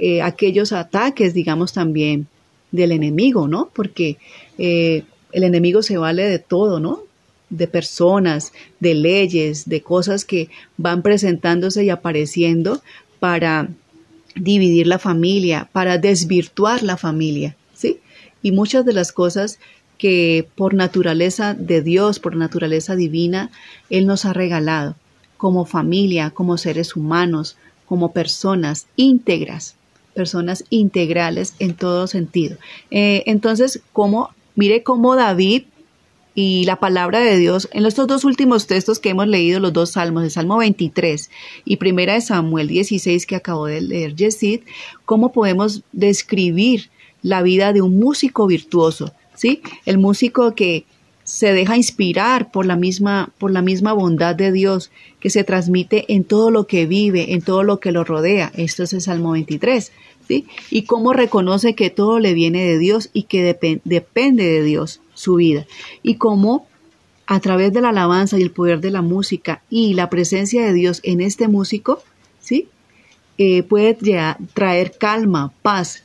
eh, 0.00 0.22
aquellos 0.22 0.72
ataques, 0.72 1.34
digamos 1.34 1.72
también, 1.72 2.26
del 2.72 2.92
enemigo, 2.92 3.48
¿no? 3.48 3.70
Porque 3.72 4.18
eh, 4.58 5.04
el 5.32 5.44
enemigo 5.44 5.82
se 5.82 5.98
vale 5.98 6.24
de 6.24 6.38
todo, 6.38 6.80
¿no? 6.80 7.02
De 7.50 7.68
personas, 7.68 8.52
de 8.80 8.94
leyes, 8.94 9.68
de 9.68 9.82
cosas 9.82 10.24
que 10.24 10.50
van 10.76 11.02
presentándose 11.02 11.84
y 11.84 11.90
apareciendo 11.90 12.82
para 13.20 13.68
dividir 14.34 14.86
la 14.86 14.98
familia, 14.98 15.68
para 15.72 15.98
desvirtuar 15.98 16.82
la 16.82 16.96
familia, 16.96 17.56
¿sí? 17.74 18.00
Y 18.42 18.52
muchas 18.52 18.84
de 18.84 18.92
las 18.92 19.12
cosas 19.12 19.58
que 19.98 20.46
por 20.54 20.74
naturaleza 20.74 21.54
de 21.54 21.82
Dios, 21.82 22.18
por 22.18 22.36
naturaleza 22.36 22.96
divina, 22.96 23.50
Él 23.88 24.06
nos 24.06 24.24
ha 24.24 24.32
regalado 24.32 24.94
como 25.36 25.64
familia, 25.64 26.30
como 26.30 26.58
seres 26.58 26.96
humanos, 26.96 27.56
como 27.86 28.12
personas 28.12 28.86
íntegras, 28.96 29.74
personas 30.14 30.64
integrales 30.70 31.54
en 31.58 31.74
todo 31.74 32.06
sentido. 32.06 32.56
Eh, 32.90 33.22
entonces, 33.26 33.80
como, 33.92 34.30
mire 34.54 34.82
cómo 34.82 35.14
David 35.14 35.64
y 36.36 36.64
la 36.66 36.76
palabra 36.76 37.18
de 37.20 37.38
Dios 37.38 37.68
en 37.72 37.86
estos 37.86 38.06
dos 38.06 38.24
últimos 38.24 38.66
textos 38.68 39.00
que 39.00 39.08
hemos 39.08 39.26
leído, 39.26 39.58
los 39.58 39.72
dos 39.72 39.92
salmos, 39.92 40.22
el 40.22 40.30
Salmo 40.30 40.58
23 40.58 41.30
y 41.64 41.76
primera 41.78 42.12
de 42.12 42.20
Samuel 42.20 42.68
16 42.68 43.26
que 43.26 43.34
acabó 43.36 43.66
de 43.66 43.80
leer 43.80 44.14
Yesid, 44.14 44.60
cómo 45.06 45.32
podemos 45.32 45.82
describir 45.92 46.90
la 47.22 47.42
vida 47.42 47.72
de 47.72 47.80
un 47.82 47.98
músico 47.98 48.46
virtuoso, 48.46 49.12
¿sí? 49.34 49.62
El 49.86 49.98
músico 49.98 50.54
que 50.54 50.84
se 51.24 51.52
deja 51.54 51.76
inspirar 51.76 52.52
por 52.52 52.66
la 52.66 52.76
misma 52.76 53.30
por 53.38 53.50
la 53.50 53.62
misma 53.62 53.92
bondad 53.94 54.36
de 54.36 54.52
Dios 54.52 54.92
que 55.18 55.30
se 55.30 55.42
transmite 55.42 56.04
en 56.14 56.22
todo 56.22 56.50
lo 56.52 56.66
que 56.68 56.86
vive, 56.86 57.32
en 57.32 57.40
todo 57.42 57.64
lo 57.64 57.80
que 57.80 57.90
lo 57.90 58.04
rodea. 58.04 58.52
Esto 58.54 58.82
es 58.84 58.92
el 58.92 59.00
Salmo 59.00 59.32
23, 59.32 59.90
¿sí? 60.28 60.46
Y 60.70 60.82
cómo 60.82 61.14
reconoce 61.14 61.74
que 61.74 61.90
todo 61.90 62.20
le 62.20 62.34
viene 62.34 62.62
de 62.64 62.78
Dios 62.78 63.08
y 63.12 63.22
que 63.24 63.42
depen- 63.58 63.80
depende 63.84 64.44
de 64.44 64.62
Dios 64.62 65.00
su 65.16 65.34
vida. 65.34 65.66
Y 66.04 66.14
cómo 66.14 66.68
a 67.26 67.40
través 67.40 67.72
de 67.72 67.80
la 67.80 67.88
alabanza 67.88 68.38
y 68.38 68.42
el 68.42 68.52
poder 68.52 68.80
de 68.80 68.92
la 68.92 69.02
música 69.02 69.62
y 69.68 69.94
la 69.94 70.08
presencia 70.08 70.64
de 70.64 70.72
Dios 70.72 71.00
en 71.02 71.20
este 71.20 71.48
músico, 71.48 72.02
¿sí? 72.38 72.68
Eh, 73.38 73.64
puede 73.64 73.98
traer 74.54 74.96
calma, 74.96 75.52
paz 75.62 76.04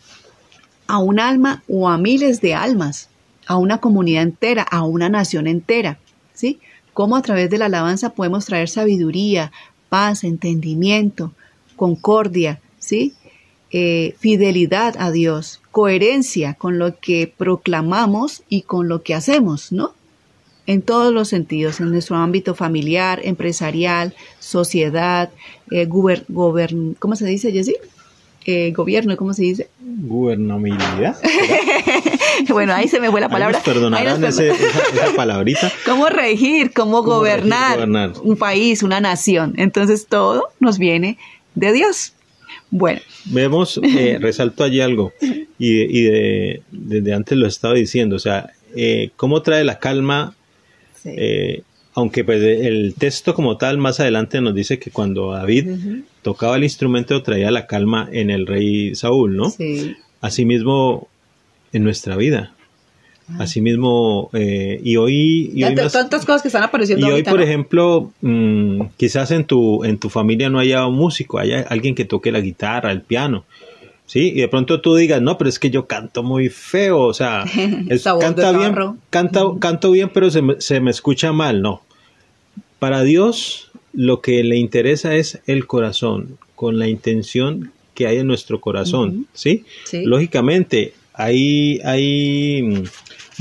a 0.87 0.97
un 0.97 1.19
alma 1.19 1.63
o 1.69 1.87
a 1.87 1.97
miles 1.97 2.41
de 2.41 2.55
almas, 2.55 3.09
a 3.45 3.55
una 3.57 3.77
comunidad 3.77 4.23
entera, 4.23 4.63
a 4.63 4.83
una 4.83 5.09
nación 5.09 5.47
entera, 5.47 5.99
¿sí? 6.33 6.59
Cómo 6.93 7.15
a 7.15 7.21
través 7.21 7.49
de 7.49 7.59
la 7.59 7.65
alabanza 7.67 8.13
podemos 8.13 8.45
traer 8.45 8.67
sabiduría, 8.67 9.51
paz, 9.89 10.23
entendimiento, 10.23 11.33
concordia, 11.75 12.59
¿sí? 12.79 13.13
Eh, 13.73 14.15
fidelidad 14.19 14.95
a 14.99 15.11
Dios, 15.11 15.61
coherencia 15.71 16.55
con 16.55 16.77
lo 16.77 16.99
que 16.99 17.31
proclamamos 17.37 18.43
y 18.49 18.63
con 18.63 18.89
lo 18.89 19.01
que 19.01 19.13
hacemos, 19.15 19.71
¿no? 19.71 19.93
En 20.67 20.81
todos 20.81 21.13
los 21.13 21.29
sentidos, 21.29 21.79
en 21.79 21.89
nuestro 21.91 22.17
ámbito 22.17 22.53
familiar, 22.53 23.21
empresarial, 23.23 24.13
sociedad, 24.39 25.29
eh, 25.71 25.87
guber- 25.87 26.25
gobern- 26.27 26.95
¿cómo 26.99 27.15
se 27.15 27.25
dice, 27.25 27.51
Jessy? 27.51 27.75
Eh, 28.45 28.71
gobierno, 28.71 29.15
¿cómo 29.17 29.33
se 29.33 29.43
dice? 29.43 29.69
Gubernabilidad. 29.79 31.15
bueno, 32.49 32.73
ahí 32.73 32.87
se 32.87 32.99
me 32.99 33.09
fue 33.11 33.19
la 33.21 33.27
Ahí 33.27 33.31
palabra. 33.31 33.57
nos 33.57 33.65
perdonarán 33.65 34.15
Ahí 34.15 34.19
nos 34.19 34.37
ese- 34.39 34.51
perdon- 34.53 34.69
esa, 34.95 35.05
esa 35.05 35.15
palabrita. 35.15 35.71
¿Cómo 35.85 36.07
regir? 36.07 36.73
¿Cómo, 36.73 37.03
¿Cómo 37.03 37.23
regir, 37.23 37.39
gobernar, 37.39 37.73
gobernar? 37.75 38.13
un 38.23 38.35
país, 38.37 38.83
una 38.83 38.99
nación? 38.99 39.53
Entonces 39.57 40.07
todo 40.07 40.49
nos 40.59 40.77
viene 40.77 41.17
de 41.55 41.71
Dios. 41.73 42.13
Bueno, 42.71 43.01
Vemos, 43.25 43.79
eh, 43.83 44.17
resalto 44.21 44.63
allí 44.63 44.79
algo, 44.81 45.13
y, 45.59 45.73
de- 45.75 45.87
y 45.89 46.01
de- 46.03 46.61
desde 46.71 47.13
antes 47.13 47.37
lo 47.37 47.45
estaba 47.47 47.73
diciendo, 47.75 48.15
o 48.15 48.19
sea, 48.19 48.49
eh, 48.75 49.09
cómo 49.17 49.41
trae 49.41 49.63
la 49.65 49.77
calma, 49.77 50.33
sí. 51.03 51.09
eh, 51.15 51.61
aunque 51.93 52.23
pues, 52.23 52.41
el 52.41 52.95
texto 52.97 53.33
como 53.33 53.57
tal 53.57 53.77
más 53.77 53.99
adelante 53.99 54.39
nos 54.39 54.55
dice 54.55 54.79
que 54.79 54.89
cuando 54.91 55.31
David 55.33 55.67
tocaba 56.21 56.55
el 56.55 56.63
instrumento 56.63 57.21
traía 57.21 57.51
la 57.51 57.67
calma 57.67 58.07
en 58.11 58.29
el 58.29 58.47
rey 58.47 58.95
Saúl, 58.95 59.35
¿no? 59.35 59.49
Sí. 59.49 59.93
Asimismo 60.21 61.09
en 61.73 61.83
nuestra 61.83 62.15
vida. 62.15 62.55
Asimismo, 63.39 64.29
eh, 64.33 64.79
y 64.83 64.97
hoy, 64.97 65.51
y 65.53 65.63
hoy 65.63 65.75
más- 65.75 65.93
tantas 65.93 66.25
cosas 66.25 66.41
que 66.41 66.49
están 66.49 66.63
apareciendo 66.63 67.07
y 67.07 67.11
hoy, 67.11 67.23
por 67.23 67.37
¿no? 67.39 67.43
ejemplo, 67.45 68.11
mm, 68.21 68.81
quizás 68.97 69.31
en 69.31 69.45
tu, 69.45 69.83
en 69.85 69.97
tu 69.99 70.09
familia 70.09 70.49
no 70.49 70.59
haya 70.59 70.85
un 70.85 70.95
músico, 70.95 71.39
haya 71.39 71.61
alguien 71.69 71.95
que 71.95 72.03
toque 72.05 72.31
la 72.31 72.41
guitarra, 72.41 72.91
el 72.91 73.01
piano. 73.01 73.45
¿Sí? 74.05 74.33
Y 74.35 74.41
de 74.41 74.49
pronto 74.49 74.81
tú 74.81 74.95
digas, 74.95 75.21
no, 75.21 75.37
pero 75.37 75.49
es 75.49 75.57
que 75.57 75.69
yo 75.69 75.85
canto 75.87 76.21
muy 76.23 76.49
feo, 76.49 76.99
o 76.99 77.13
sea, 77.13 77.43
es- 77.89 78.03
canta 78.03 78.51
bien, 78.51 78.75
canta, 79.09 79.41
canto 79.59 79.91
bien, 79.91 80.09
pero 80.13 80.29
se 80.29 80.41
me, 80.41 80.59
se 80.59 80.81
me 80.81 80.91
escucha 80.91 81.31
mal, 81.31 81.61
no. 81.61 81.81
Para 82.79 83.03
Dios 83.03 83.71
lo 83.93 84.19
que 84.21 84.43
le 84.43 84.57
interesa 84.57 85.15
es 85.15 85.39
el 85.47 85.65
corazón, 85.67 86.37
con 86.55 86.77
la 86.79 86.89
intención 86.89 87.71
que 87.93 88.07
hay 88.07 88.17
en 88.17 88.27
nuestro 88.27 88.59
corazón. 88.59 89.27
¿sí? 89.33 89.63
Sí. 89.85 90.03
Lógicamente, 90.05 90.93
hay, 91.13 91.79
hay 91.85 92.61
mm, 92.63 92.83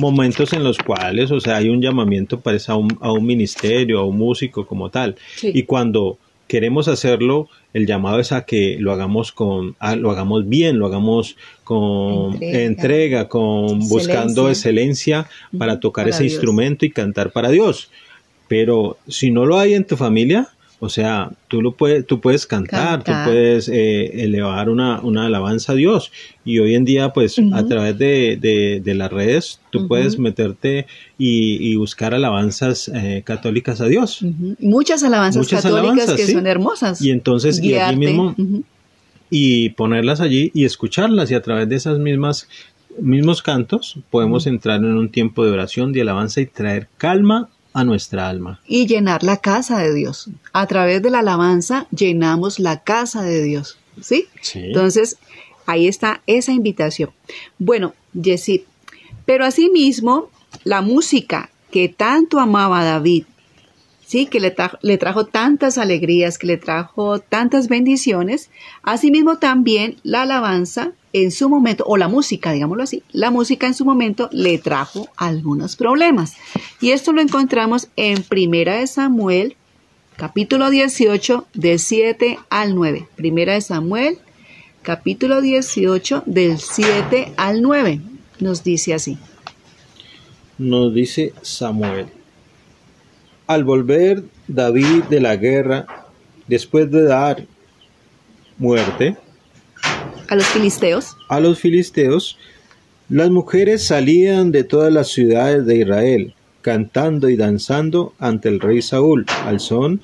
momentos 0.01 0.53
en 0.53 0.65
los 0.65 0.79
cuales, 0.79 1.31
o 1.31 1.41
sea, 1.41 1.57
hay 1.59 1.69
un 1.69 1.81
llamamiento 1.81 2.41
para 2.41 2.57
esa- 2.57 2.73
a 2.73 2.77
un, 2.77 2.97
a 3.01 3.13
un 3.13 3.25
ministerio, 3.27 4.01
a 4.01 4.05
un 4.05 4.17
músico 4.19 4.67
como 4.67 4.89
tal. 4.91 5.17
Sí. 5.37 5.51
Y 5.55 5.63
cuando 5.65 6.19
queremos 6.49 6.89
hacerlo, 6.89 7.49
el 7.75 7.87
llamado 7.87 8.19
es 8.19 8.33
a 8.33 8.45
que 8.45 8.77
lo 8.81 8.91
hagamos 8.93 9.31
con, 9.31 9.77
lo 9.99 10.11
hagamos 10.11 10.49
bien, 10.49 10.79
lo 10.81 10.87
hagamos 10.87 11.37
con 11.63 12.33
Entrega. 12.35 12.63
entrega, 12.65 13.29
con 13.29 13.79
buscando 13.89 14.49
excelencia 14.49 15.29
para 15.57 15.79
tocar 15.79 16.07
para 16.07 16.11
ese 16.17 16.25
Dios. 16.25 16.33
instrumento 16.33 16.85
y 16.85 16.91
cantar 16.91 17.31
para 17.31 17.51
Dios. 17.51 17.91
Pero 18.49 18.97
si 19.07 19.31
no 19.31 19.47
lo 19.47 19.59
hay 19.59 19.75
en 19.75 19.85
tu 19.87 19.97
familia, 19.97 20.49
o 20.83 20.89
sea, 20.89 21.31
tú 21.49 21.61
lo 21.61 21.73
puedes, 21.73 22.07
tú 22.07 22.21
puedes 22.21 22.47
cantar, 22.47 23.03
Cantar. 23.05 23.27
tú 23.27 23.31
puedes 23.31 23.69
eh, 23.69 24.25
elevar 24.25 24.69
una, 24.71 25.01
una 25.03 25.27
alabanza 25.27 25.73
a 25.73 25.75
Dios. 25.77 26.11
Y 26.45 26.59
hoy 26.59 26.75
en 26.75 26.85
día, 26.87 27.13
pues, 27.13 27.39
a 27.53 27.67
través 27.67 27.99
de, 27.99 28.39
de- 28.41 28.81
de 28.83 28.95
las 28.95 29.13
redes, 29.13 29.61
tú 29.71 29.87
puedes 29.87 30.19
meterte 30.19 30.87
y, 31.19 31.59
y 31.71 31.77
buscar 31.77 32.15
alabanzas 32.15 32.89
eh, 32.95 33.23
católicas 33.25 33.81
a 33.83 33.87
Dios. 33.87 34.21
Muchas 34.59 35.03
alabanzas 35.05 35.37
Muchas 35.45 35.63
católicas 35.63 35.91
alabanzas, 35.93 36.17
que 36.17 36.27
sí. 36.27 36.33
son 36.33 36.47
hermosas. 36.47 37.03
Y 37.03 37.11
entonces, 37.11 37.63
y 37.63 37.75
allí 37.75 37.97
mismo, 37.97 38.35
y 39.31 39.69
ponerlas 39.71 40.21
allí 40.21 40.51
y 40.55 40.65
escucharlas 40.65 41.31
y 41.31 41.35
a 41.35 41.43
través 41.43 41.69
de 41.69 41.77
esas 41.77 41.99
mismas 41.99 42.49
mismos 42.99 43.43
cantos 43.43 43.99
podemos 44.11 44.47
entrar 44.49 44.79
en 44.81 44.97
un 44.97 45.11
tiempo 45.11 45.45
de 45.45 45.53
oración, 45.53 45.93
de 45.93 46.01
alabanza 46.01 46.41
y 46.41 46.47
traer 46.47 46.89
calma 46.99 47.49
a 47.73 47.85
nuestra 47.85 48.29
alma. 48.29 48.61
y 48.67 48.87
llenar 48.87 49.23
la 49.23 49.37
casa 49.39 49.79
de 49.79 49.95
Dios. 49.95 50.29
A 50.53 50.67
través 50.67 51.03
de 51.03 51.11
la 51.11 51.21
alabanza 51.21 51.87
llenamos 51.91 52.59
la 52.59 52.83
casa 52.83 53.23
de 53.23 53.43
Dios. 53.43 53.79
¿Sí? 54.01 54.27
Sí. 54.41 54.59
Entonces, 54.61 55.19
ahí 55.67 55.87
está 55.87 56.23
esa 56.27 56.53
invitación. 56.53 57.11
Bueno, 57.59 57.95
Yesid, 58.15 58.63
pero 59.27 59.45
asimismo, 59.45 60.31
la 60.65 60.81
música 60.81 61.51
que 61.71 61.89
tanto 61.89 62.41
amaba 62.41 62.83
David, 62.85 63.25
sí, 64.05 64.27
que 64.27 64.41
le, 64.41 64.57
tra- 64.57 64.79
le 64.83 64.99
trajo 64.99 65.27
tantas 65.27 65.79
alegrías, 65.79 66.39
que 66.39 66.49
le 66.49 66.57
trajo 66.57 67.21
tantas 67.21 67.69
bendiciones, 67.69 68.51
asimismo 68.83 69.39
también 69.39 69.97
la 70.03 70.23
alabanza 70.23 70.93
en 71.13 71.31
su 71.31 71.49
momento, 71.49 71.85
o 71.87 71.97
la 71.97 72.09
música, 72.09 72.53
digámoslo 72.53 72.83
así, 72.83 73.03
la 73.13 73.31
música 73.31 73.67
en 73.67 73.75
su 73.75 73.85
momento 73.85 74.29
le 74.33 74.59
trajo 74.59 75.09
algunos 75.17 75.77
problemas. 75.77 76.35
Y 76.81 76.91
esto 76.91 77.13
lo 77.13 77.21
encontramos 77.21 77.89
en 77.97 78.23
Primera 78.23 78.77
de 78.77 78.87
Samuel, 78.87 79.57
capítulo 80.17 80.71
18, 80.71 81.47
de 81.55 81.79
7 81.79 82.39
al 82.49 82.75
9. 82.75 83.09
Primera 83.17 83.55
de 83.55 83.61
Samuel, 83.61 84.19
capítulo 84.83 85.41
18, 85.41 86.23
del 86.27 86.59
7 86.59 87.33
al 87.37 87.63
9. 87.63 88.01
Nos 88.39 88.63
dice 88.63 88.95
así. 88.95 89.19
Nos 90.59 90.95
dice 90.95 91.33
Samuel. 91.43 92.07
Al 93.47 93.65
volver 93.65 94.23
David 94.47 95.05
de 95.11 95.21
la 95.21 95.35
guerra, 95.37 96.07
después 96.47 96.91
de 96.91 97.03
dar 97.03 97.47
muerte 98.59 99.17
A 100.31 100.37
los 100.37 100.47
filisteos, 100.47 101.17
a 101.29 101.41
los 101.41 101.59
filisteos, 101.59 102.39
las 103.09 103.31
mujeres 103.31 103.85
salían 103.85 104.53
de 104.53 104.63
todas 104.63 104.93
las 104.93 105.09
ciudades 105.09 105.67
de 105.67 105.79
Israel, 105.79 106.35
cantando 106.63 107.29
y 107.29 107.35
danzando 107.35 108.15
ante 108.21 108.49
el 108.49 108.61
rey 108.61 108.81
Saúl, 108.81 109.27
al 109.45 109.59
son 109.59 110.01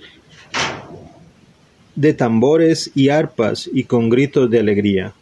de 1.95 2.13
tambores 2.13 2.91
y 2.97 3.09
arpas 3.09 3.71
y 3.73 3.85
con 3.85 4.11
gritos 4.11 4.51
de 4.51 4.59
alegría. 4.59 5.13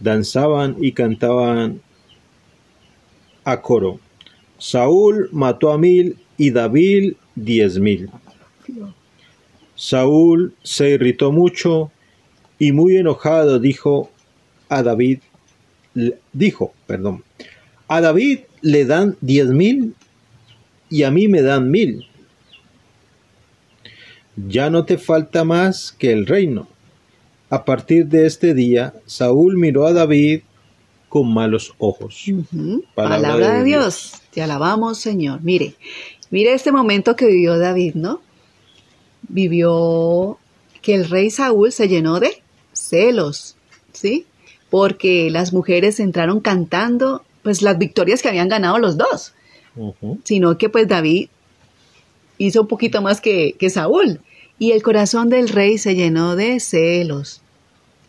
Danzaban 0.00 0.76
y 0.82 0.92
cantaban 0.92 1.80
a 3.44 3.62
coro. 3.62 4.00
Saúl 4.58 5.30
mató 5.32 5.72
a 5.72 5.78
mil 5.78 6.18
y 6.36 6.50
David 6.50 7.14
diez 7.34 7.78
mil. 7.78 8.10
Saúl 9.76 10.52
se 10.62 10.90
irritó 10.90 11.32
mucho 11.32 11.90
y 12.58 12.72
muy 12.72 12.98
enojado 12.98 13.58
dijo 13.58 14.11
a 14.72 14.82
David, 14.82 15.20
dijo, 16.32 16.72
perdón, 16.86 17.24
a 17.88 18.00
David 18.00 18.40
le 18.62 18.84
dan 18.86 19.16
diez 19.20 19.48
mil 19.48 19.94
y 20.88 21.02
a 21.02 21.10
mí 21.10 21.28
me 21.28 21.42
dan 21.42 21.70
mil. 21.70 22.06
Ya 24.36 24.70
no 24.70 24.86
te 24.86 24.96
falta 24.96 25.44
más 25.44 25.92
que 25.92 26.10
el 26.12 26.26
reino. 26.26 26.68
A 27.50 27.66
partir 27.66 28.06
de 28.06 28.24
este 28.24 28.54
día, 28.54 28.94
Saúl 29.04 29.58
miró 29.58 29.86
a 29.86 29.92
David 29.92 30.40
con 31.10 31.32
malos 31.34 31.74
ojos. 31.76 32.24
Palabra 32.94 33.20
palabra, 33.20 33.52
de 33.52 33.58
de 33.58 33.64
Dios. 33.64 34.22
Te 34.30 34.40
alabamos, 34.40 34.98
Señor. 34.98 35.42
Mire, 35.42 35.74
mire 36.30 36.54
este 36.54 36.72
momento 36.72 37.14
que 37.14 37.26
vivió 37.26 37.58
David, 37.58 37.94
¿no? 37.96 38.22
Vivió 39.28 40.38
que 40.80 40.94
el 40.94 41.10
rey 41.10 41.30
Saúl 41.30 41.72
se 41.72 41.88
llenó 41.88 42.20
de 42.20 42.42
celos, 42.72 43.56
¿sí? 43.92 44.24
Porque 44.72 45.28
las 45.30 45.52
mujeres 45.52 46.00
entraron 46.00 46.40
cantando, 46.40 47.22
pues 47.42 47.60
las 47.60 47.76
victorias 47.76 48.22
que 48.22 48.30
habían 48.30 48.48
ganado 48.48 48.78
los 48.78 48.96
dos. 48.96 49.34
Sino 50.24 50.56
que 50.56 50.70
pues 50.70 50.88
David 50.88 51.28
hizo 52.38 52.62
un 52.62 52.68
poquito 52.68 53.02
más 53.02 53.20
que, 53.20 53.54
que 53.58 53.68
Saúl. 53.68 54.20
Y 54.58 54.72
el 54.72 54.82
corazón 54.82 55.28
del 55.28 55.50
rey 55.50 55.76
se 55.76 55.94
llenó 55.94 56.36
de 56.36 56.58
celos, 56.58 57.42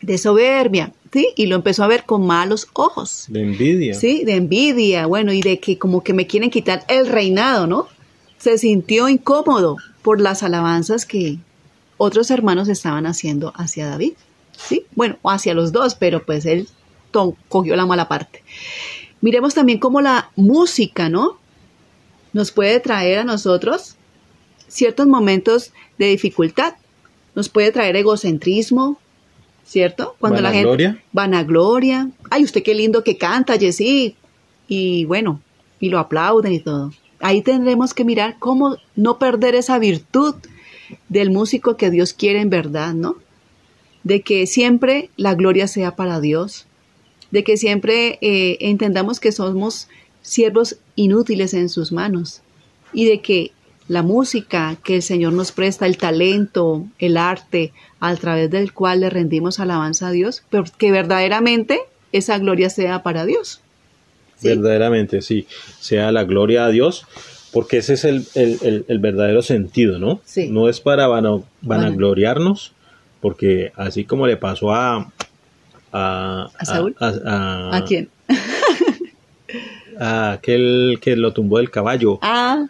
de 0.01 0.17
soberbia, 0.17 0.93
¿sí? 1.11 1.27
Y 1.35 1.47
lo 1.47 1.57
empezó 1.57 1.83
a 1.83 1.87
ver 1.87 2.05
con 2.05 2.25
malos 2.25 2.69
ojos, 2.71 3.25
De 3.27 3.41
envidia. 3.41 3.93
¿sí? 3.93 4.23
De 4.23 4.35
envidia, 4.35 5.05
bueno, 5.05 5.33
y 5.33 5.41
de 5.41 5.59
que 5.59 5.77
como 5.77 6.01
que 6.01 6.13
me 6.13 6.27
quieren 6.27 6.49
quitar 6.49 6.85
el 6.87 7.07
reinado, 7.07 7.67
¿no? 7.67 7.87
Se 8.37 8.57
sintió 8.57 9.09
incómodo 9.09 9.75
por 10.01 10.21
las 10.21 10.43
alabanzas 10.43 11.05
que 11.05 11.39
otros 11.97 12.31
hermanos 12.31 12.69
estaban 12.69 13.05
haciendo 13.05 13.51
hacia 13.57 13.87
David, 13.87 14.13
¿sí? 14.57 14.85
Bueno, 14.95 15.17
o 15.21 15.29
hacia 15.29 15.53
los 15.53 15.71
dos, 15.71 15.95
pero 15.95 16.25
pues 16.25 16.45
él 16.45 16.67
cogió 17.49 17.75
la 17.75 17.85
mala 17.85 18.07
parte. 18.07 18.43
Miremos 19.21 19.53
también 19.53 19.79
cómo 19.79 20.01
la 20.01 20.31
música, 20.35 21.09
¿no? 21.09 21.37
Nos 22.33 22.51
puede 22.51 22.79
traer 22.79 23.19
a 23.19 23.23
nosotros 23.23 23.95
ciertos 24.67 25.07
momentos 25.07 25.71
de 25.97 26.07
dificultad. 26.07 26.73
Nos 27.35 27.49
puede 27.49 27.71
traer 27.71 27.95
egocentrismo, 27.95 28.97
¿cierto? 29.65 30.15
Cuando 30.19 30.41
la 30.41 30.49
Vanagloria. 30.49 30.89
gente 30.89 31.05
vanagloria. 31.13 32.09
Ay, 32.29 32.43
usted 32.43 32.63
qué 32.63 32.73
lindo 32.73 33.03
que 33.03 33.17
canta, 33.17 33.57
Jessy. 33.57 34.15
Y 34.67 35.05
bueno, 35.05 35.41
y 35.79 35.89
lo 35.89 35.99
aplauden 35.99 36.53
y 36.53 36.59
todo. 36.59 36.91
Ahí 37.19 37.41
tendremos 37.41 37.93
que 37.93 38.03
mirar 38.03 38.37
cómo 38.39 38.77
no 38.95 39.19
perder 39.19 39.55
esa 39.55 39.79
virtud 39.79 40.35
del 41.09 41.31
músico 41.31 41.77
que 41.77 41.89
Dios 41.89 42.13
quiere 42.13 42.41
en 42.41 42.49
verdad, 42.49 42.93
¿no? 42.93 43.15
De 44.03 44.21
que 44.21 44.47
siempre 44.47 45.09
la 45.17 45.33
gloria 45.35 45.67
sea 45.67 45.95
para 45.95 46.19
Dios, 46.19 46.65
de 47.31 47.43
que 47.43 47.57
siempre 47.57 48.17
eh, 48.21 48.57
entendamos 48.61 49.19
que 49.19 49.31
somos 49.31 49.87
siervos 50.21 50.77
inútiles 50.95 51.53
en 51.53 51.69
sus 51.69 51.91
manos 51.91 52.41
y 52.93 53.05
de 53.05 53.21
que 53.21 53.51
la 53.87 54.01
música 54.03 54.77
que 54.83 54.95
el 54.97 55.01
Señor 55.01 55.33
nos 55.33 55.51
presta, 55.51 55.85
el 55.85 55.97
talento, 55.97 56.85
el 56.99 57.17
arte, 57.17 57.73
a 57.99 58.15
través 58.15 58.49
del 58.51 58.71
cual 58.73 59.01
le 59.01 59.09
rendimos 59.09 59.59
alabanza 59.59 60.07
a 60.07 60.11
Dios, 60.11 60.43
pero 60.49 60.63
que 60.77 60.91
verdaderamente 60.91 61.79
esa 62.11 62.37
gloria 62.37 62.69
sea 62.69 63.03
para 63.03 63.25
Dios. 63.25 63.61
¿sí? 64.37 64.47
Verdaderamente, 64.49 65.21
sí. 65.21 65.47
Sea 65.79 66.11
la 66.11 66.23
gloria 66.23 66.65
a 66.65 66.69
Dios, 66.69 67.05
porque 67.51 67.77
ese 67.77 67.93
es 67.93 68.03
el, 68.05 68.25
el- 68.35 68.59
el- 68.61 68.85
el 68.87 68.99
verdadero 68.99 69.41
sentido, 69.41 69.99
¿no? 69.99 70.21
Sí. 70.25 70.47
No 70.49 70.69
es 70.69 70.79
para 70.79 71.07
vano- 71.07 71.43
vanagloriarnos, 71.61 72.73
porque 73.23 73.71
así 73.75 74.03
como 74.03 74.27
le 74.27 74.37
pasó 74.37 74.71
a... 74.73 75.09
¿A, 75.95 76.49
¿A 76.59 76.65
Saúl? 76.65 76.95
A, 76.99 77.07
a- 77.25 77.77
¿A 77.77 77.85
quién? 77.85 78.09
a 79.99 80.33
aquel 80.33 80.97
que 81.01 81.15
lo 81.15 81.33
tumbó 81.33 81.57
del 81.57 81.69
caballo. 81.71 82.19
Ah, 82.21 82.65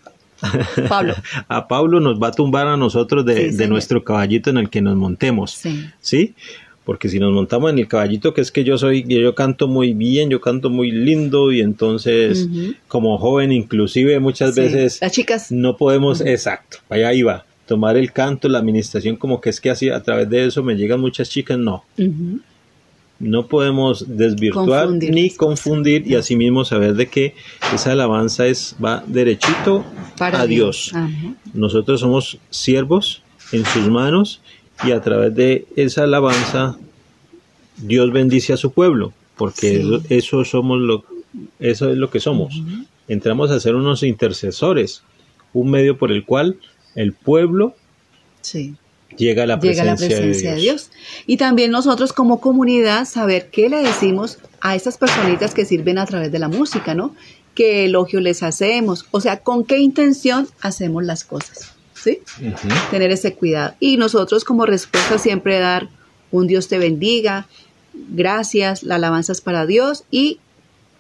Pablo. 0.90 1.16
A 1.48 1.68
Pablo 1.68 2.00
nos 2.02 2.22
va 2.22 2.28
a 2.28 2.32
tumbar 2.32 2.68
a 2.68 2.76
nosotros 2.78 3.26
de, 3.26 3.52
Sí, 3.52 3.58
de 3.58 3.68
nuestro 3.68 4.04
caballito 4.04 4.50
en 4.50 4.58
el 4.58 4.70
que 4.70 4.82
nos 4.82 4.96
montemos. 4.98 5.52
Sí. 5.52 5.86
¿sí? 6.02 6.36
Porque 6.84 7.08
si 7.08 7.18
nos 7.18 7.32
montamos 7.32 7.72
en 7.72 7.80
el 7.80 7.88
caballito, 7.88 8.34
que 8.34 8.42
es 8.42 8.52
que 8.52 8.66
yo 8.66 8.78
soy, 8.78 9.06
yo 9.08 9.34
canto 9.36 9.70
muy 9.70 9.94
bien, 9.94 10.30
yo 10.30 10.42
canto 10.42 10.70
muy 10.70 10.92
lindo 10.92 11.54
y 11.54 11.62
entonces 11.62 12.50
como 12.90 13.18
joven 13.18 13.54
inclusive 13.54 14.20
muchas 14.20 14.54
Sí. 14.56 14.60
veces 14.62 15.00
Las 15.02 15.14
chicas. 15.14 15.50
no 15.50 15.78
podemos, 15.78 16.20
exacto, 16.20 16.80
allá 16.90 17.14
iba, 17.14 17.46
tomar 17.66 17.98
el 17.98 18.12
canto, 18.12 18.50
la 18.50 18.60
administración 18.60 19.16
como 19.16 19.40
que 19.42 19.50
es 19.50 19.62
que 19.62 19.70
así 19.70 19.90
a 19.90 20.02
través 20.04 20.30
de 20.30 20.46
eso 20.46 20.64
me 20.64 20.76
llegan 20.76 21.00
muchas 21.00 21.30
chicas, 21.30 21.58
no, 21.58 21.84
no 23.20 23.48
podemos 23.48 24.06
desvirtuar 24.18 24.86
Confundir 24.86 25.14
ni 25.14 25.30
confundir 25.30 26.08
y 26.08 26.16
asimismo 26.16 26.66
saber 26.66 26.96
de 26.96 27.08
que 27.08 27.36
esa 27.74 27.94
alabanza 27.94 28.48
es 28.48 28.76
va 28.84 29.04
derechito 29.08 29.86
Para 30.18 30.42
a 30.42 30.46
Dios. 30.46 30.92
Nosotros 31.54 32.02
somos 32.02 32.38
siervos 32.50 33.22
en 33.52 33.66
sus 33.66 33.88
manos 33.88 34.42
y 34.84 34.92
a 34.92 35.02
través 35.02 35.34
de 35.36 35.66
esa 35.76 36.04
alabanza 36.04 36.78
Dios 37.78 38.12
bendice 38.12 38.54
a 38.54 38.58
su 38.58 38.72
pueblo, 38.72 39.14
porque 39.38 39.78
Sí. 39.78 40.02
eso, 40.10 40.42
eso 40.42 40.46
somos 40.46 40.80
lo 40.80 41.06
eso 41.60 41.90
es 41.90 41.98
lo 41.98 42.10
que 42.10 42.20
somos. 42.20 42.62
Entramos 43.08 43.52
a 43.52 43.60
ser 43.60 43.76
unos 43.76 44.04
intercesores, 44.04 45.02
un 45.54 45.72
medio 45.72 45.98
por 45.98 46.12
el 46.12 46.26
cual 46.26 46.58
el 46.96 47.14
pueblo 47.14 47.76
Sí. 48.42 48.76
llega 49.18 49.46
la 49.46 49.56
llega 49.56 49.84
presencia, 49.84 49.84
la 49.86 49.96
presencia 49.96 50.50
de 50.52 50.56
de 50.56 50.62
Dios. 50.62 50.92
Y 51.26 51.38
también 51.38 51.72
nosotros 51.72 52.14
como 52.14 52.40
comunidad 52.40 53.06
saber 53.06 53.50
qué 53.50 53.70
le 53.70 53.78
decimos 53.78 54.40
a 54.62 54.76
estas 54.76 54.98
personitas 54.98 55.54
que 55.54 55.66
sirven 55.66 55.98
a 55.98 56.06
través 56.06 56.32
de 56.32 56.40
la 56.40 56.50
música, 56.50 56.94
¿no? 56.94 57.16
¿Qué 57.56 57.86
elogio 57.86 58.20
les 58.20 58.44
hacemos? 58.44 59.06
O 59.12 59.22
sea, 59.22 59.40
¿con 59.40 59.64
qué 59.64 59.80
intención 59.80 60.48
hacemos 60.62 61.04
las 61.04 61.24
cosas? 61.24 61.74
¿Sí? 61.94 62.20
Tener 62.92 63.12
ese 63.12 63.34
cuidado. 63.34 63.76
Y 63.80 63.98
nosotros 63.98 64.44
como 64.44 64.66
respuesta 64.66 65.18
siempre 65.18 65.60
dar 65.60 65.88
un 66.32 66.48
Dios 66.48 66.68
te 66.68 66.78
bendiga, 66.78 67.48
gracias, 67.94 68.84
la 68.84 68.96
alabanza 68.96 69.32
es 69.32 69.42
para 69.42 69.66
Dios 69.66 70.04
y 70.12 70.40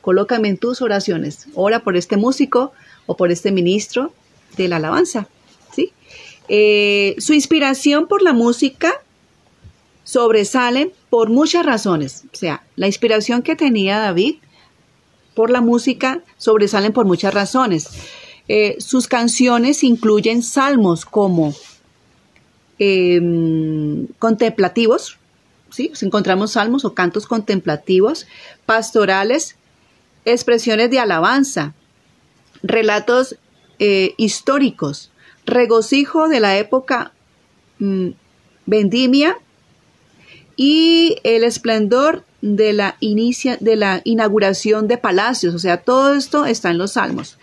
colócame 0.02 0.50
en 0.50 0.58
tus 0.58 0.82
oraciones. 0.82 1.48
Ora 1.56 1.80
por 1.80 1.98
este 1.98 2.18
músico 2.18 2.72
o 3.06 3.18
por 3.18 3.32
este 3.32 3.52
ministro 3.52 4.14
de 4.56 4.68
la 4.68 4.78
alabanza. 4.78 5.28
Eh, 6.50 7.16
su 7.20 7.34
inspiración 7.34 8.08
por 8.08 8.22
la 8.22 8.34
música 8.34 8.94
sobresale 10.04 10.94
por 11.10 11.30
muchas 11.30 11.66
razones. 11.66 12.24
O 12.34 12.36
sea, 12.36 12.64
la 12.76 12.88
inspiración 12.88 13.42
que 13.42 13.56
tenía 13.56 14.00
David 14.00 14.36
por 15.34 15.50
la 15.50 15.62
música 15.62 16.22
sobresalen 16.38 16.94
por 16.94 17.06
muchas 17.06 17.34
razones. 17.34 17.90
Eh, 18.48 18.76
sus 18.80 19.08
canciones 19.08 19.84
incluyen 19.84 20.44
salmos 20.44 21.06
como 21.06 21.54
em, 22.78 24.08
contemplativos, 24.20 25.18
¿sí? 25.70 25.92
Encontramos 26.02 26.52
salmos 26.52 26.84
o 26.84 26.94
cantos 26.94 27.26
contemplativos, 27.26 28.28
pastorales, 28.66 29.56
expresiones 30.26 30.90
de 30.90 31.00
alabanza, 31.00 31.74
relatos 32.64 33.38
eh, 33.80 34.14
históricos, 34.18 35.10
regocijo 35.46 36.28
de 36.28 36.40
la 36.40 36.58
época 36.58 37.12
mm, 37.80 38.10
vendimia 38.66 39.38
y 40.56 41.18
el 41.24 41.44
esplendor 41.44 42.24
de 42.42 42.74
la, 42.74 42.98
inicia, 43.00 43.58
de 43.60 43.76
la 43.76 44.02
inauguración 44.04 44.88
de 44.88 44.98
palacios. 44.98 45.56
O 45.56 45.60
sea, 45.60 45.78
todo 45.78 46.14
esto 46.14 46.46
está 46.46 46.72
en 46.72 46.78
los 46.78 46.94
salmos. 46.94 47.38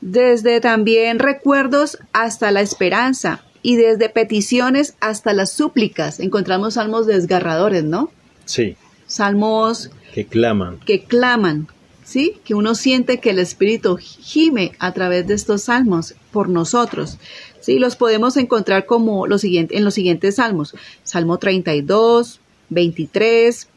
Desde 0.00 0.60
también 0.60 1.18
recuerdos 1.18 1.98
hasta 2.12 2.50
la 2.50 2.60
esperanza 2.60 3.42
y 3.62 3.76
desde 3.76 4.08
peticiones 4.08 4.94
hasta 5.00 5.32
las 5.32 5.50
súplicas. 5.50 6.20
Encontramos 6.20 6.74
salmos 6.74 7.06
desgarradores, 7.06 7.82
¿no? 7.84 8.10
Sí, 8.44 8.76
Salmos 9.06 9.90
que 10.12 10.26
claman. 10.26 10.78
que 10.84 11.04
claman, 11.04 11.68
¿sí? 12.06 12.38
Que 12.44 12.54
uno 12.54 12.74
siente 12.74 13.18
que 13.18 13.30
el 13.30 13.40
Espíritu 13.40 13.98
gime 13.98 14.72
a 14.78 14.92
través 14.92 15.26
de 15.26 15.34
estos 15.34 15.64
salmos 15.64 16.14
por 16.30 16.48
nosotros. 16.48 17.18
Sí, 17.60 17.80
los 17.80 17.96
podemos 17.96 18.36
encontrar 18.36 18.86
como 18.86 19.26
en 19.26 19.84
los 19.84 19.94
siguientes 19.94 20.36
salmos. 20.36 20.74
Salmo 21.02 21.38
32, 21.38 22.40
23, 22.70 23.68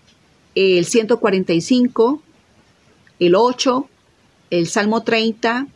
el 0.55 0.85
145, 0.85 2.21
el 3.19 3.35
8, 3.35 3.89
el 4.51 4.67
Salmo 4.67 5.01
30, 5.01 5.67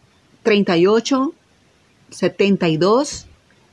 38, 0.43 1.33
72, 2.11 3.25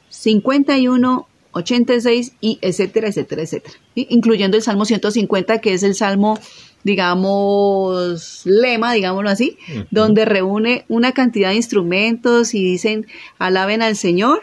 51, 0.09 1.29
86 1.53 2.33
y 2.41 2.59
etcétera, 2.63 3.09
etcétera, 3.09 3.43
etcétera. 3.43 3.75
Incluyendo 3.95 4.57
el 4.57 4.63
Salmo 4.63 4.87
150, 4.87 5.61
que 5.61 5.75
es 5.75 5.83
el 5.83 5.95
Salmo, 5.95 6.39
digamos, 6.83 8.43
lema, 8.45 8.93
digámoslo 8.93 9.31
así, 9.31 9.59
donde 9.91 10.25
reúne 10.25 10.85
una 10.89 11.13
cantidad 11.13 11.51
de 11.51 11.57
instrumentos 11.57 12.55
y 12.55 12.65
dicen, 12.65 13.07
alaben 13.39 13.83
al 13.83 13.97
Señor, 13.97 14.43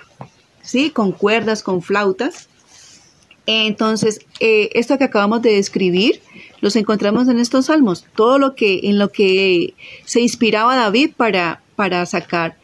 ¿sí? 0.61 0.89
Con 0.91 1.11
cuerdas, 1.11 1.63
con 1.63 1.81
flautas. 1.81 2.47
Entonces, 3.45 4.19
eh, 4.39 4.69
esto 4.73 4.97
que 4.97 5.05
acabamos 5.05 5.41
de 5.41 5.53
describir, 5.53 6.21
los 6.59 6.75
encontramos 6.75 7.27
en 7.27 7.39
estos 7.39 7.67
salmos, 7.67 8.05
todo 8.15 8.39
lo 8.39 8.55
que, 8.55 8.81
en 8.83 8.99
lo 8.99 9.09
que 9.09 9.73
se 10.05 10.19
inspiraba 10.21 10.75
David 10.75 11.11
para, 11.15 11.61
para 11.75 12.05
sacar 12.05 12.57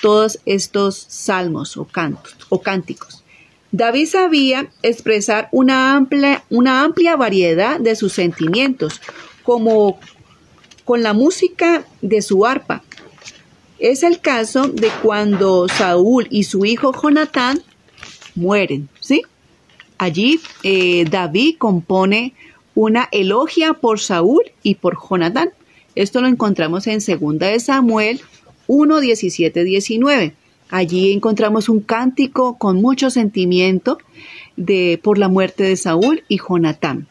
todos 0.00 0.38
estos 0.46 0.96
salmos 1.08 1.76
o 1.76 1.84
cantos 1.84 2.36
o 2.48 2.62
cánticos. 2.62 3.24
David 3.72 4.06
sabía 4.06 4.68
expresar 4.82 5.48
una 5.52 5.94
amplia, 5.94 6.42
una 6.50 6.82
amplia 6.82 7.16
variedad 7.16 7.78
de 7.78 7.94
sus 7.94 8.12
sentimientos, 8.12 9.00
como 9.42 9.98
con 10.84 11.02
la 11.02 11.12
música 11.12 11.84
de 12.02 12.20
su 12.20 12.44
arpa. 12.46 12.82
Es 13.78 14.02
el 14.02 14.20
caso 14.20 14.68
de 14.68 14.90
cuando 15.02 15.68
Saúl 15.68 16.26
y 16.30 16.44
su 16.44 16.64
hijo 16.64 16.92
Jonatán 16.92 17.62
mueren, 18.34 18.88
¿sí? 19.00 19.22
Allí 19.98 20.40
eh, 20.62 21.04
David 21.08 21.56
compone 21.58 22.34
una 22.74 23.08
elogia 23.12 23.74
por 23.74 24.00
Saúl 24.00 24.42
y 24.62 24.76
por 24.76 24.96
Jonatán. 24.98 25.50
Esto 25.94 26.20
lo 26.20 26.28
encontramos 26.28 26.86
en 26.86 26.98
2 26.98 27.38
de 27.38 27.60
Samuel 27.60 28.20
1, 28.66 29.00
17, 29.00 29.64
19. 29.64 30.34
Allí 30.70 31.12
encontramos 31.12 31.68
un 31.68 31.80
cántico 31.80 32.56
con 32.58 32.80
mucho 32.80 33.10
sentimiento 33.10 33.98
de, 34.56 35.00
por 35.02 35.18
la 35.18 35.28
muerte 35.28 35.64
de 35.64 35.76
Saúl 35.76 36.22
y 36.28 36.38
Jonatán. 36.38 37.08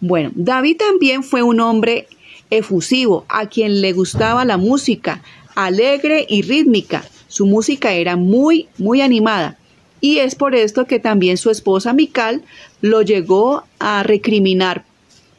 Bueno, 0.00 0.30
David 0.34 0.76
también 0.76 1.22
fue 1.22 1.42
un 1.42 1.60
hombre 1.60 2.08
efusivo, 2.50 3.24
a 3.28 3.46
quien 3.46 3.80
le 3.80 3.92
gustaba 3.92 4.44
la 4.44 4.56
música, 4.56 5.22
alegre 5.54 6.26
y 6.28 6.42
rítmica. 6.42 7.04
Su 7.28 7.46
música 7.46 7.92
era 7.92 8.16
muy, 8.16 8.68
muy 8.78 9.00
animada. 9.00 9.56
Y 10.00 10.18
es 10.18 10.34
por 10.34 10.54
esto 10.54 10.86
que 10.86 10.98
también 10.98 11.36
su 11.36 11.50
esposa 11.50 11.92
Mical 11.92 12.42
lo 12.80 13.02
llegó 13.02 13.64
a 13.78 14.02
recriminar. 14.02 14.84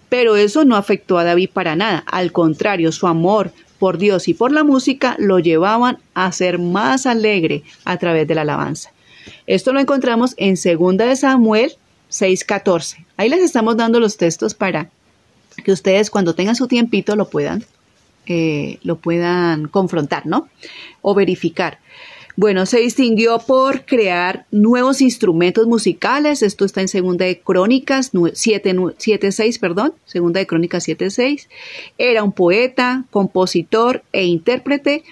Pero 0.09 0.35
eso 0.35 0.65
no 0.65 0.75
afectó 0.75 1.17
a 1.17 1.23
David 1.23 1.49
para 1.53 1.75
nada. 1.75 2.03
Al 2.07 2.31
contrario, 2.31 2.91
su 2.91 3.07
amor 3.07 3.51
por 3.79 3.97
Dios 3.97 4.27
y 4.27 4.33
por 4.33 4.51
la 4.51 4.63
música 4.63 5.15
lo 5.19 5.39
llevaban 5.39 5.99
a 6.13 6.31
ser 6.31 6.59
más 6.59 7.05
alegre 7.05 7.63
a 7.85 7.97
través 7.97 8.27
de 8.27 8.35
la 8.35 8.41
alabanza. 8.41 8.91
Esto 9.45 9.73
lo 9.73 9.79
encontramos 9.79 10.33
en 10.37 10.55
2 10.55 10.97
de 10.97 11.15
Samuel 11.15 11.73
6:14. 12.09 13.05
Ahí 13.17 13.29
les 13.29 13.41
estamos 13.41 13.77
dando 13.77 13.99
los 13.99 14.17
textos 14.17 14.53
para 14.53 14.89
que 15.63 15.71
ustedes 15.71 16.09
cuando 16.09 16.35
tengan 16.35 16.55
su 16.55 16.67
tiempito 16.67 17.15
lo 17.15 17.29
puedan, 17.29 17.65
eh, 18.25 18.79
lo 18.83 18.97
puedan 18.97 19.67
confrontar, 19.67 20.25
¿no? 20.25 20.47
O 21.01 21.13
verificar. 21.15 21.79
Bueno, 22.39 22.67
se 22.67 22.77
distinguió 22.81 23.39
por 23.39 23.83
crear 23.83 24.45
nuevos 24.51 25.01
instrumentos 25.01 25.65
musicales. 25.65 26.43
Esto 26.43 26.65
está 26.65 26.81
en 26.81 26.87
Segunda 26.87 27.25
de 27.25 27.39
Crónicas 27.39 28.13
7.6, 28.13 29.59
perdón, 29.59 29.95
Segunda 30.05 30.39
de 30.39 30.45
Crónicas 30.45 30.87
7.6. 30.87 31.47
Era 31.97 32.21
un 32.21 32.31
poeta, 32.31 33.05
compositor 33.09 34.03
e 34.13 34.25
intérprete. 34.25 35.03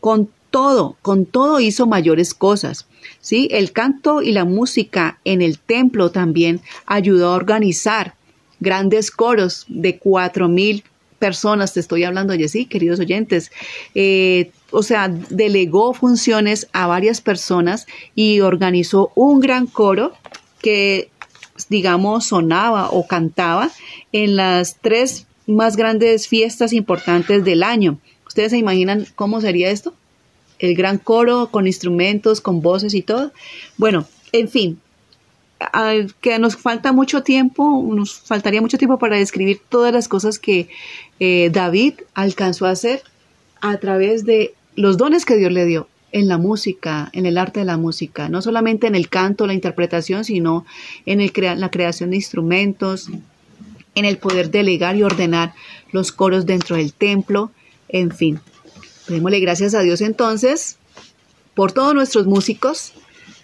Con 0.00 0.28
todo, 0.50 0.96
con 1.02 1.24
todo 1.24 1.60
hizo 1.60 1.86
mayores 1.86 2.34
cosas. 2.34 2.88
¿sí? 3.20 3.46
El 3.52 3.70
canto 3.70 4.20
y 4.20 4.32
la 4.32 4.44
música 4.44 5.20
en 5.24 5.40
el 5.40 5.60
templo 5.60 6.10
también 6.10 6.62
ayudó 6.86 7.28
a 7.28 7.36
organizar 7.36 8.16
grandes 8.58 9.12
coros 9.12 9.66
de 9.68 9.98
cuatro 9.98 10.48
mil 10.48 10.82
personas, 11.22 11.72
te 11.72 11.78
estoy 11.78 12.02
hablando, 12.02 12.34
Jessy, 12.34 12.66
queridos 12.66 12.98
oyentes. 12.98 13.52
Eh, 13.94 14.50
o 14.72 14.82
sea, 14.82 15.06
delegó 15.06 15.94
funciones 15.94 16.66
a 16.72 16.88
varias 16.88 17.20
personas 17.20 17.86
y 18.16 18.40
organizó 18.40 19.12
un 19.14 19.38
gran 19.38 19.68
coro 19.68 20.14
que, 20.60 21.10
digamos, 21.68 22.26
sonaba 22.26 22.90
o 22.90 23.06
cantaba 23.06 23.70
en 24.10 24.34
las 24.34 24.78
tres 24.80 25.28
más 25.46 25.76
grandes 25.76 26.26
fiestas 26.26 26.72
importantes 26.72 27.44
del 27.44 27.62
año. 27.62 27.98
¿Ustedes 28.26 28.50
se 28.50 28.58
imaginan 28.58 29.06
cómo 29.14 29.40
sería 29.40 29.70
esto? 29.70 29.94
El 30.58 30.74
gran 30.74 30.98
coro 30.98 31.50
con 31.52 31.68
instrumentos, 31.68 32.40
con 32.40 32.62
voces 32.62 32.94
y 32.94 33.02
todo. 33.02 33.30
Bueno, 33.76 34.08
en 34.32 34.48
fin, 34.48 34.80
que 36.20 36.38
nos 36.38 36.56
falta 36.56 36.92
mucho 36.92 37.22
tiempo, 37.22 37.84
nos 37.94 38.20
faltaría 38.20 38.60
mucho 38.60 38.78
tiempo 38.78 38.98
para 38.98 39.16
describir 39.16 39.60
todas 39.68 39.92
las 39.92 40.08
cosas 40.08 40.38
que 40.38 40.68
eh, 41.20 41.50
David 41.52 41.94
alcanzó 42.14 42.66
a 42.66 42.70
hacer 42.70 43.02
a 43.60 43.76
través 43.78 44.24
de 44.24 44.54
los 44.74 44.96
dones 44.96 45.24
que 45.24 45.36
Dios 45.36 45.52
le 45.52 45.64
dio 45.64 45.88
en 46.12 46.28
la 46.28 46.38
música, 46.38 47.10
en 47.12 47.26
el 47.26 47.38
arte 47.38 47.60
de 47.60 47.66
la 47.66 47.78
música, 47.78 48.28
no 48.28 48.42
solamente 48.42 48.86
en 48.86 48.94
el 48.94 49.08
canto, 49.08 49.46
la 49.46 49.54
interpretación, 49.54 50.24
sino 50.24 50.66
en 51.06 51.20
el 51.20 51.32
crea 51.32 51.54
la 51.54 51.70
creación 51.70 52.10
de 52.10 52.16
instrumentos, 52.16 53.08
en 53.94 54.04
el 54.04 54.18
poder 54.18 54.50
delegar 54.50 54.96
y 54.96 55.02
ordenar 55.02 55.54
los 55.90 56.12
coros 56.12 56.46
dentro 56.46 56.76
del 56.76 56.92
templo, 56.92 57.50
en 57.88 58.10
fin. 58.10 58.40
Démosle 59.08 59.40
gracias 59.40 59.74
a 59.74 59.80
Dios 59.80 60.00
entonces 60.00 60.78
por 61.54 61.72
todos 61.72 61.94
nuestros 61.94 62.26
músicos, 62.26 62.92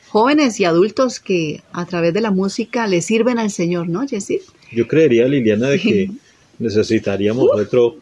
jóvenes 0.09 0.59
y 0.61 0.65
adultos 0.65 1.21
que 1.21 1.63
a 1.73 1.87
través 1.87 2.15
de 2.15 2.21
la 2.21 2.31
música 2.31 2.87
le 2.87 3.01
sirven 3.03 3.39
al 3.39 3.51
Señor, 3.51 3.89
¿no, 3.89 4.07
Jessy? 4.07 4.41
Yo 4.73 4.87
creería, 4.87 5.27
Liliana, 5.27 5.69
de 5.69 5.79
que 5.79 6.11
necesitaríamos 6.59 7.49
otro, 7.53 7.97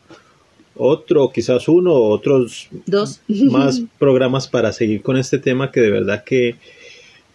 otro, 0.74 1.30
quizás 1.32 1.68
uno 1.68 1.92
o 1.92 2.08
otros 2.10 2.68
Dos. 2.86 3.20
más 3.28 3.82
programas 3.98 4.48
para 4.48 4.72
seguir 4.72 5.02
con 5.02 5.16
este 5.16 5.38
tema 5.38 5.70
que 5.70 5.80
de 5.80 5.90
verdad 5.90 6.24
que 6.24 6.56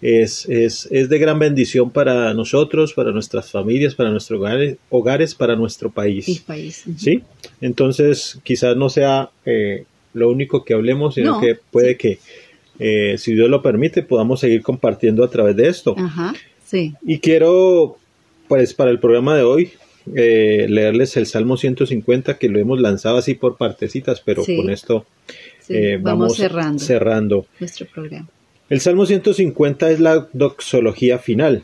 es, 0.02 0.48
es, 0.50 0.88
es 0.92 1.10
de 1.10 1.20
gran 1.20 1.38
bendición 1.38 1.92
para 1.92 2.34
nosotros, 2.34 2.94
para 2.94 3.12
nuestras 3.12 3.52
familias, 3.52 3.94
para 3.94 4.10
nuestros 4.10 4.40
hogares, 4.40 4.78
hogares 4.90 5.36
para 5.36 5.56
nuestro 5.56 5.92
país. 5.92 6.42
País. 6.46 6.84
¿Sí? 6.98 7.22
Entonces, 7.62 8.40
quizás 8.44 8.76
no 8.76 8.90
sea 8.90 9.30
eh, 9.46 9.86
lo 10.14 10.30
único 10.30 10.66
que 10.66 10.74
hablemos, 10.74 11.16
sino 11.16 11.34
No, 11.34 11.40
que 11.40 11.56
puede 11.72 11.98
que, 11.98 12.18
eh, 12.84 13.18
si 13.20 13.34
Dios 13.36 13.48
lo 13.50 13.62
permite, 13.62 14.02
podamos 14.02 14.40
seguir 14.40 14.64
compartiendo 14.64 15.24
a 15.24 15.30
través 15.30 15.56
de 15.56 15.68
esto. 15.68 15.94
Ajá, 15.98 16.34
sí. 16.66 16.94
Y 17.06 17.20
quiero, 17.20 17.98
pues, 18.48 18.74
para 18.74 18.90
el 18.90 19.00
programa 19.00 19.38
de 19.38 19.44
hoy, 19.44 19.72
eh, 20.16 20.66
leerles 20.68 21.16
el 21.16 21.28
Salmo 21.28 21.58
150, 21.58 22.40
que 22.40 22.50
lo 22.50 22.58
hemos 22.60 22.82
lanzado 22.82 23.18
así 23.18 23.36
por 23.36 23.58
partecitas, 23.58 24.22
pero 24.26 24.44
Sí. 24.44 24.56
con 24.58 24.72
esto 24.72 25.06
sí. 25.60 25.76
eh, 25.76 26.00
vamos, 26.02 26.38
cerrando 26.38 26.80
cerrando. 26.80 27.46
nuestro 27.60 27.86
programa. 27.86 28.28
El 28.70 28.80
Salmo 28.80 29.06
150 29.06 29.92
es 29.92 30.00
la 30.00 30.28
doxología 30.34 31.20
final. 31.20 31.64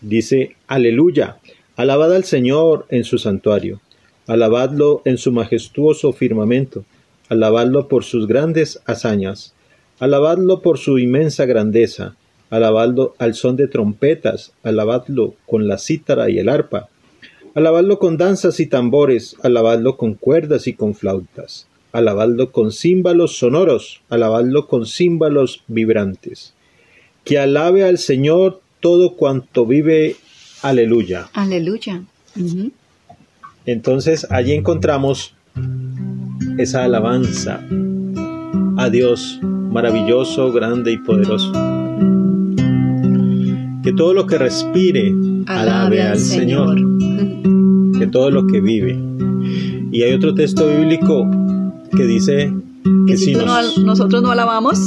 Dice, 0.00 0.54
aleluya, 0.68 1.36
alabad 1.76 2.14
al 2.14 2.24
Señor 2.24 2.86
en 2.90 3.04
su 3.04 3.18
santuario, 3.18 3.80
alabadlo 4.26 5.02
en 5.04 5.18
su 5.18 5.32
majestuoso 5.32 6.12
firmamento, 6.12 6.84
alabadlo 7.28 7.88
por 7.88 8.04
sus 8.04 8.26
grandes 8.26 8.80
hazañas, 8.86 9.53
alabadlo 9.98 10.60
por 10.60 10.78
su 10.78 10.98
inmensa 10.98 11.46
grandeza, 11.46 12.16
alabadlo 12.50 13.14
al 13.18 13.34
son 13.34 13.56
de 13.56 13.68
trompetas, 13.68 14.52
alabadlo 14.62 15.34
con 15.46 15.68
la 15.68 15.78
cítara 15.78 16.30
y 16.30 16.38
el 16.38 16.48
arpa, 16.48 16.88
alabadlo 17.54 17.98
con 17.98 18.16
danzas 18.16 18.60
y 18.60 18.66
tambores, 18.66 19.36
alabadlo 19.42 19.96
con 19.96 20.14
cuerdas 20.14 20.66
y 20.66 20.74
con 20.74 20.94
flautas, 20.94 21.66
alabadlo 21.92 22.52
con 22.52 22.72
címbalos 22.72 23.38
sonoros, 23.38 24.02
alabadlo 24.08 24.66
con 24.66 24.86
címbalos 24.86 25.62
vibrantes. 25.68 26.54
Que 27.24 27.38
alabe 27.38 27.84
al 27.84 27.98
Señor 27.98 28.60
todo 28.80 29.14
cuanto 29.14 29.64
vive, 29.64 30.16
aleluya. 30.62 31.30
Aleluya. 31.32 32.02
Entonces 33.64 34.26
allí 34.30 34.52
encontramos 34.52 35.34
esa 36.58 36.84
alabanza 36.84 37.64
a 38.76 38.90
Dios 38.90 39.40
maravilloso, 39.74 40.52
grande 40.52 40.92
y 40.92 40.98
poderoso. 40.98 41.50
Que 43.82 43.92
todo 43.92 44.14
lo 44.14 44.26
que 44.26 44.38
respire 44.38 45.14
alabe 45.46 46.00
al 46.00 46.18
Señor. 46.18 46.76
que 47.98 48.06
todo 48.06 48.30
lo 48.30 48.46
que 48.46 48.60
vive. 48.60 48.96
Y 49.90 50.02
hay 50.02 50.12
otro 50.14 50.34
texto 50.34 50.66
bíblico 50.68 51.28
que 51.94 52.04
dice 52.04 52.52
Que 53.06 53.12
que 53.12 53.16
si 53.16 53.34
no 53.34 53.44
nosotros 53.84 54.22
no 54.22 54.30
alabamos, 54.30 54.78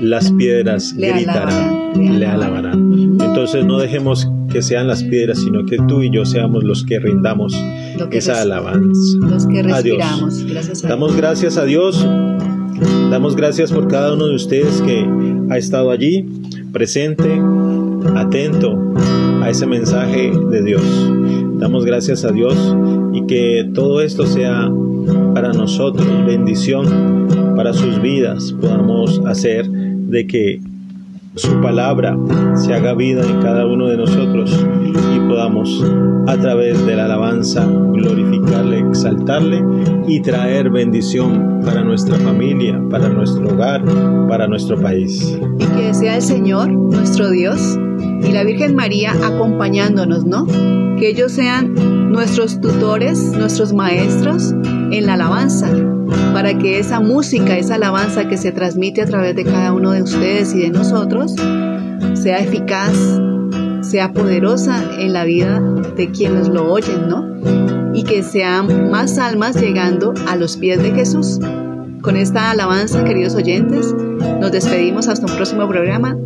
las 0.00 0.30
piedras 0.32 0.94
Le 0.94 1.12
gritarán, 1.12 1.52
alabarán, 1.52 2.18
le 2.18 2.26
alabarán. 2.26 2.92
Entonces 3.20 3.64
no 3.64 3.78
dejemos 3.78 4.28
que 4.50 4.62
sean 4.62 4.86
las 4.86 5.02
piedras, 5.02 5.38
sino 5.38 5.64
que 5.64 5.78
tú 5.88 6.02
y 6.02 6.10
yo 6.10 6.24
seamos 6.24 6.62
los 6.62 6.84
que 6.84 6.98
rindamos 6.98 7.54
Lo 7.98 8.08
que 8.08 8.18
esa 8.18 8.42
alabanza. 8.42 9.18
los 9.18 9.46
que 9.46 9.62
respiramos. 9.62 10.44
Gracias 10.44 10.84
a 10.84 10.88
Damos 10.88 11.16
gracias 11.16 11.56
a 11.56 11.64
Dios, 11.64 12.06
damos 13.10 13.36
gracias 13.36 13.72
por 13.72 13.88
cada 13.88 14.14
uno 14.14 14.26
de 14.26 14.34
ustedes 14.34 14.80
que 14.82 15.06
ha 15.50 15.58
estado 15.58 15.90
allí, 15.90 16.26
presente, 16.72 17.40
atento 18.14 18.78
a 19.42 19.50
ese 19.50 19.66
mensaje 19.66 20.32
de 20.50 20.62
Dios. 20.62 20.82
Damos 21.58 21.84
gracias 21.84 22.24
a 22.24 22.32
Dios 22.32 22.56
y 23.12 23.26
que 23.26 23.70
todo 23.74 24.00
esto 24.00 24.26
sea 24.26 24.70
para 25.34 25.52
nosotros 25.52 26.06
bendición, 26.26 27.54
para 27.56 27.72
sus 27.72 28.00
vidas, 28.00 28.54
podamos 28.60 29.20
hacer 29.26 29.68
de 29.68 30.26
que 30.26 30.60
su 31.36 31.60
palabra 31.60 32.16
se 32.54 32.72
haga 32.72 32.94
vida 32.94 33.22
en 33.22 33.42
cada 33.42 33.66
uno 33.66 33.88
de 33.88 33.98
nosotros 33.98 34.66
y 35.14 35.18
podamos 35.28 35.84
a 36.26 36.36
través 36.38 36.84
de 36.86 36.96
la 36.96 37.04
alabanza 37.04 37.66
glorificarle, 37.66 38.80
exaltarle 38.80 39.62
y 40.08 40.20
traer 40.20 40.70
bendición 40.70 41.60
para 41.62 41.84
nuestra 41.84 42.16
familia, 42.16 42.82
para 42.90 43.10
nuestro 43.10 43.48
hogar, 43.50 43.84
para 44.28 44.48
nuestro 44.48 44.80
país. 44.80 45.38
y 45.58 45.64
que 45.76 45.94
sea 45.94 46.16
el 46.16 46.22
Señor, 46.22 46.70
nuestro 46.72 47.30
Dios, 47.30 47.78
y 48.22 48.32
la 48.32 48.42
Virgen 48.42 48.74
María 48.74 49.12
acompañándonos, 49.22 50.24
¿no? 50.24 50.46
Que 50.96 51.10
ellos 51.10 51.32
sean 51.32 51.74
nuestros 52.10 52.60
tutores, 52.62 53.32
nuestros 53.36 53.74
maestros 53.74 54.54
en 54.90 55.04
la 55.04 55.14
alabanza, 55.14 55.68
para 56.32 56.56
que 56.58 56.78
esa 56.78 57.00
música, 57.00 57.56
esa 57.56 57.76
alabanza 57.76 58.28
que 58.28 58.36
se 58.36 58.52
transmite 58.52 59.02
a 59.02 59.06
través 59.06 59.34
de 59.36 59.44
cada 59.44 59.72
uno 59.72 59.92
de 59.92 60.02
ustedes 60.02 60.54
y 60.54 60.60
de 60.60 60.70
nosotros, 60.70 61.34
sea 62.14 62.38
eficaz, 62.38 62.96
sea 63.80 64.12
poderosa 64.12 64.82
en 64.98 65.12
la 65.12 65.24
vida 65.24 65.60
de 65.96 66.10
quienes 66.10 66.48
lo 66.48 66.70
oyen, 66.70 67.08
¿no? 67.08 67.24
Y 67.94 68.02
que 68.04 68.22
sean 68.22 68.90
más 68.90 69.18
almas 69.18 69.60
llegando 69.60 70.12
a 70.28 70.36
los 70.36 70.56
pies 70.56 70.82
de 70.82 70.90
Jesús. 70.92 71.38
Con 72.02 72.16
esta 72.16 72.50
alabanza, 72.50 73.04
queridos 73.04 73.34
oyentes, 73.34 73.94
nos 74.40 74.52
despedimos 74.52 75.08
hasta 75.08 75.26
un 75.26 75.34
próximo 75.34 75.66
programa. 75.68 76.16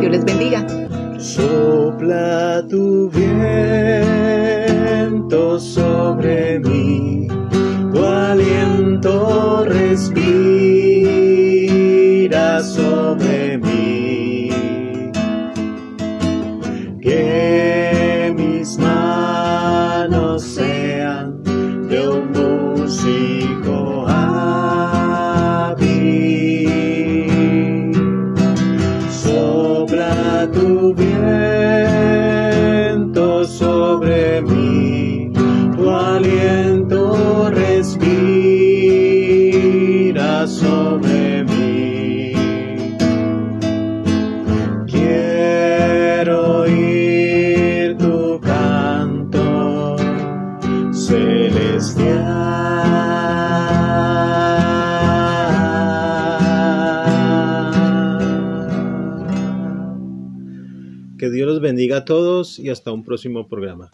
Dios 0.00 0.10
les 0.10 0.24
bendiga. 0.24 0.66
Sopla 1.18 2.64
tu 2.68 3.10
viento 3.10 4.18
sobre 5.58 6.60
mí, 6.60 6.77
aliento 8.98 9.64
respira 9.64 10.57
bendiga 61.68 61.98
a 61.98 62.04
todos 62.06 62.58
y 62.58 62.70
hasta 62.70 62.92
un 62.92 63.04
próximo 63.04 63.46
programa. 63.46 63.90